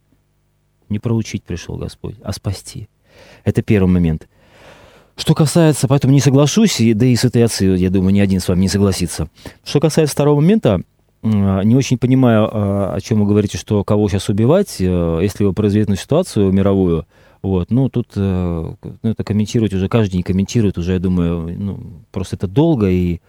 Не 0.89 0.99
проучить 0.99 1.43
пришел 1.43 1.77
Господь, 1.77 2.15
а 2.23 2.33
спасти. 2.33 2.89
Это 3.43 3.61
первый 3.61 3.89
момент. 3.89 4.27
Что 5.15 5.35
касается, 5.35 5.87
поэтому 5.87 6.13
не 6.13 6.19
соглашусь, 6.19 6.81
да 6.95 7.05
и 7.05 7.15
святые 7.15 7.45
отцы, 7.45 7.65
я 7.65 7.89
думаю, 7.91 8.13
ни 8.13 8.19
один 8.19 8.39
с 8.39 8.47
вами 8.47 8.61
не 8.61 8.67
согласится. 8.67 9.29
Что 9.63 9.79
касается 9.79 10.13
второго 10.13 10.41
момента, 10.41 10.81
не 11.21 11.75
очень 11.75 11.97
понимаю, 11.97 12.49
а, 12.51 12.95
о 12.95 13.01
чем 13.01 13.21
вы 13.21 13.27
говорите, 13.27 13.57
что 13.57 13.83
кого 13.83 14.09
сейчас 14.09 14.27
убивать, 14.27 14.77
э, 14.79 15.19
если 15.21 15.45
вы 15.45 15.53
произведете 15.53 15.95
ситуацию 15.95 16.51
мировую, 16.51 17.05
вот, 17.41 17.71
ну, 17.71 17.89
тут 17.89 18.07
э, 18.15 18.73
ну, 18.81 19.09
это 19.09 19.23
комментировать 19.23 19.73
уже 19.73 19.87
каждый 19.87 20.17
не 20.17 20.23
комментирует, 20.23 20.77
уже, 20.77 20.93
я 20.93 20.99
думаю, 20.99 21.55
ну, 21.57 21.79
просто 22.11 22.35
это 22.35 22.47
долго, 22.47 22.89
и 22.89 23.21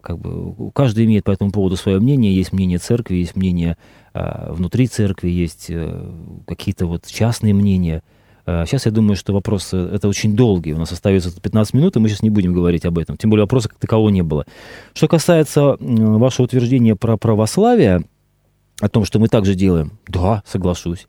как 0.00 0.18
бы 0.18 0.70
каждый 0.72 1.04
имеет 1.04 1.24
по 1.24 1.30
этому 1.30 1.50
поводу 1.50 1.76
свое 1.76 1.98
мнение, 2.00 2.34
есть 2.34 2.52
мнение 2.52 2.78
церкви, 2.78 3.16
есть 3.16 3.36
мнение 3.36 3.76
э, 4.14 4.52
внутри 4.52 4.86
церкви, 4.86 5.28
есть 5.28 5.66
э, 5.68 6.12
какие-то 6.46 6.86
вот 6.86 7.06
частные 7.06 7.54
мнения. 7.54 8.02
Э, 8.46 8.64
сейчас 8.66 8.86
я 8.86 8.92
думаю, 8.92 9.16
что 9.16 9.32
вопрос 9.32 9.70
э, 9.72 9.90
это 9.94 10.08
очень 10.08 10.36
долгий, 10.36 10.72
у 10.72 10.78
нас 10.78 10.92
остается 10.92 11.38
15 11.40 11.74
минут, 11.74 11.96
и 11.96 12.00
мы 12.00 12.08
сейчас 12.08 12.22
не 12.22 12.30
будем 12.30 12.52
говорить 12.52 12.84
об 12.84 12.98
этом, 12.98 13.16
тем 13.16 13.30
более 13.30 13.44
вопроса 13.44 13.68
как 13.68 13.78
такового 13.78 14.08
не 14.08 14.22
было. 14.22 14.44
Что 14.94 15.08
касается 15.08 15.60
э, 15.60 15.74
вашего 15.78 16.44
утверждения 16.44 16.96
про 16.96 17.16
православие, 17.16 18.02
о 18.80 18.88
том, 18.88 19.04
что 19.04 19.18
мы 19.18 19.28
так 19.28 19.44
же 19.44 19.54
делаем, 19.54 19.92
да, 20.08 20.42
соглашусь, 20.46 21.06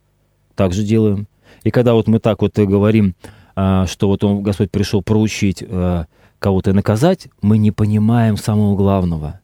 так 0.56 0.74
же 0.74 0.84
делаем. 0.84 1.28
И 1.64 1.72
когда 1.72 1.94
вот 1.94 2.08
мы 2.08 2.20
так 2.20 2.42
вот 2.42 2.58
говорим, 2.58 3.16
э, 3.56 3.86
что 3.88 4.08
вот 4.08 4.24
он, 4.24 4.44
Господь 4.44 4.72
пришел 4.72 5.02
проучить 5.02 5.64
э, 5.68 6.06
кого-то 6.42 6.74
наказать, 6.74 7.28
мы 7.44 7.60
не 7.60 7.70
понимаем 7.72 8.36
самого 8.36 8.76
главного, 8.76 9.40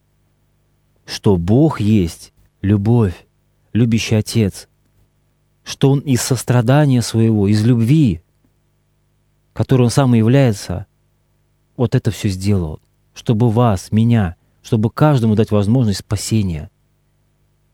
что 1.05 1.37
Бог 1.37 1.79
есть 1.79 2.33
любовь, 2.63 3.27
любящий 3.71 4.15
Отец, 4.15 4.67
что 5.63 5.91
Он 5.91 5.99
из 5.99 6.23
сострадания 6.23 7.03
своего, 7.03 7.47
из 7.47 7.63
любви, 7.63 8.23
которой 9.53 9.83
Он 9.83 9.89
сам 9.91 10.15
и 10.15 10.17
является, 10.17 10.87
вот 11.75 11.93
это 11.93 12.09
все 12.09 12.29
сделал, 12.29 12.79
чтобы 13.13 13.51
вас, 13.51 13.91
меня, 13.91 14.35
чтобы 14.63 14.89
каждому 14.89 15.35
дать 15.35 15.51
возможность 15.51 15.99
спасения, 15.99 16.71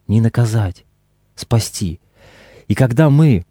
не 0.05 0.19
наказать, 0.19 0.83
спасти. 1.35 2.01
И 2.67 2.75
когда 2.75 3.09
мы 3.09 3.45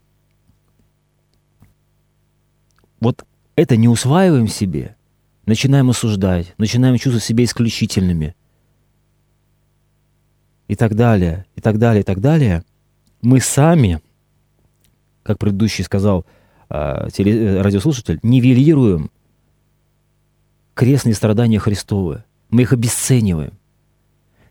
вот 3.01 3.25
это 3.57 3.79
не 3.79 3.89
усваиваем 3.89 4.49
себе– 4.49 4.97
начинаем 5.47 5.91
осуждать, 5.91 6.55
начинаем 6.59 6.97
чувствовать 6.97 7.25
себя 7.25 7.45
исключительными 7.45 8.35
и 10.69 10.75
так 10.75 10.95
далее, 10.95 11.47
и 11.57 11.61
так 11.61 11.79
далее, 11.79 12.01
и 12.01 12.05
так 12.05 12.21
далее, 12.21 12.65
мы 13.21 13.41
сами, 13.41 14.01
как 15.23 15.39
предыдущий 15.39 15.85
сказал 15.85 16.25
э, 16.71 17.09
теле, 17.13 17.61
радиослушатель, 17.61 18.19
нивелируем 18.23 19.11
крестные 20.75 21.15
страдания 21.15 21.59
Христовы. 21.59 22.25
Мы 22.49 22.63
их 22.63 22.73
обесцениваем. 22.73 23.53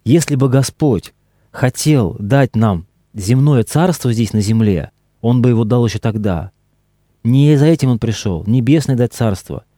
Если 0.03 0.35
бы 0.35 0.49
Господь 0.49 1.13
хотел 1.51 2.15
дать 2.19 2.55
нам 2.55 2.85
земное 3.13 3.63
царство 3.63 4.13
здесь 4.13 4.33
на 4.33 4.41
земле, 4.41 4.91
Он 5.21 5.41
бы 5.41 5.49
его 5.49 5.63
дал 5.63 5.85
еще 5.85 5.99
тогда. 5.99 6.51
Не 7.23 7.55
за 7.55 7.65
этим 7.65 7.89
Он 7.89 7.99
пришел, 7.99 8.43
небесное 8.45 8.95
дать 8.95 9.13
царство– 9.13 9.63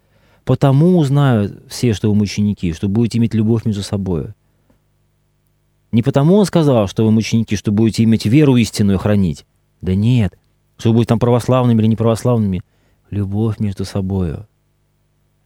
Потому 0.46 0.98
узнают 0.98 1.64
все, 1.70 1.94
что 1.94 2.10
вы 2.10 2.16
мученики, 2.16 2.74
что 2.74 2.90
будете 2.90 3.18
иметь 3.18 3.34
любовь 3.34 3.66
между 3.66 3.82
собой. 3.82 4.34
Не 5.92 6.02
потому 6.02 6.36
он 6.36 6.46
сказал, 6.46 6.88
что 6.88 7.06
вы 7.06 7.12
мученики, 7.12 7.56
что 7.56 7.72
будете 7.72 8.04
иметь 8.04 8.26
веру 8.26 8.58
истинную 8.58 8.98
хранить. 8.98 9.46
Да 9.82 9.96
нет, 9.96 10.38
что 10.78 10.90
вы 10.90 10.96
будете 10.96 11.10
там 11.10 11.20
православными 11.20 11.80
или 11.80 11.88
неправославными. 11.88 12.62
любовь 13.10 13.60
между 13.60 13.86
собою. 13.86 14.48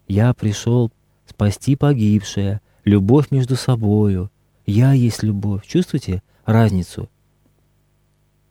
Я 0.07 0.33
пришел 0.33 0.89
спасти 1.27 1.75
погибшее, 1.75 2.61
любовь 2.85 3.29
между 3.29 3.57
собою. 3.57 4.31
Я 4.65 4.93
есть 4.93 5.21
любовь. 5.21 5.67
Чувствуете 5.67 6.23
разницу? 6.45 7.09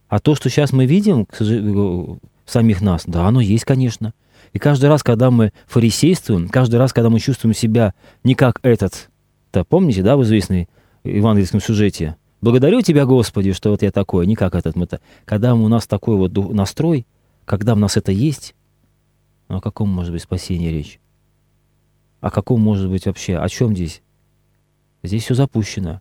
А 0.08 0.20
то, 0.20 0.34
что 0.34 0.50
сейчас 0.50 0.72
мы 0.72 0.86
видим, 0.86 1.24
к 1.24 1.34
сожалению, 1.34 2.20
самих 2.44 2.80
нас, 2.80 3.04
да, 3.06 3.26
оно 3.26 3.40
есть, 3.40 3.64
конечно. 3.64 4.12
И 4.56 4.58
каждый 4.58 4.86
раз, 4.86 5.02
когда 5.02 5.30
мы 5.30 5.52
фарисействуем, 5.66 6.48
каждый 6.48 6.76
раз, 6.76 6.94
когда 6.94 7.10
мы 7.10 7.20
чувствуем 7.20 7.54
себя 7.54 7.92
не 8.24 8.34
как 8.34 8.58
этот, 8.62 9.10
то 9.50 9.66
помните, 9.66 10.02
да, 10.02 10.16
в 10.16 10.22
известной 10.22 10.70
евангельском 11.04 11.60
сюжете, 11.60 12.16
Благодарю 12.40 12.80
Тебя, 12.80 13.04
Господи, 13.04 13.52
что 13.52 13.68
вот 13.70 13.82
я 13.82 13.90
такой, 13.90 14.26
не 14.26 14.34
как 14.34 14.54
этот. 14.54 14.74
Мы-то. 14.74 15.00
Когда 15.26 15.54
у 15.54 15.68
нас 15.68 15.86
такой 15.86 16.16
вот 16.16 16.34
настрой, 16.54 17.06
когда 17.44 17.74
у 17.74 17.76
нас 17.76 17.98
это 17.98 18.12
есть, 18.12 18.54
ну, 19.48 19.58
о 19.58 19.60
каком 19.60 19.90
может 19.90 20.10
быть 20.10 20.22
спасении 20.22 20.70
речь? 20.70 21.00
О 22.22 22.30
каком 22.30 22.58
может 22.58 22.88
быть 22.88 23.04
вообще? 23.04 23.36
О 23.36 23.48
чем 23.50 23.74
здесь? 23.74 24.00
Здесь 25.02 25.24
все 25.24 25.34
запущено. 25.34 26.00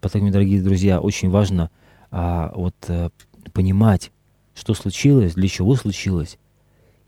Поэтому, 0.00 0.30
дорогие 0.30 0.62
друзья, 0.62 0.98
очень 0.98 1.28
важно 1.28 1.70
а, 2.10 2.52
вот 2.54 2.76
а, 2.88 3.10
понимать, 3.52 4.12
что 4.54 4.72
случилось, 4.72 5.34
для 5.34 5.48
чего 5.48 5.74
случилось, 5.74 6.38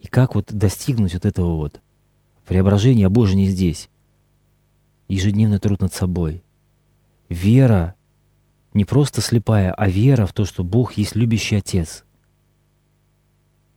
и 0.03 0.09
как 0.09 0.35
вот 0.35 0.53
достигнуть 0.53 1.15
вот 1.15 1.25
этого 1.25 1.57
вот 1.57 1.81
преображения 2.45 3.09
Божьего 3.09 3.39
не 3.39 3.47
здесь. 3.47 3.89
Ежедневный 5.09 5.61
труд 5.61 5.81
над 5.81 5.95
собой. 5.95 6.43
Вера 7.29 7.95
не 8.75 8.85
просто 8.85 9.21
слепая, 9.21 9.73
а 9.73 9.89
вера 9.89 10.27
в 10.27 10.33
то, 10.33 10.45
что 10.45 10.65
Бог 10.65 10.95
есть 10.95 11.15
любящий 11.15 11.57
Отец. 11.57 12.05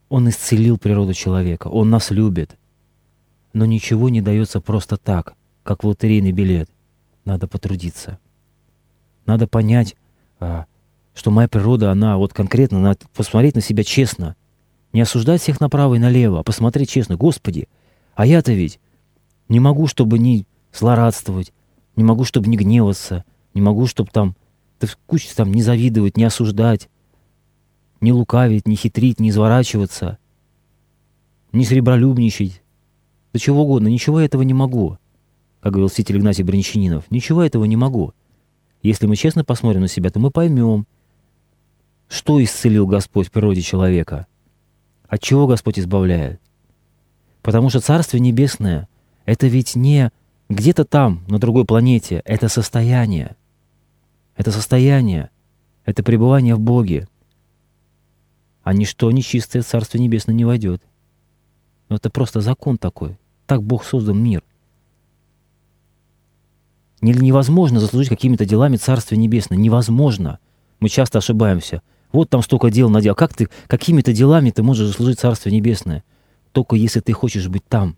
Он 0.09 0.27
исцелил 0.27 0.77
природу 0.79 1.13
человека, 1.13 1.67
Он 1.67 1.89
нас 1.91 2.09
любит. 2.09 2.57
Но 3.53 3.65
ничего 3.65 4.09
не 4.09 4.21
дается 4.21 4.61
просто 4.61 4.97
так, 4.97 5.35
как 5.63 5.83
лотерейный 5.83 6.31
билет. 6.31 6.69
Надо 7.23 7.47
потрудиться. 7.47 8.19
Надо 9.25 9.47
понять, 9.47 9.95
а, 10.39 10.65
что 11.13 11.29
моя 11.29 11.47
природа, 11.47 11.91
она 11.91 12.17
вот 12.17 12.33
конкретно, 12.33 12.79
надо 12.79 12.99
посмотреть 13.13 13.55
на 13.55 13.61
себя 13.61 13.83
честно. 13.83 14.35
Не 14.95 15.01
осуждать 15.01 15.41
всех 15.41 15.59
направо 15.59 15.95
и 15.95 15.99
налево, 15.99 16.39
а 16.39 16.43
посмотреть 16.43 16.89
честно. 16.89 17.17
Господи, 17.17 17.67
а 18.13 18.25
я-то 18.25 18.53
ведь 18.53 18.79
не 19.49 19.59
могу, 19.59 19.87
чтобы 19.87 20.17
не 20.17 20.47
злорадствовать, 20.71 21.51
не 21.97 22.05
могу, 22.05 22.23
чтобы 22.23 22.47
не 22.47 22.55
гневаться, 22.55 23.25
не 23.53 23.59
могу, 23.59 23.87
чтобы 23.87 24.09
там 24.11 24.37
ты 24.79 24.87
куча 25.05 25.35
там 25.35 25.51
не 25.51 25.61
завидовать, 25.61 26.15
не 26.15 26.23
осуждать, 26.23 26.87
не 27.99 28.13
лукавить, 28.13 28.69
не 28.69 28.77
хитрить, 28.77 29.19
не 29.19 29.31
изворачиваться, 29.31 30.17
не 31.51 31.65
сребролюбничать. 31.65 32.63
Да 33.33 33.39
чего 33.39 33.63
угодно, 33.63 33.89
ничего 33.89 34.21
этого 34.21 34.43
не 34.43 34.53
могу. 34.53 34.97
Как 35.59 35.73
говорил 35.73 35.89
святитель 35.89 36.19
Игнатий 36.19 36.45
Брончининов, 36.45 37.11
ничего 37.11 37.43
этого 37.43 37.65
не 37.65 37.75
могу. 37.75 38.13
Если 38.81 39.07
мы 39.07 39.17
честно 39.17 39.43
посмотрим 39.43 39.81
на 39.81 39.89
себя, 39.89 40.09
то 40.09 40.21
мы 40.21 40.31
поймем, 40.31 40.87
что 42.07 42.41
исцелил 42.41 42.87
Господь 42.87 43.27
в 43.27 43.31
природе 43.31 43.61
человека, 43.61 44.27
от 45.07 45.21
чего 45.21 45.47
Господь 45.47 45.79
избавляет. 45.79 46.39
Потому 47.41 47.69
что 47.69 47.79
Царствие 47.79 48.21
Небесное— 48.21 48.87
это 49.25 49.47
ведь 49.47 49.75
не 49.75 50.11
где-то 50.49 50.85
там, 50.85 51.23
на 51.27 51.39
другой 51.39 51.65
планете, 51.65 52.21
это 52.25 52.49
состояние— 52.49 53.35
это 54.35 54.51
состояние, 54.51 55.29
это 55.85 56.03
пребывание 56.03 56.55
в 56.55 56.59
Боге. 56.59 57.07
А 58.63 58.73
ничто 58.73 59.11
нечистое 59.11 59.61
в 59.61 59.67
Царство 59.67 59.97
Небесное 59.97 60.35
не 60.35 60.45
войдет. 60.45 60.81
Но 61.87 61.97
это 61.97 62.09
просто 62.09 62.41
закон 62.41 62.77
такой. 62.77 63.17
Так 63.45 63.63
Бог 63.63 63.85
создал 63.85 64.15
мир. 64.15 64.43
Невозможно 67.01 67.79
заслужить 67.79 68.09
какими-то 68.09 68.45
делами 68.45 68.77
Царствие 68.77 69.19
Небесное. 69.19 69.57
Невозможно. 69.57 70.39
Мы 70.79 70.89
часто 70.89 71.19
ошибаемся. 71.19 71.81
Вот 72.11 72.29
там 72.29 72.41
столько 72.41 72.69
дел 72.69 72.89
наделал. 72.89 73.15
Как 73.15 73.33
ты, 73.33 73.49
какими-то 73.67 74.13
делами 74.13 74.51
ты 74.51 74.63
можешь 74.63 74.87
заслужить 74.87 75.19
Царствие 75.19 75.55
Небесное? 75.55 76.03
Только 76.51 76.75
если 76.75 76.99
ты 76.99 77.13
хочешь 77.13 77.47
быть 77.47 77.65
там. 77.67 77.97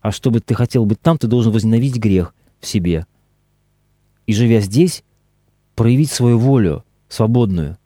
А 0.00 0.12
чтобы 0.12 0.40
ты 0.40 0.54
хотел 0.54 0.84
быть 0.84 1.00
там, 1.00 1.18
ты 1.18 1.26
должен 1.26 1.52
возненавидеть 1.52 2.00
грех 2.00 2.34
в 2.60 2.66
себе. 2.66 3.06
И 4.26 4.34
живя 4.34 4.60
здесь, 4.60 5.02
проявить 5.74 6.10
свою 6.10 6.38
волю 6.38 6.84
свободную 7.08 7.78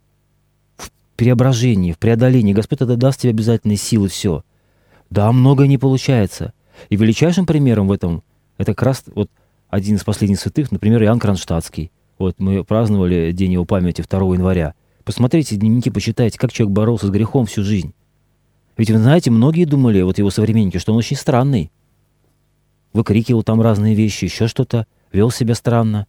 в 0.77 0.91
преображении, 1.17 1.93
в 1.93 1.99
преодолении. 1.99 2.53
Господь 2.53 2.81
тогда 2.81 2.97
даст 2.97 3.21
тебе 3.21 3.31
обязательные 3.31 3.77
силы, 3.77 4.09
все. 4.09 4.45
Да, 5.11 5.33
многое 5.33 5.67
не 5.67 5.79
получается. 5.79 6.53
И 6.91 6.97
величайшим 6.97 7.47
примером 7.47 7.89
в 7.89 7.93
этом, 7.93 8.23
это 8.57 8.75
как 8.75 8.83
раз 8.83 9.05
вот 9.15 9.31
один 9.71 9.97
из 9.97 10.05
последних 10.05 10.41
святых, 10.41 10.71
например, 10.71 11.03
Иоанн 11.03 11.19
Кронштадтский. 11.19 11.91
Вот 12.19 12.37
мы 12.39 12.65
праздновали 12.65 13.33
День 13.33 13.53
его 13.53 13.65
памяти 13.65 14.05
2 14.09 14.35
января. 14.35 14.75
Посмотрите 15.09 15.57
дневники, 15.57 15.89
почитайте, 15.89 16.39
как 16.39 16.53
человек 16.53 16.75
боролся 16.75 17.07
с 17.07 17.11
грехом 17.11 17.47
всю 17.47 17.63
жизнь. 17.63 17.95
Ведь 18.77 18.91
вы 18.91 18.99
знаете, 18.99 19.31
многие 19.31 19.65
думали, 19.65 20.03
вот 20.03 20.19
его 20.19 20.29
современники, 20.29 20.77
что 20.77 20.93
он 20.93 20.99
очень 20.99 21.17
странный. 21.17 21.73
Выкрикивал 22.93 23.43
там 23.43 23.63
разные 23.63 23.95
вещи, 23.95 24.27
еще 24.27 24.49
что-то, 24.49 24.87
вел 25.11 25.31
себя 25.31 25.55
странно. 25.55 26.07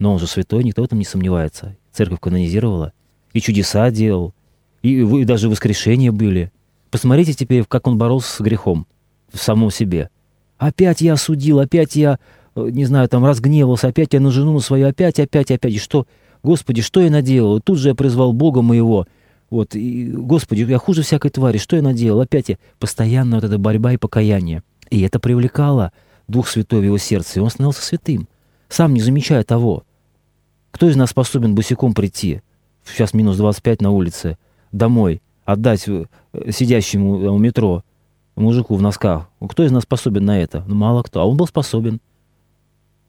Но 0.00 0.14
он 0.14 0.18
же 0.18 0.26
святой, 0.26 0.64
никто 0.64 0.82
в 0.82 0.84
этом 0.84 0.98
не 0.98 1.04
сомневается. 1.04 1.76
Церковь 1.92 2.18
канонизировала. 2.18 2.92
И 3.34 3.40
чудеса 3.40 3.88
делал. 3.92 4.34
И, 4.82 5.00
и 5.00 5.24
даже 5.24 5.48
воскрешения 5.48 6.10
были. 6.10 6.50
Посмотрите 6.90 7.34
теперь, 7.34 7.64
как 7.64 7.86
он 7.86 7.98
боролся 7.98 8.34
с 8.34 8.40
грехом 8.40 8.88
в 9.32 9.38
самом 9.38 9.70
себе. 9.70 10.10
Опять 10.58 11.02
я 11.02 11.12
осудил, 11.12 11.60
опять 11.60 11.94
я, 11.94 12.18
э, 12.56 12.68
не 12.68 12.84
знаю, 12.84 13.08
там 13.08 13.24
разгневался, 13.24 13.86
опять 13.86 14.12
я 14.12 14.18
на 14.18 14.32
жену 14.32 14.58
свою, 14.58 14.88
опять, 14.88 15.20
опять, 15.20 15.52
опять. 15.52 15.72
И 15.72 15.78
что, 15.78 16.08
Господи, 16.42 16.82
что 16.82 17.00
я 17.00 17.10
наделал? 17.10 17.60
Тут 17.60 17.78
же 17.78 17.90
я 17.90 17.94
призвал 17.94 18.32
Бога 18.32 18.62
моего. 18.62 19.06
Вот, 19.50 19.74
и, 19.74 20.10
Господи, 20.12 20.62
я 20.62 20.78
хуже 20.78 21.02
всякой 21.02 21.30
твари, 21.30 21.58
что 21.58 21.76
я 21.76 21.82
наделал? 21.82 22.20
Опять 22.20 22.50
я, 22.50 22.58
постоянно 22.78 23.36
вот 23.36 23.44
эта 23.44 23.58
борьба 23.58 23.92
и 23.92 23.96
покаяние. 23.96 24.62
И 24.90 25.00
это 25.02 25.18
привлекало 25.18 25.92
Дух 26.28 26.48
Святой 26.48 26.80
в 26.80 26.84
его 26.84 26.98
сердце, 26.98 27.38
и 27.38 27.42
он 27.42 27.50
становился 27.50 27.82
святым, 27.82 28.28
сам 28.68 28.94
не 28.94 29.00
замечая 29.00 29.42
того. 29.42 29.84
Кто 30.70 30.88
из 30.88 30.96
нас 30.96 31.10
способен 31.10 31.54
босиком 31.54 31.94
прийти, 31.94 32.42
сейчас 32.84 33.12
минус 33.12 33.36
25 33.36 33.82
на 33.82 33.90
улице, 33.90 34.38
домой, 34.70 35.20
отдать 35.44 35.88
э, 35.88 36.06
сидящему 36.50 37.32
у 37.32 37.38
метро 37.38 37.82
мужику 38.36 38.76
в 38.76 38.82
носках? 38.82 39.28
Кто 39.48 39.64
из 39.64 39.72
нас 39.72 39.82
способен 39.82 40.24
на 40.24 40.40
это? 40.40 40.64
Ну, 40.68 40.76
мало 40.76 41.02
кто. 41.02 41.20
А 41.20 41.24
он 41.24 41.36
был 41.36 41.48
способен. 41.48 42.00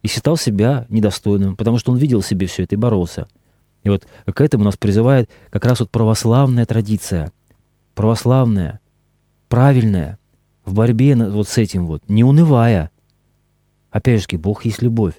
И 0.02 0.08
считал 0.08 0.38
себя 0.38 0.86
недостойным, 0.89 1.56
потому 1.56 1.78
что 1.78 1.91
он 1.91 1.97
видел 1.97 2.22
себе 2.22 2.47
все 2.47 2.64
это 2.64 2.76
и 2.76 2.78
боролся. 2.78 3.28
И 3.84 3.89
вот 3.89 4.06
к 4.26 4.41
этому 4.41 4.64
нас 4.64 4.78
призывает 4.78 5.30
как 5.49 5.66
раз 5.66 5.80
вот 5.80 5.89
православная 5.89 6.66
традиция. 6.66 7.32
Православная, 7.93 8.80
правильная, 9.49 10.18
в 10.66 10.74
борьбе 10.74 11.16
вот 11.16 11.47
с 11.47 11.58
этим 11.58 11.86
вот, 11.86 12.04
не 12.08 12.24
унывая. 12.24 12.91
Опять 13.89 14.22
же, 14.22 14.38
Бог 14.38 14.66
есть 14.66 14.82
любовь. 14.82 15.16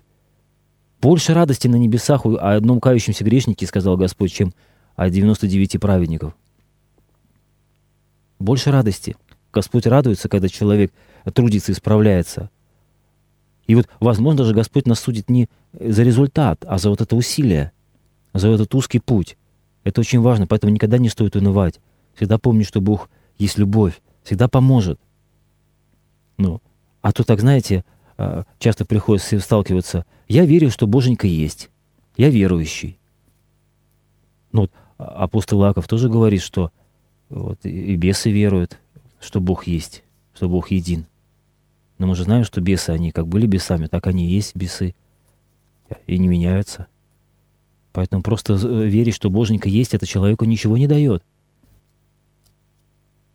Больше 1.00 1.34
радости 1.34 1.66
на 1.66 1.76
небесах 1.76 2.24
о 2.24 2.54
одном 2.54 2.80
кающемся 2.80 3.24
грешнике, 3.24 3.66
сказал 3.66 3.96
Господь, 3.96 4.32
чем 4.32 4.54
о 4.94 5.10
99 5.10 5.80
праведников. 5.80 6.34
Больше 8.38 8.70
радости. 8.70 9.16
Господь 9.52 9.86
радуется, 9.86 10.28
когда 10.28 10.48
человек 10.48 10.92
трудится 11.34 11.72
и 11.72 11.74
справляется. 11.74 12.50
И 13.66 13.74
вот, 13.74 13.88
возможно, 14.00 14.38
даже 14.38 14.54
Господь 14.54 14.86
нас 14.86 15.00
судит 15.00 15.30
не 15.30 15.48
за 15.72 16.02
результат, 16.02 16.64
а 16.66 16.78
за 16.78 16.90
вот 16.90 17.00
это 17.00 17.16
усилие, 17.16 17.72
за 18.34 18.48
этот 18.48 18.74
узкий 18.74 18.98
путь. 18.98 19.36
Это 19.84 20.00
очень 20.00 20.20
важно, 20.20 20.46
поэтому 20.46 20.72
никогда 20.72 20.98
не 20.98 21.08
стоит 21.08 21.36
унывать. 21.36 21.80
Всегда 22.14 22.38
помни, 22.38 22.62
что 22.62 22.80
Бог 22.80 23.08
есть 23.38 23.58
любовь, 23.58 24.00
всегда 24.22 24.48
поможет. 24.48 25.00
Ну, 26.38 26.60
а 27.00 27.12
то 27.12 27.24
так, 27.24 27.40
знаете, 27.40 27.84
а, 28.16 28.44
часто 28.58 28.84
приходится 28.84 29.38
сталкиваться, 29.40 30.04
я 30.28 30.44
верю, 30.44 30.70
что 30.70 30.86
Боженька 30.86 31.26
есть, 31.26 31.70
я 32.16 32.30
верующий. 32.30 32.98
Ну, 34.52 34.62
вот 34.62 34.72
апостол 34.98 35.58
Лаков 35.58 35.88
тоже 35.88 36.08
говорит, 36.08 36.42
что 36.42 36.70
вот, 37.28 37.64
и 37.64 37.96
бесы 37.96 38.30
веруют, 38.30 38.78
что 39.20 39.40
Бог 39.40 39.66
есть, 39.66 40.04
что 40.34 40.48
Бог 40.48 40.70
един. 40.70 41.06
Но 42.02 42.08
мы 42.08 42.16
же 42.16 42.24
знаем, 42.24 42.42
что 42.42 42.60
бесы, 42.60 42.90
они 42.90 43.12
как 43.12 43.28
были 43.28 43.46
бесами, 43.46 43.86
так 43.86 44.08
они 44.08 44.26
и 44.26 44.34
есть 44.34 44.56
бесы. 44.56 44.96
И 46.08 46.18
не 46.18 46.26
меняются. 46.26 46.88
Поэтому 47.92 48.24
просто 48.24 48.54
верить, 48.54 49.14
что 49.14 49.30
Боженька 49.30 49.68
есть, 49.68 49.94
это 49.94 50.04
человеку 50.04 50.44
ничего 50.44 50.76
не 50.76 50.88
дает. 50.88 51.22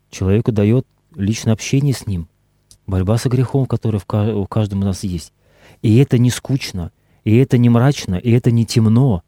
Человеку 0.10 0.52
дает 0.52 0.86
личное 1.16 1.54
общение 1.54 1.94
с 1.94 2.08
ним– 2.08 2.28
борьба 2.88 3.18
со 3.18 3.30
грехом, 3.30 3.68
который 3.68 4.02
в 4.02 4.06
каждом 4.48 4.82
из 4.82 4.86
нас 4.86 5.04
есть. 5.06 5.32
И 5.82 5.96
это 6.00 6.18
не 6.18 6.30
скучно, 6.30 6.92
и 7.24 7.38
это 7.38 7.58
не 7.58 7.70
мрачно, 7.70 8.16
и 8.16 8.32
это 8.32 8.52
не 8.52 8.66
темно. 8.66 9.24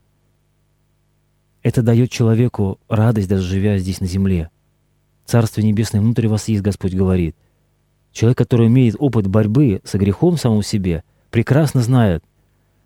Это 1.64 1.82
дает 1.82 2.12
человеку 2.12 2.78
радость, 2.90 3.30
даже 3.30 3.44
живя 3.44 3.78
здесь 3.78 4.02
на 4.02 4.06
земле. 4.06 4.50
Царство 5.24 5.62
Небесное 5.62 6.02
внутри 6.02 6.28
вас 6.28 6.50
есть, 6.50 6.62
Господь 6.62 6.94
говорит. 6.94 7.38
Человек, 8.20 8.38
который 8.38 8.68
имеет 8.68 8.98
опыт 9.00 9.28
борьбы 9.28 9.80
со 9.86 9.98
грехом 9.98 10.36
в 10.36 10.42
самом 10.42 10.62
себе, 10.62 11.06
прекрасно 11.32 11.82
знает, 11.82 12.22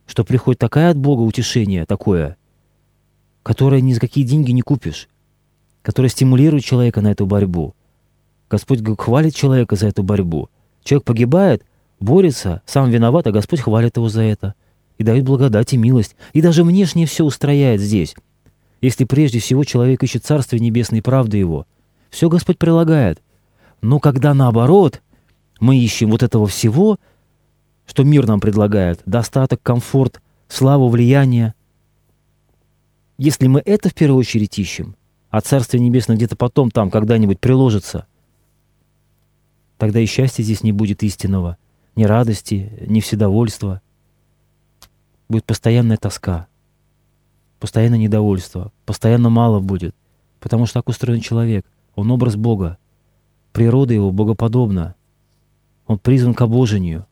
что 0.06 0.24
приходит 0.24 0.60
такая 0.60 0.92
от 0.92 0.98
Бога 0.98 1.22
утешение 1.22 1.88
такое, 1.88 2.38
которое 3.42 3.82
ни 3.82 3.94
за 3.94 4.00
какие 4.00 4.26
деньги 4.26 4.52
не 4.52 4.62
купишь, 4.62 5.10
которое 5.82 6.10
стимулирует 6.10 6.64
человека 6.64 7.02
на 7.02 7.12
эту 7.12 7.26
борьбу. 7.26 7.74
Господь 8.48 8.84
хвалит 9.00 9.34
человека 9.34 9.76
за 9.76 9.88
эту 9.88 10.04
борьбу. 10.04 10.50
Человек 10.84 11.04
погибает, 11.04 11.66
борется, 12.00 12.62
сам 12.68 12.92
виноват, 12.92 13.26
а 13.26 13.32
Господь 13.32 13.62
хвалит 13.62 13.98
его 13.98 14.10
за 14.10 14.22
это 14.22 14.54
и 15.00 15.04
дает 15.04 15.24
благодать 15.24 15.74
и 15.74 15.78
милость. 15.78 16.16
И 16.34 16.44
даже 16.44 16.64
внешне 16.64 17.08
все 17.08 17.24
устрояет 17.24 17.82
здесь. 17.82 18.14
Если 18.82 19.06
прежде 19.06 19.40
всего 19.40 19.64
человек 19.64 20.04
ищет 20.04 20.26
Царствие 20.26 20.60
Небесное 20.60 21.00
и 21.00 21.02
правды 21.02 21.38
Его, 21.38 21.66
все 22.12 22.30
Господь 22.30 22.60
прилагает. 22.60 23.20
Но 23.82 24.00
когда 24.00 24.36
наоборот, 24.36 25.02
мы 25.64 25.78
ищем 25.78 26.12
вот 26.12 26.24
этого 26.24 26.46
всего, 26.46 27.00
что 27.86 28.04
мир 28.04 28.28
нам 28.28 28.42
предлагает, 28.42 29.02
достаток, 29.06 29.62
комфорт, 29.64 30.22
славу, 30.50 30.90
влияние, 30.90 31.54
если 33.18 33.48
мы 33.48 33.62
это 33.64 33.88
в 33.88 33.94
первую 33.94 34.20
очередь 34.20 34.60
ищем, 34.60 34.98
а 35.30 35.40
Царствие 35.40 35.82
Небесное 35.82 36.18
где-то 36.18 36.36
потом 36.36 36.70
там 36.70 36.92
когда-нибудь 36.92 37.40
приложится, 37.40 38.08
тогда 39.78 40.02
и 40.02 40.06
счастья 40.06 40.44
здесь 40.44 40.64
не 40.64 40.74
будет 40.74 41.02
истинного, 41.02 41.56
ни 41.96 42.04
радости, 42.04 42.86
ни 42.86 43.00
вседовольства. 43.00 43.82
Будет 45.30 45.46
постоянная 45.46 45.96
тоска, 45.96 46.48
постоянное 47.62 48.00
недовольство, 48.00 48.74
постоянно 48.86 49.30
мало 49.30 49.62
будет, 49.62 49.96
потому 50.42 50.66
что 50.66 50.80
так 50.80 50.90
устроен 50.90 51.22
человек. 51.22 51.66
Он 51.96 52.12
образ 52.12 52.36
Бога, 52.36 52.78
природа 53.54 53.94
его 53.94 54.12
богоподобна, 54.12 54.96
он 55.88 56.00
призван 56.00 56.34
к 56.34 56.42
обожению. 56.42 57.06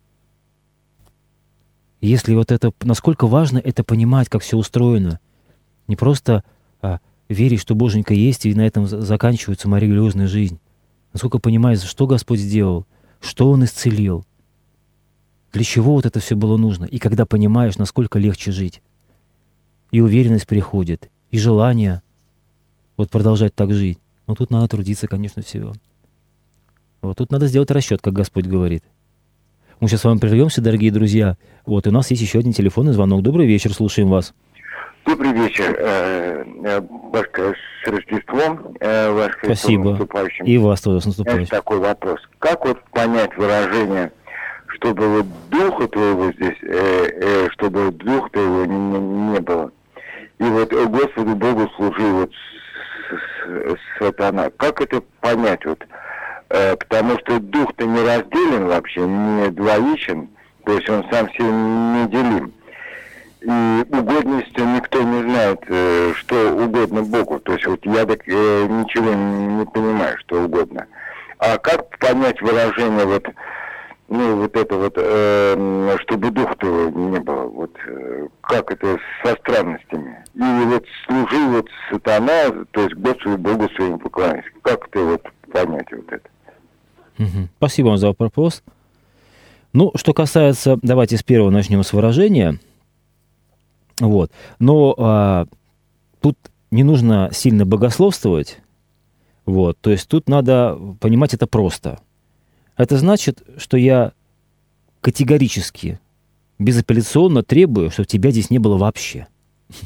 Если 2.00 2.34
вот 2.34 2.52
это, 2.52 2.72
насколько 2.82 3.28
важно 3.28 3.60
это 3.60 3.84
понимать, 3.84 4.28
как 4.30 4.42
все 4.42 4.58
устроено, 4.58 5.20
не 5.88 5.96
просто 5.96 6.44
а, 6.82 7.00
верить, 7.30 7.62
что 7.62 7.76
Боженька 7.76 8.14
есть, 8.14 8.46
и 8.46 8.56
на 8.56 8.66
этом 8.66 8.88
заканчивается 8.88 9.70
моя 9.70 9.84
религиозная 9.86 10.28
жизнь. 10.28 10.60
Насколько 11.14 11.40
понимать, 11.40 11.82
что 11.84 12.08
Господь 12.08 12.40
сделал, 12.40 12.88
что 13.20 13.52
Он 13.52 13.64
исцелил, 13.66 14.26
для 15.52 15.64
чего 15.64 15.94
вот 15.94 16.06
это 16.06 16.20
все 16.20 16.36
было 16.36 16.58
нужно. 16.58 16.86
И 16.86 16.98
когда 16.98 17.26
понимаешь, 17.26 17.78
насколько 17.78 18.18
легче 18.18 18.52
жить. 18.52 18.82
И 19.92 20.00
уверенность 20.00 20.48
приходит, 20.48 21.12
и 21.32 21.38
желание 21.38 22.02
вот 22.96 23.10
продолжать 23.10 23.54
так 23.54 23.74
жить. 23.74 24.00
Но 24.26 24.36
тут 24.36 24.50
надо 24.50 24.70
трудиться, 24.70 25.08
конечно, 25.08 25.42
всего. 25.42 25.74
Вот 27.02 27.18
тут 27.18 27.32
надо 27.32 27.48
сделать 27.48 27.72
расчет, 27.72 28.02
как 28.02 28.14
Господь 28.14 28.46
говорит. 28.46 28.84
Мы 29.80 29.88
сейчас 29.88 30.02
с 30.02 30.04
вами 30.04 30.20
прервемся, 30.20 30.62
дорогие 30.62 30.92
друзья. 30.92 31.36
Вот, 31.66 31.88
и 31.88 31.90
у 31.90 31.92
нас 31.92 32.12
есть 32.12 32.22
еще 32.22 32.40
один 32.40 32.54
телефонный 32.54 32.94
звонок. 32.94 33.24
Добрый 33.24 33.48
вечер, 33.48 33.74
слушаем 33.74 34.10
вас. 34.10 34.36
Добрый 35.08 35.32
вечер. 35.32 36.86
Башка, 37.12 37.42
э, 37.42 37.54
с 37.84 37.88
Рождеством. 37.88 38.76
Э, 38.80 39.12
Ваш 39.12 39.32
Спасибо. 39.44 39.98
И 40.44 40.60
вас 40.60 40.82
тоже 40.82 41.02
с 41.02 41.06
наступающим. 41.08 41.48
Такой 41.48 41.80
вопрос. 41.80 42.20
Как 42.38 42.64
вот 42.64 42.80
понять 42.92 43.36
выражение, 43.36 44.12
чтобы 44.68 45.08
вот 45.08 45.26
духа 45.50 45.88
твоего 45.88 46.32
здесь, 46.34 46.58
э, 46.62 47.08
э, 47.20 47.50
чтобы 47.54 47.92
дух 47.92 48.30
твоего 48.30 48.66
не, 48.66 49.00
не 49.34 49.40
было? 49.40 49.72
И 50.38 50.44
вот 50.44 50.72
Господу 50.72 51.36
Богу 51.36 51.68
служи 51.76 52.04
вот 52.04 52.32
сатана. 53.98 54.52
Как 54.58 54.82
это 54.82 55.02
понять? 55.20 55.66
Вот, 55.66 55.82
э, 55.82 55.88
потому 56.80 57.18
что 57.20 57.40
дух-то 57.40 57.86
не 57.86 58.02
разделен 58.02 58.68
вообще, 58.68 59.02
не 59.02 59.50
двоичен, 59.50 60.30
то 60.66 60.74
есть 60.74 60.90
он 60.90 61.06
сам 61.12 61.30
себе 61.32 61.46
не 61.46 62.08
делим. 62.10 62.54
И 63.42 63.86
угодностью 63.90 64.66
никто 64.68 65.02
не 65.02 65.24
знает, 65.24 65.60
э, 65.68 66.14
что 66.16 66.52
угодно 66.54 67.02
Богу. 67.02 67.40
То 67.40 67.54
есть 67.54 67.66
вот 67.66 67.84
я 67.86 68.06
так 68.06 68.22
э, 68.28 68.68
ничего 68.68 69.14
не 69.14 69.66
понимаю, 69.66 70.16
что 70.20 70.44
угодно. 70.44 70.86
А 71.40 71.58
как 71.58 71.98
понять 71.98 72.40
выражение 72.40 73.06
вот 73.06 73.28
ну, 74.10 74.42
вот 74.42 74.56
это 74.58 74.76
вот, 74.76 74.94
э, 74.98 75.98
чтобы 76.02 76.32
дух 76.32 76.56
твоего 76.58 76.90
не 77.00 77.20
было, 77.20 77.46
вот, 77.46 77.72
э, 77.88 78.28
как 78.42 78.70
это 78.70 79.00
со 79.24 79.36
странностями. 79.38 80.24
И 80.36 80.66
вот 80.66 80.86
служи 81.08 81.46
вот 81.48 81.70
сатана, 81.90 82.66
то 82.72 82.82
есть 82.82 82.94
Господу 82.96 83.38
Богу 83.38 83.70
своему 83.70 83.98
поклоняйся. 84.00 84.50
Как 84.64 84.88
это 84.90 85.00
вот 85.00 85.24
понять 85.52 85.88
вот 85.94 86.12
это? 86.12 86.30
Угу. 87.20 87.50
Спасибо 87.58 87.88
вам 87.88 87.98
за 87.98 88.08
вопрос. 88.08 88.64
Ну, 89.74 89.92
что 89.96 90.14
касается, 90.14 90.78
давайте 90.82 91.18
с 91.18 91.24
первого 91.24 91.50
начнем 91.50 91.84
с 91.84 91.94
выражения. 91.94 92.60
Вот. 94.00 94.32
Но 94.60 94.96
а, 94.98 95.48
тут 96.20 96.38
не 96.72 96.84
нужно 96.84 97.30
сильно 97.32 97.66
богословствовать. 97.66 98.60
Вот. 99.46 99.78
То 99.80 99.92
есть 99.92 100.08
тут 100.08 100.28
надо 100.28 100.78
понимать 101.00 101.34
это 101.34 101.48
просто– 101.48 102.00
это 102.82 102.98
значит, 102.98 103.44
что 103.58 103.78
я 103.78 104.14
категорически, 105.02 106.00
безапелляционно 106.58 107.44
требую, 107.44 107.92
чтобы 107.92 108.08
тебя 108.08 108.32
здесь 108.32 108.50
не 108.50 108.58
было 108.58 108.78
вообще. 108.78 109.28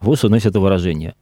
Вот 0.00 0.18
что 0.18 0.28
значит 0.28 0.46
это 0.46 0.60
выражение. 0.60 1.16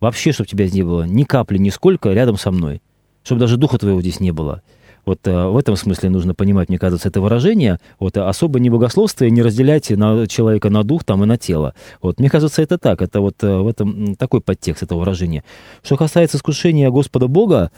Вообще, 0.00 0.32
чтобы 0.32 0.48
тебя 0.48 0.66
здесь 0.66 0.78
не 0.78 0.82
было 0.82 1.04
ни 1.04 1.22
капли, 1.22 1.58
ни 1.58 1.70
сколько 1.70 2.12
рядом 2.12 2.36
со 2.36 2.50
мной. 2.50 2.82
Чтобы 3.24 3.40
даже 3.40 3.56
духа 3.56 3.78
твоего 3.78 4.00
здесь 4.00 4.20
не 4.20 4.30
было. 4.30 4.62
Вот 5.04 5.26
э, 5.26 5.48
в 5.48 5.56
этом 5.56 5.76
смысле 5.76 6.10
нужно 6.10 6.34
понимать, 6.34 6.68
мне 6.68 6.78
кажется, 6.78 7.08
это 7.08 7.20
выражение. 7.20 7.78
Вот 7.98 8.16
особо 8.16 8.60
не 8.60 8.70
богословствие, 8.70 9.30
не 9.30 9.42
разделяйте 9.42 9.96
на 9.96 10.26
человека 10.28 10.70
на 10.70 10.84
дух 10.84 11.02
там 11.02 11.24
и 11.24 11.26
на 11.26 11.36
тело. 11.36 11.74
Вот 12.00 12.20
мне 12.20 12.30
кажется, 12.30 12.62
это 12.62 12.78
так. 12.78 13.02
Это 13.02 13.20
вот 13.20 13.42
э, 13.42 13.58
в 13.58 13.66
этом 13.66 14.14
такой 14.14 14.40
подтекст 14.40 14.84
этого 14.84 15.00
выражения. 15.00 15.42
Что 15.82 15.96
касается 15.96 16.36
искушения 16.36 16.90
Господа 16.90 17.26
Бога 17.26 17.72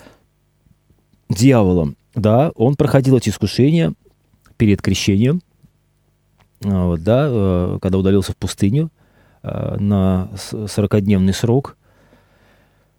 дьяволом, 1.29 1.97
да, 2.15 2.53
он 2.55 2.77
проходил 2.77 3.17
эти 3.17 3.31
искушения 3.31 3.95
перед 4.57 4.81
крещением, 4.83 5.43
а, 6.65 6.87
вот, 6.87 7.03
да, 7.03 7.27
э, 7.29 7.79
когда 7.81 7.99
удалился 7.99 8.33
в 8.33 8.37
пустыню 8.37 8.91
э, 9.43 9.77
на 9.79 10.31
40-дневный 10.35 11.35
срок. 11.35 11.77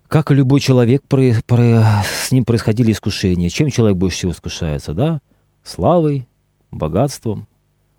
Как 0.08 0.32
любой 0.32 0.62
человек, 0.62 1.04
про, 1.04 1.34
про, 1.46 2.04
с 2.06 2.32
ним 2.32 2.46
происходили 2.46 2.94
искушения. 2.94 3.50
Чем 3.50 3.70
человек 3.70 3.98
больше 3.98 4.18
всего 4.18 4.32
искушается, 4.32 4.94
да? 4.94 5.20
Славой, 5.64 6.28
богатством. 6.72 7.48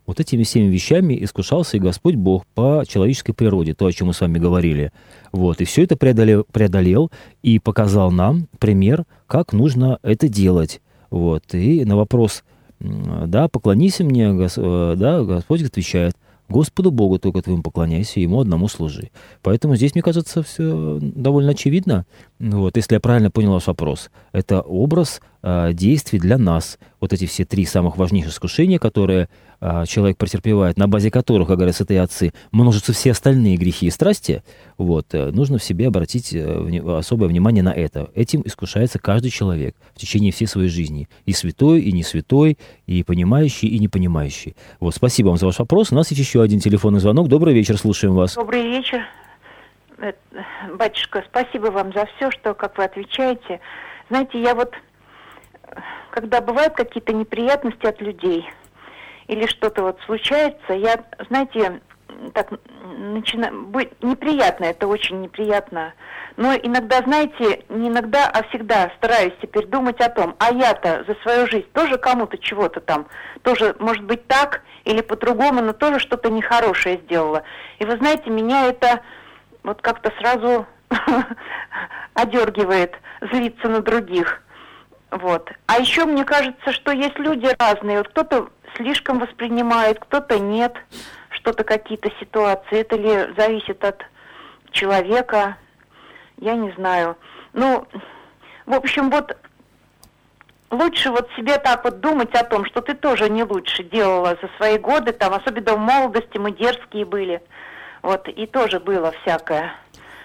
Вот 0.07 0.21
этими 0.21 0.43
всеми 0.43 0.73
вещами 0.73 1.23
искушался 1.23 1.77
и 1.77 1.81
Господь 1.81 2.15
Бог 2.15 2.47
по 2.55 2.83
человеческой 2.89 3.35
природе, 3.35 3.75
то, 3.75 3.85
о 3.85 3.93
чем 3.93 4.07
мы 4.07 4.15
с 4.15 4.23
вами 4.23 4.39
говорили. 4.39 4.91
Вот, 5.33 5.61
и 5.61 5.67
все 5.67 5.85
это 5.85 5.97
преодолел, 5.97 6.47
преодолел 6.51 7.11
и 7.43 7.59
показал 7.59 8.11
нам 8.11 8.49
пример, 8.59 9.05
как 9.27 9.53
нужно 9.53 9.99
это 10.03 10.29
делать. 10.29 10.81
Вот. 11.11 11.53
И 11.53 11.85
на 11.85 11.99
вопрос, 11.99 12.43
да, 12.81 13.49
поклонись 13.49 14.01
мне, 14.01 14.35
э, 14.35 14.95
да, 14.97 15.23
Господь 15.25 15.63
отвечает, 15.63 16.17
Господу 16.49 16.91
Богу 16.91 17.19
только 17.19 17.43
твоему 17.43 17.63
поклоняйся, 17.63 18.21
Ему 18.21 18.41
одному 18.41 18.69
служи. 18.69 19.11
Поэтому 19.43 19.77
здесь, 19.77 19.95
мне 19.95 20.03
кажется, 20.03 20.43
все 20.43 20.99
довольно 21.01 21.51
очевидно. 21.51 22.07
Вот, 22.39 22.77
если 22.77 22.95
я 22.95 23.01
правильно 23.01 23.31
понял 23.31 23.53
ваш 23.53 23.67
вопрос, 23.67 24.11
это 24.33 24.61
образ 24.61 25.21
э, 25.43 25.73
действий 25.73 26.19
для 26.19 26.39
нас. 26.39 26.79
Вот 27.01 27.13
эти 27.13 27.27
все 27.27 27.45
три 27.45 27.65
самых 27.65 27.97
важнейших 27.97 28.33
искушения, 28.33 28.79
которые 28.79 29.29
человек 29.61 30.17
претерпевает, 30.17 30.77
на 30.77 30.87
базе 30.87 31.11
которых, 31.11 31.49
как 31.49 31.57
говорят 31.57 31.75
святые 31.75 32.01
отцы, 32.01 32.33
множатся 32.53 32.93
все 32.93 33.11
остальные 33.11 33.57
грехи 33.57 33.87
и 33.87 33.91
страсти, 33.91 34.43
вот, 34.77 35.13
э, 35.15 35.31
нужно 35.31 35.59
в 35.59 35.65
себе 35.65 35.89
обратить 35.89 36.33
э, 36.33 36.97
особое 36.97 37.29
внимание 37.29 37.63
на 37.63 37.73
это. 37.73 38.09
Этим 38.15 38.43
искушается 38.45 39.01
каждый 39.01 39.31
человек 39.31 39.75
в 39.95 39.99
течение 39.99 40.31
всей 40.31 40.47
своей 40.47 40.69
жизни. 40.69 41.09
И 41.27 41.33
святой, 41.33 41.81
и 41.81 41.91
не 41.91 42.05
святой, 42.05 42.57
и 42.87 43.03
понимающий, 43.03 43.69
и 43.69 43.79
не 43.81 43.89
понимающий. 43.89 44.55
Вот, 44.79 44.95
спасибо 44.95 45.29
вам 45.29 45.39
за 45.39 45.47
ваш 45.47 45.59
вопрос. 45.59 45.91
У 45.91 45.97
нас 45.97 46.11
есть 46.11 46.21
еще 46.21 46.41
один 46.41 46.61
телефонный 46.61 47.01
звонок. 47.01 47.29
Добрый 47.29 47.53
вечер, 47.53 47.77
слушаем 47.79 48.15
вас. 48.15 48.35
Добрый 48.37 48.63
вечер. 48.63 49.01
Э, 49.99 50.13
батюшка, 50.75 51.25
спасибо 51.29 51.67
вам 51.67 51.93
за 51.93 52.07
все, 52.17 52.31
что, 52.31 52.55
как 52.55 52.79
вы 52.79 52.85
отвечаете. 52.85 53.59
Знаете, 54.09 54.41
я 54.41 54.55
вот, 54.55 54.73
когда 56.13 56.41
бывают 56.41 56.75
какие-то 56.75 57.13
неприятности 57.13 57.87
от 57.87 58.01
людей– 58.01 58.45
или 59.29 59.47
что-то 59.47 59.83
вот 59.83 59.99
случается, 60.07 60.73
я, 60.73 61.05
знаете, 61.29 61.81
так 62.33 62.51
начинаю, 62.99 63.67
будет 63.67 64.03
неприятно, 64.03 64.65
это 64.65 64.89
очень 64.89 65.21
неприятно. 65.21 65.93
Но 66.37 66.55
иногда, 66.55 67.03
знаете, 67.03 67.65
не 67.69 67.89
иногда, 67.89 68.29
а 68.29 68.43
всегда 68.45 68.91
стараюсь 68.97 69.35
теперь 69.43 69.67
думать 69.67 70.01
о 70.01 70.09
том, 70.09 70.35
а 70.39 70.53
я-то 70.53 71.05
за 71.07 71.15
свою 71.23 71.47
жизнь 71.47 71.67
тоже 71.73 71.99
кому-то 71.99 72.39
чего-то 72.39 72.81
там, 72.81 73.07
тоже, 73.43 73.75
может 73.79 74.05
быть, 74.05 74.27
так 74.27 74.63
или 74.85 75.01
по-другому, 75.01 75.61
но 75.63 75.73
тоже 75.73 75.99
что-то 75.99 76.31
нехорошее 76.31 77.01
сделала. 77.05 77.43
И 77.79 77.85
вы 77.85 77.97
знаете, 77.99 78.31
меня 78.31 78.67
это 78.67 79.01
вот 79.63 79.83
как-то 79.83 80.13
сразу 80.19 80.67
одергивает 82.15 82.95
злиться 83.21 83.69
на 83.69 83.81
других. 83.83 84.43
Вот. 85.11 85.51
А 85.67 85.79
еще 85.79 86.05
мне 86.05 86.25
кажется, 86.25 86.73
что 86.73 86.93
есть 86.93 87.19
люди 87.19 87.49
разные. 87.59 87.99
Вот 87.99 88.09
кто-то 88.09 88.49
слишком 88.79 89.19
воспринимает, 89.19 89.99
кто-то 89.99 90.39
нет, 90.39 90.75
что-то 91.31 91.65
какие-то 91.65 92.11
ситуации. 92.19 92.81
Это 92.81 92.97
ли 92.97 93.35
зависит 93.37 93.85
от 93.85 94.03
человека? 94.71 95.57
Я 96.39 96.55
не 96.55 96.71
знаю. 96.73 97.17
Ну, 97.53 97.87
в 98.67 98.75
общем, 98.75 99.11
вот 99.11 99.37
лучше 100.71 101.11
вот 101.11 101.29
себе 101.37 101.59
так 101.59 101.85
вот 101.85 102.01
думать 102.01 102.35
о 102.35 102.45
том, 102.45 102.65
что 102.65 102.81
ты 102.81 102.95
тоже 102.95 103.29
не 103.29 103.43
лучше 103.43 103.83
делала 103.83 104.37
за 104.41 104.49
свои 104.57 104.79
годы, 104.79 105.13
там, 105.13 105.35
особенно 105.35 105.75
в 105.75 105.79
молодости 105.79 106.39
мы 106.39 106.53
дерзкие 106.53 107.05
были, 107.05 107.43
вот, 108.03 108.29
и 108.29 108.47
тоже 108.47 108.81
было 108.81 109.13
всякое. 109.23 109.75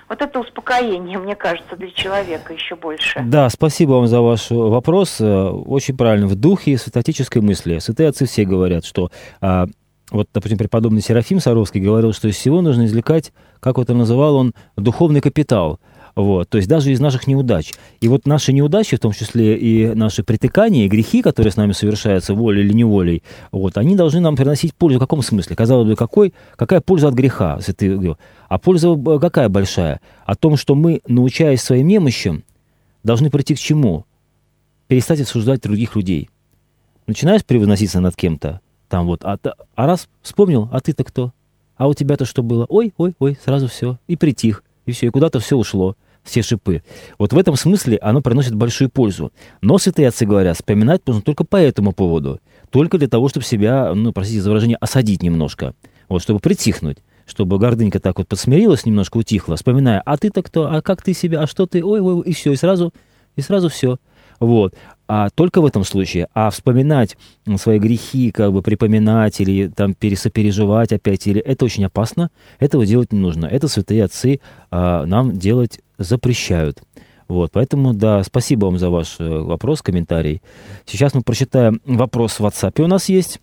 Вот 0.09 0.21
это 0.21 0.39
успокоение, 0.39 1.17
мне 1.17 1.35
кажется, 1.35 1.75
для 1.75 1.91
человека 1.91 2.53
еще 2.53 2.75
больше. 2.75 3.23
Да, 3.25 3.49
спасибо 3.49 3.91
вам 3.91 4.07
за 4.07 4.21
ваш 4.21 4.49
вопрос. 4.49 5.17
Э, 5.19 5.49
очень 5.49 5.97
правильно. 5.97 6.27
В 6.27 6.35
духе 6.35 6.77
святотической 6.77 7.41
мысли. 7.41 7.79
Святые 7.79 8.09
отцы 8.09 8.25
все 8.25 8.45
говорят, 8.45 8.85
что 8.85 9.09
а, 9.41 9.65
вот, 10.11 10.29
допустим, 10.33 10.57
преподобный 10.57 11.01
Серафим 11.01 11.39
Саровский 11.39 11.81
говорил, 11.81 12.13
что 12.13 12.27
из 12.27 12.35
всего 12.35 12.61
нужно 12.61 12.85
извлекать, 12.85 13.31
как 13.59 13.77
вот 13.77 13.89
он 13.89 13.99
называл 13.99 14.35
он, 14.35 14.53
духовный 14.75 15.21
капитал– 15.21 15.79
вот, 16.15 16.49
то 16.49 16.57
есть 16.57 16.69
даже 16.69 16.91
из 16.91 16.99
наших 16.99 17.25
неудач. 17.25 17.73
И 17.99 18.07
вот 18.07 18.27
наши 18.27 18.53
неудачи, 18.53 18.97
в 18.97 18.99
том 18.99 19.13
числе 19.13 19.57
и 19.57 19.95
наши 19.95 20.23
притыкания, 20.23 20.85
и 20.85 20.87
грехи, 20.87 21.23
которые 21.23 21.51
с 21.51 21.57
нами 21.57 21.71
совершаются 21.71 22.35
волей 22.35 22.61
или 22.61 22.73
неволей, 22.73 23.23
вот, 23.51 23.77
они 23.77 23.95
должны 23.95 24.19
нам 24.19 24.35
приносить 24.35 24.75
пользу. 24.75 24.99
В 24.99 25.01
каком 25.01 25.23
смысле? 25.23 25.55
Казалось 25.55 25.87
бы, 25.87 25.95
какой, 25.95 26.33
какая 26.55 26.81
польза 26.81 27.07
от 27.07 27.15
греха? 27.15 27.59
Ты, 27.75 28.15
а 28.47 28.59
польза 28.59 28.89
э, 28.89 29.19
какая 29.19 29.49
большая? 29.49 30.01
О 30.25 30.35
том, 30.35 30.55
что 30.55 30.75
мы, 30.75 31.01
научаясь 31.07 31.61
своим 31.61 31.87
немощам, 31.87 32.43
должны 33.03 33.31
прийти 33.31 33.55
к 33.55 33.59
чему? 33.59 34.05
Перестать 34.87 35.21
осуждать 35.21 35.61
других 35.61 35.95
людей. 35.95 36.29
Начинаешь 37.07 37.43
превозноситься 37.43 37.99
над 37.99 38.15
кем-то, 38.15 38.61
там 38.87 39.07
вот, 39.07 39.25
а, 39.25 39.39
а 39.75 39.87
раз 39.87 40.07
вспомнил, 40.21 40.69
а 40.71 40.79
ты-то 40.79 41.03
кто? 41.03 41.33
А 41.75 41.87
у 41.87 41.95
тебя-то 41.95 42.25
что 42.25 42.43
было? 42.43 42.67
Ой, 42.69 42.93
ой, 42.97 43.15
ой, 43.17 43.37
сразу 43.43 43.67
все. 43.67 43.97
И 44.07 44.15
притих. 44.15 44.63
И 44.85 44.91
все, 44.91 45.07
и 45.07 45.09
куда-то 45.09 45.39
все 45.39 45.57
ушло 45.57 45.95
все 46.23 46.41
шипы. 46.41 46.83
Вот 47.17 47.33
в 47.33 47.37
этом 47.37 47.55
смысле 47.55 47.97
оно 48.01 48.21
приносит 48.21 48.55
большую 48.55 48.89
пользу. 48.89 49.31
Но 49.61 49.77
святые 49.77 50.07
отцы 50.07 50.25
говорят, 50.25 50.55
вспоминать 50.55 51.05
нужно 51.05 51.21
только 51.21 51.43
по 51.43 51.57
этому 51.57 51.91
поводу. 51.91 52.39
Только 52.69 52.97
для 52.97 53.07
того, 53.07 53.29
чтобы 53.29 53.45
себя, 53.45 53.93
ну, 53.93 54.13
простите 54.13 54.41
за 54.41 54.49
выражение, 54.49 54.77
осадить 54.79 55.21
немножко. 55.21 55.73
Вот, 56.09 56.21
чтобы 56.21 56.39
притихнуть 56.39 56.97
чтобы 57.25 57.57
гордынька 57.57 58.01
так 58.01 58.17
вот 58.17 58.27
подсмирилась, 58.27 58.85
немножко 58.85 59.15
утихла, 59.15 59.55
вспоминая, 59.55 60.01
а 60.01 60.17
ты-то 60.17 60.43
кто, 60.43 60.69
а 60.69 60.81
как 60.81 61.01
ты 61.01 61.13
себя, 61.13 61.41
а 61.41 61.47
что 61.47 61.65
ты, 61.65 61.81
ой, 61.83 62.01
ой, 62.01 62.21
и 62.25 62.33
все, 62.33 62.51
и 62.51 62.57
сразу, 62.57 62.93
и 63.37 63.41
сразу 63.41 63.69
все. 63.69 63.97
Вот. 64.39 64.75
А 65.07 65.29
только 65.29 65.61
в 65.61 65.65
этом 65.65 65.83
случае. 65.83 66.27
А 66.33 66.49
вспоминать 66.49 67.17
свои 67.57 67.79
грехи, 67.79 68.31
как 68.31 68.51
бы 68.51 68.61
припоминать 68.61 69.39
или 69.39 69.67
там 69.67 69.93
пересопереживать 69.93 70.91
опять, 70.91 71.27
или 71.27 71.41
это 71.41 71.65
очень 71.65 71.85
опасно, 71.85 72.29
этого 72.59 72.85
делать 72.85 73.13
не 73.13 73.19
нужно. 73.19 73.45
Это 73.45 73.67
святые 73.67 74.03
отцы 74.03 74.39
а, 74.71 75.05
нам 75.05 75.37
делать 75.37 75.79
запрещают. 75.97 76.81
Вот, 77.27 77.51
поэтому, 77.51 77.93
да, 77.93 78.23
спасибо 78.23 78.65
вам 78.65 78.77
за 78.77 78.89
ваш 78.89 79.15
э, 79.19 79.27
вопрос, 79.27 79.81
комментарий. 79.81 80.41
Сейчас 80.85 81.13
мы 81.13 81.21
прочитаем 81.21 81.81
вопрос 81.85 82.39
в 82.39 82.45
WhatsApp 82.45 82.81
у 82.81 82.87
нас 82.87 83.09
есть. 83.09 83.39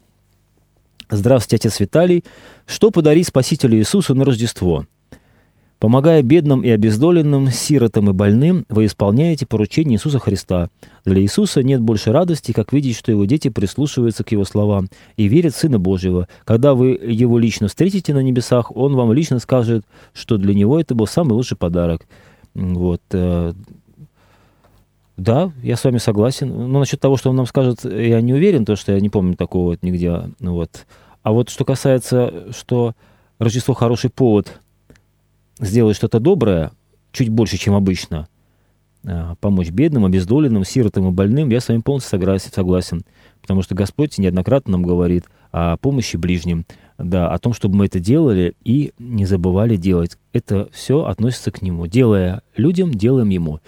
Здравствуйте, 1.11 1.57
отец 1.57 1.81
Виталий. 1.81 2.25
Что 2.67 2.91
подарить 2.91 3.27
Спасителю 3.27 3.79
Иисусу 3.79 4.15
на 4.15 4.25
Рождество? 4.25 4.87
Помогая 5.81 6.23
бедным 6.23 6.61
и 6.61 6.69
обездоленным, 6.69 7.49
сиротам 7.51 8.11
и 8.11 8.13
больным, 8.13 8.67
вы 8.69 8.85
исполняете 8.85 9.47
поручение 9.47 9.97
Иисуса 9.97 10.19
Христа. 10.19 10.69
Для 11.07 11.23
Иисуса 11.23 11.63
нет 11.63 11.81
больше 11.81 12.13
радости, 12.13 12.53
как 12.53 12.75
видеть, 12.75 12.99
что 12.99 13.11
его 13.11 13.25
дети 13.25 13.49
прислушиваются 13.49 14.23
к 14.23 14.31
его 14.31 14.45
словам 14.45 14.89
и 15.17 15.27
верят 15.27 15.55
в 15.55 15.59
Сына 15.59 15.79
Божьего. 15.79 16.29
Когда 16.45 16.75
вы 16.75 16.91
его 16.91 17.39
лично 17.39 17.69
встретите 17.69 18.13
на 18.13 18.23
небесах, 18.23 18.77
он 18.77 18.95
вам 18.95 19.15
лично 19.15 19.39
скажет, 19.39 19.87
что 20.13 20.37
для 20.37 20.55
него 20.55 20.79
это 20.79 20.95
был 20.95 21.07
самый 21.07 21.33
лучший 21.33 21.57
подарок. 21.57 22.07
Вот. 22.55 23.03
Э, 23.13 23.53
да, 25.17 25.53
я 25.63 25.77
с 25.77 25.85
вами 25.85 25.99
согласен. 25.99 26.49
Но 26.49 26.79
насчет 26.79 27.01
того, 27.01 27.17
что 27.17 27.31
он 27.31 27.37
нам 27.37 27.47
скажет, 27.47 27.85
я 27.85 28.21
не 28.21 28.33
уверен, 28.33 28.61
потому 28.61 28.77
что 28.77 28.93
я 28.93 29.01
не 29.01 29.11
помню 29.11 29.37
такого 29.37 29.71
вот 29.71 29.83
нигде. 29.83 30.31
Вот. 30.41 30.87
А 31.23 31.33
вот 31.33 31.51
что 31.51 31.65
касается, 31.65 32.53
что 32.53 32.95
Рождество 33.39 33.75
хороший 33.75 34.11
повод– 34.11 34.61
сделать 35.61 35.97
что-то 35.97 36.21
доброе, 36.21 36.73
чуть 37.13 37.29
больше, 37.29 37.57
чем 37.59 37.75
обычно, 37.75 38.29
а, 39.07 39.35
помочь 39.37 39.71
бедным, 39.71 40.05
обездоленным, 40.05 40.65
сиротам 40.65 41.09
и 41.09 41.13
больным, 41.13 41.51
я 41.51 41.61
с 41.61 41.69
вами 41.69 41.81
полностью 41.81 42.19
согласен. 42.53 43.05
Потому 43.41 43.63
что 43.63 43.75
Господь 43.75 44.19
неоднократно 44.19 44.73
нам 44.73 44.83
говорит 44.83 45.27
о 45.53 45.77
помощи 45.77 46.17
ближним, 46.17 46.67
да, 47.03 47.31
о 47.31 47.39
том, 47.39 47.53
чтобы 47.53 47.77
мы 47.77 47.87
это 47.87 48.01
делали 48.01 48.55
и 48.65 48.93
не 48.99 49.27
забывали 49.27 49.77
делать. 49.77 50.17
Это 50.33 50.69
все 50.73 51.05
относится 51.05 51.51
к 51.51 51.63
Нему. 51.63 51.87
Делая 51.87 52.43
людям, 52.57 52.93
делаем 52.93 53.29
Ему. 53.29 53.61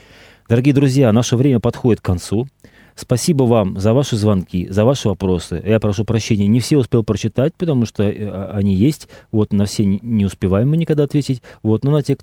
Дорогие 0.49 0.75
друзья, 0.75 1.13
наше 1.13 1.37
время 1.37 1.61
подходит 1.61 2.01
к 2.01 2.05
концу. 2.05 2.47
Спасибо 2.95 3.45
вам 3.45 3.79
за 3.79 3.95
ваши 3.95 4.17
звонки, 4.17 4.69
за 4.69 4.85
ваши 4.85 5.09
вопросы. 5.09 5.63
Я 5.65 5.81
прошу 5.81 6.05
прощения, 6.05 6.47
не 6.47 6.61
все 6.61 6.77
успел 6.77 7.03
прочитать, 7.03 7.55
потому 7.55 7.87
что 7.87 8.03
э, 8.03 8.29
а, 8.29 8.53
они 8.55 8.75
есть. 8.75 9.09
Вот 9.31 9.53
на 9.53 9.65
все 9.65 9.85
не 9.85 10.27
успеваем 10.27 10.69
мы 10.69 10.77
никогда 10.77 11.05
ответить. 11.05 11.43
Вот, 11.63 11.85
но 11.85 11.91
на 11.91 12.03
те, 12.03 12.19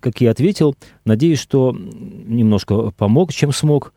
как 0.00 0.20
я 0.20 0.30
ответил, 0.30 0.76
надеюсь, 1.06 1.38
что 1.38 1.74
немножко 1.74 2.90
помог, 2.90 3.32
чем 3.32 3.52
смог. 3.52 3.94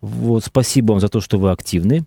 Вот, 0.00 0.44
спасибо 0.44 0.92
вам 0.92 1.00
за 1.00 1.08
то, 1.08 1.20
что 1.20 1.38
вы 1.38 1.50
активны, 1.50 2.04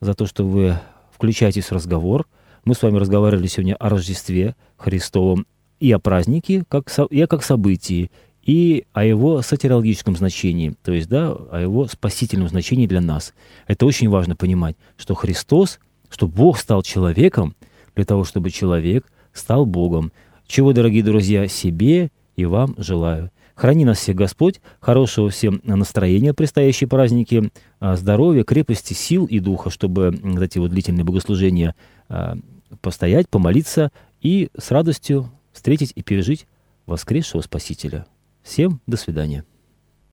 за 0.00 0.14
то, 0.14 0.24
что 0.24 0.46
вы 0.46 0.78
включаетесь 1.12 1.66
в 1.66 1.72
разговор. 1.72 2.26
Мы 2.64 2.74
с 2.74 2.82
вами 2.82 2.96
разговаривали 2.96 3.46
сегодня 3.46 3.74
о 3.74 3.90
Рождестве 3.90 4.56
Христовом 4.78 5.46
и 5.80 5.92
о 5.92 5.98
празднике, 5.98 6.64
как, 6.66 6.90
и 7.10 7.26
как 7.26 7.44
событии, 7.44 8.10
и 8.42 8.86
о 8.94 9.04
его 9.04 9.42
сатирологическом 9.42 10.16
значении, 10.16 10.74
то 10.82 10.92
есть, 10.92 11.10
да, 11.10 11.30
о 11.32 11.60
его 11.60 11.86
спасительном 11.88 12.48
значении 12.48 12.86
для 12.86 13.02
нас. 13.02 13.34
Это 13.66 13.84
очень 13.84 14.08
важно 14.08 14.34
понимать, 14.34 14.76
что 14.96 15.14
Христос, 15.14 15.78
что 16.08 16.26
Бог 16.26 16.58
стал 16.58 16.82
человеком 16.82 17.54
для 17.94 18.06
того, 18.06 18.24
чтобы 18.24 18.50
человек 18.50 19.12
стал 19.34 19.66
Богом. 19.66 20.10
Чего, 20.46 20.72
дорогие 20.72 21.02
друзья, 21.02 21.48
себе 21.48 22.10
и 22.34 22.46
вам 22.46 22.74
желаю. 22.78 23.30
Храни 23.54 23.84
нас 23.84 23.98
всех 23.98 24.16
Господь, 24.16 24.60
хорошего 24.80 25.28
всем 25.28 25.60
настроения 25.64 26.32
предстоящие 26.32 26.88
праздники, 26.88 27.52
а, 27.78 27.96
здоровья, 27.96 28.42
крепости, 28.42 28.94
сил 28.94 29.26
и 29.26 29.38
духа, 29.38 29.68
чтобы 29.68 30.18
эти 30.40 30.58
вот 30.58 30.70
длительные 30.70 31.04
богослужения 31.04 31.74
а, 32.08 32.36
постоять, 32.80 33.28
помолиться 33.28 33.90
и 34.20 34.50
с 34.58 34.70
радостью 34.70 35.30
встретить 35.52 35.92
и 35.94 36.02
пережить 36.02 36.46
воскресшего 36.86 37.40
Спасителя. 37.40 38.06
Всем 38.42 38.80
до 38.86 38.96
свидания. 38.96 39.44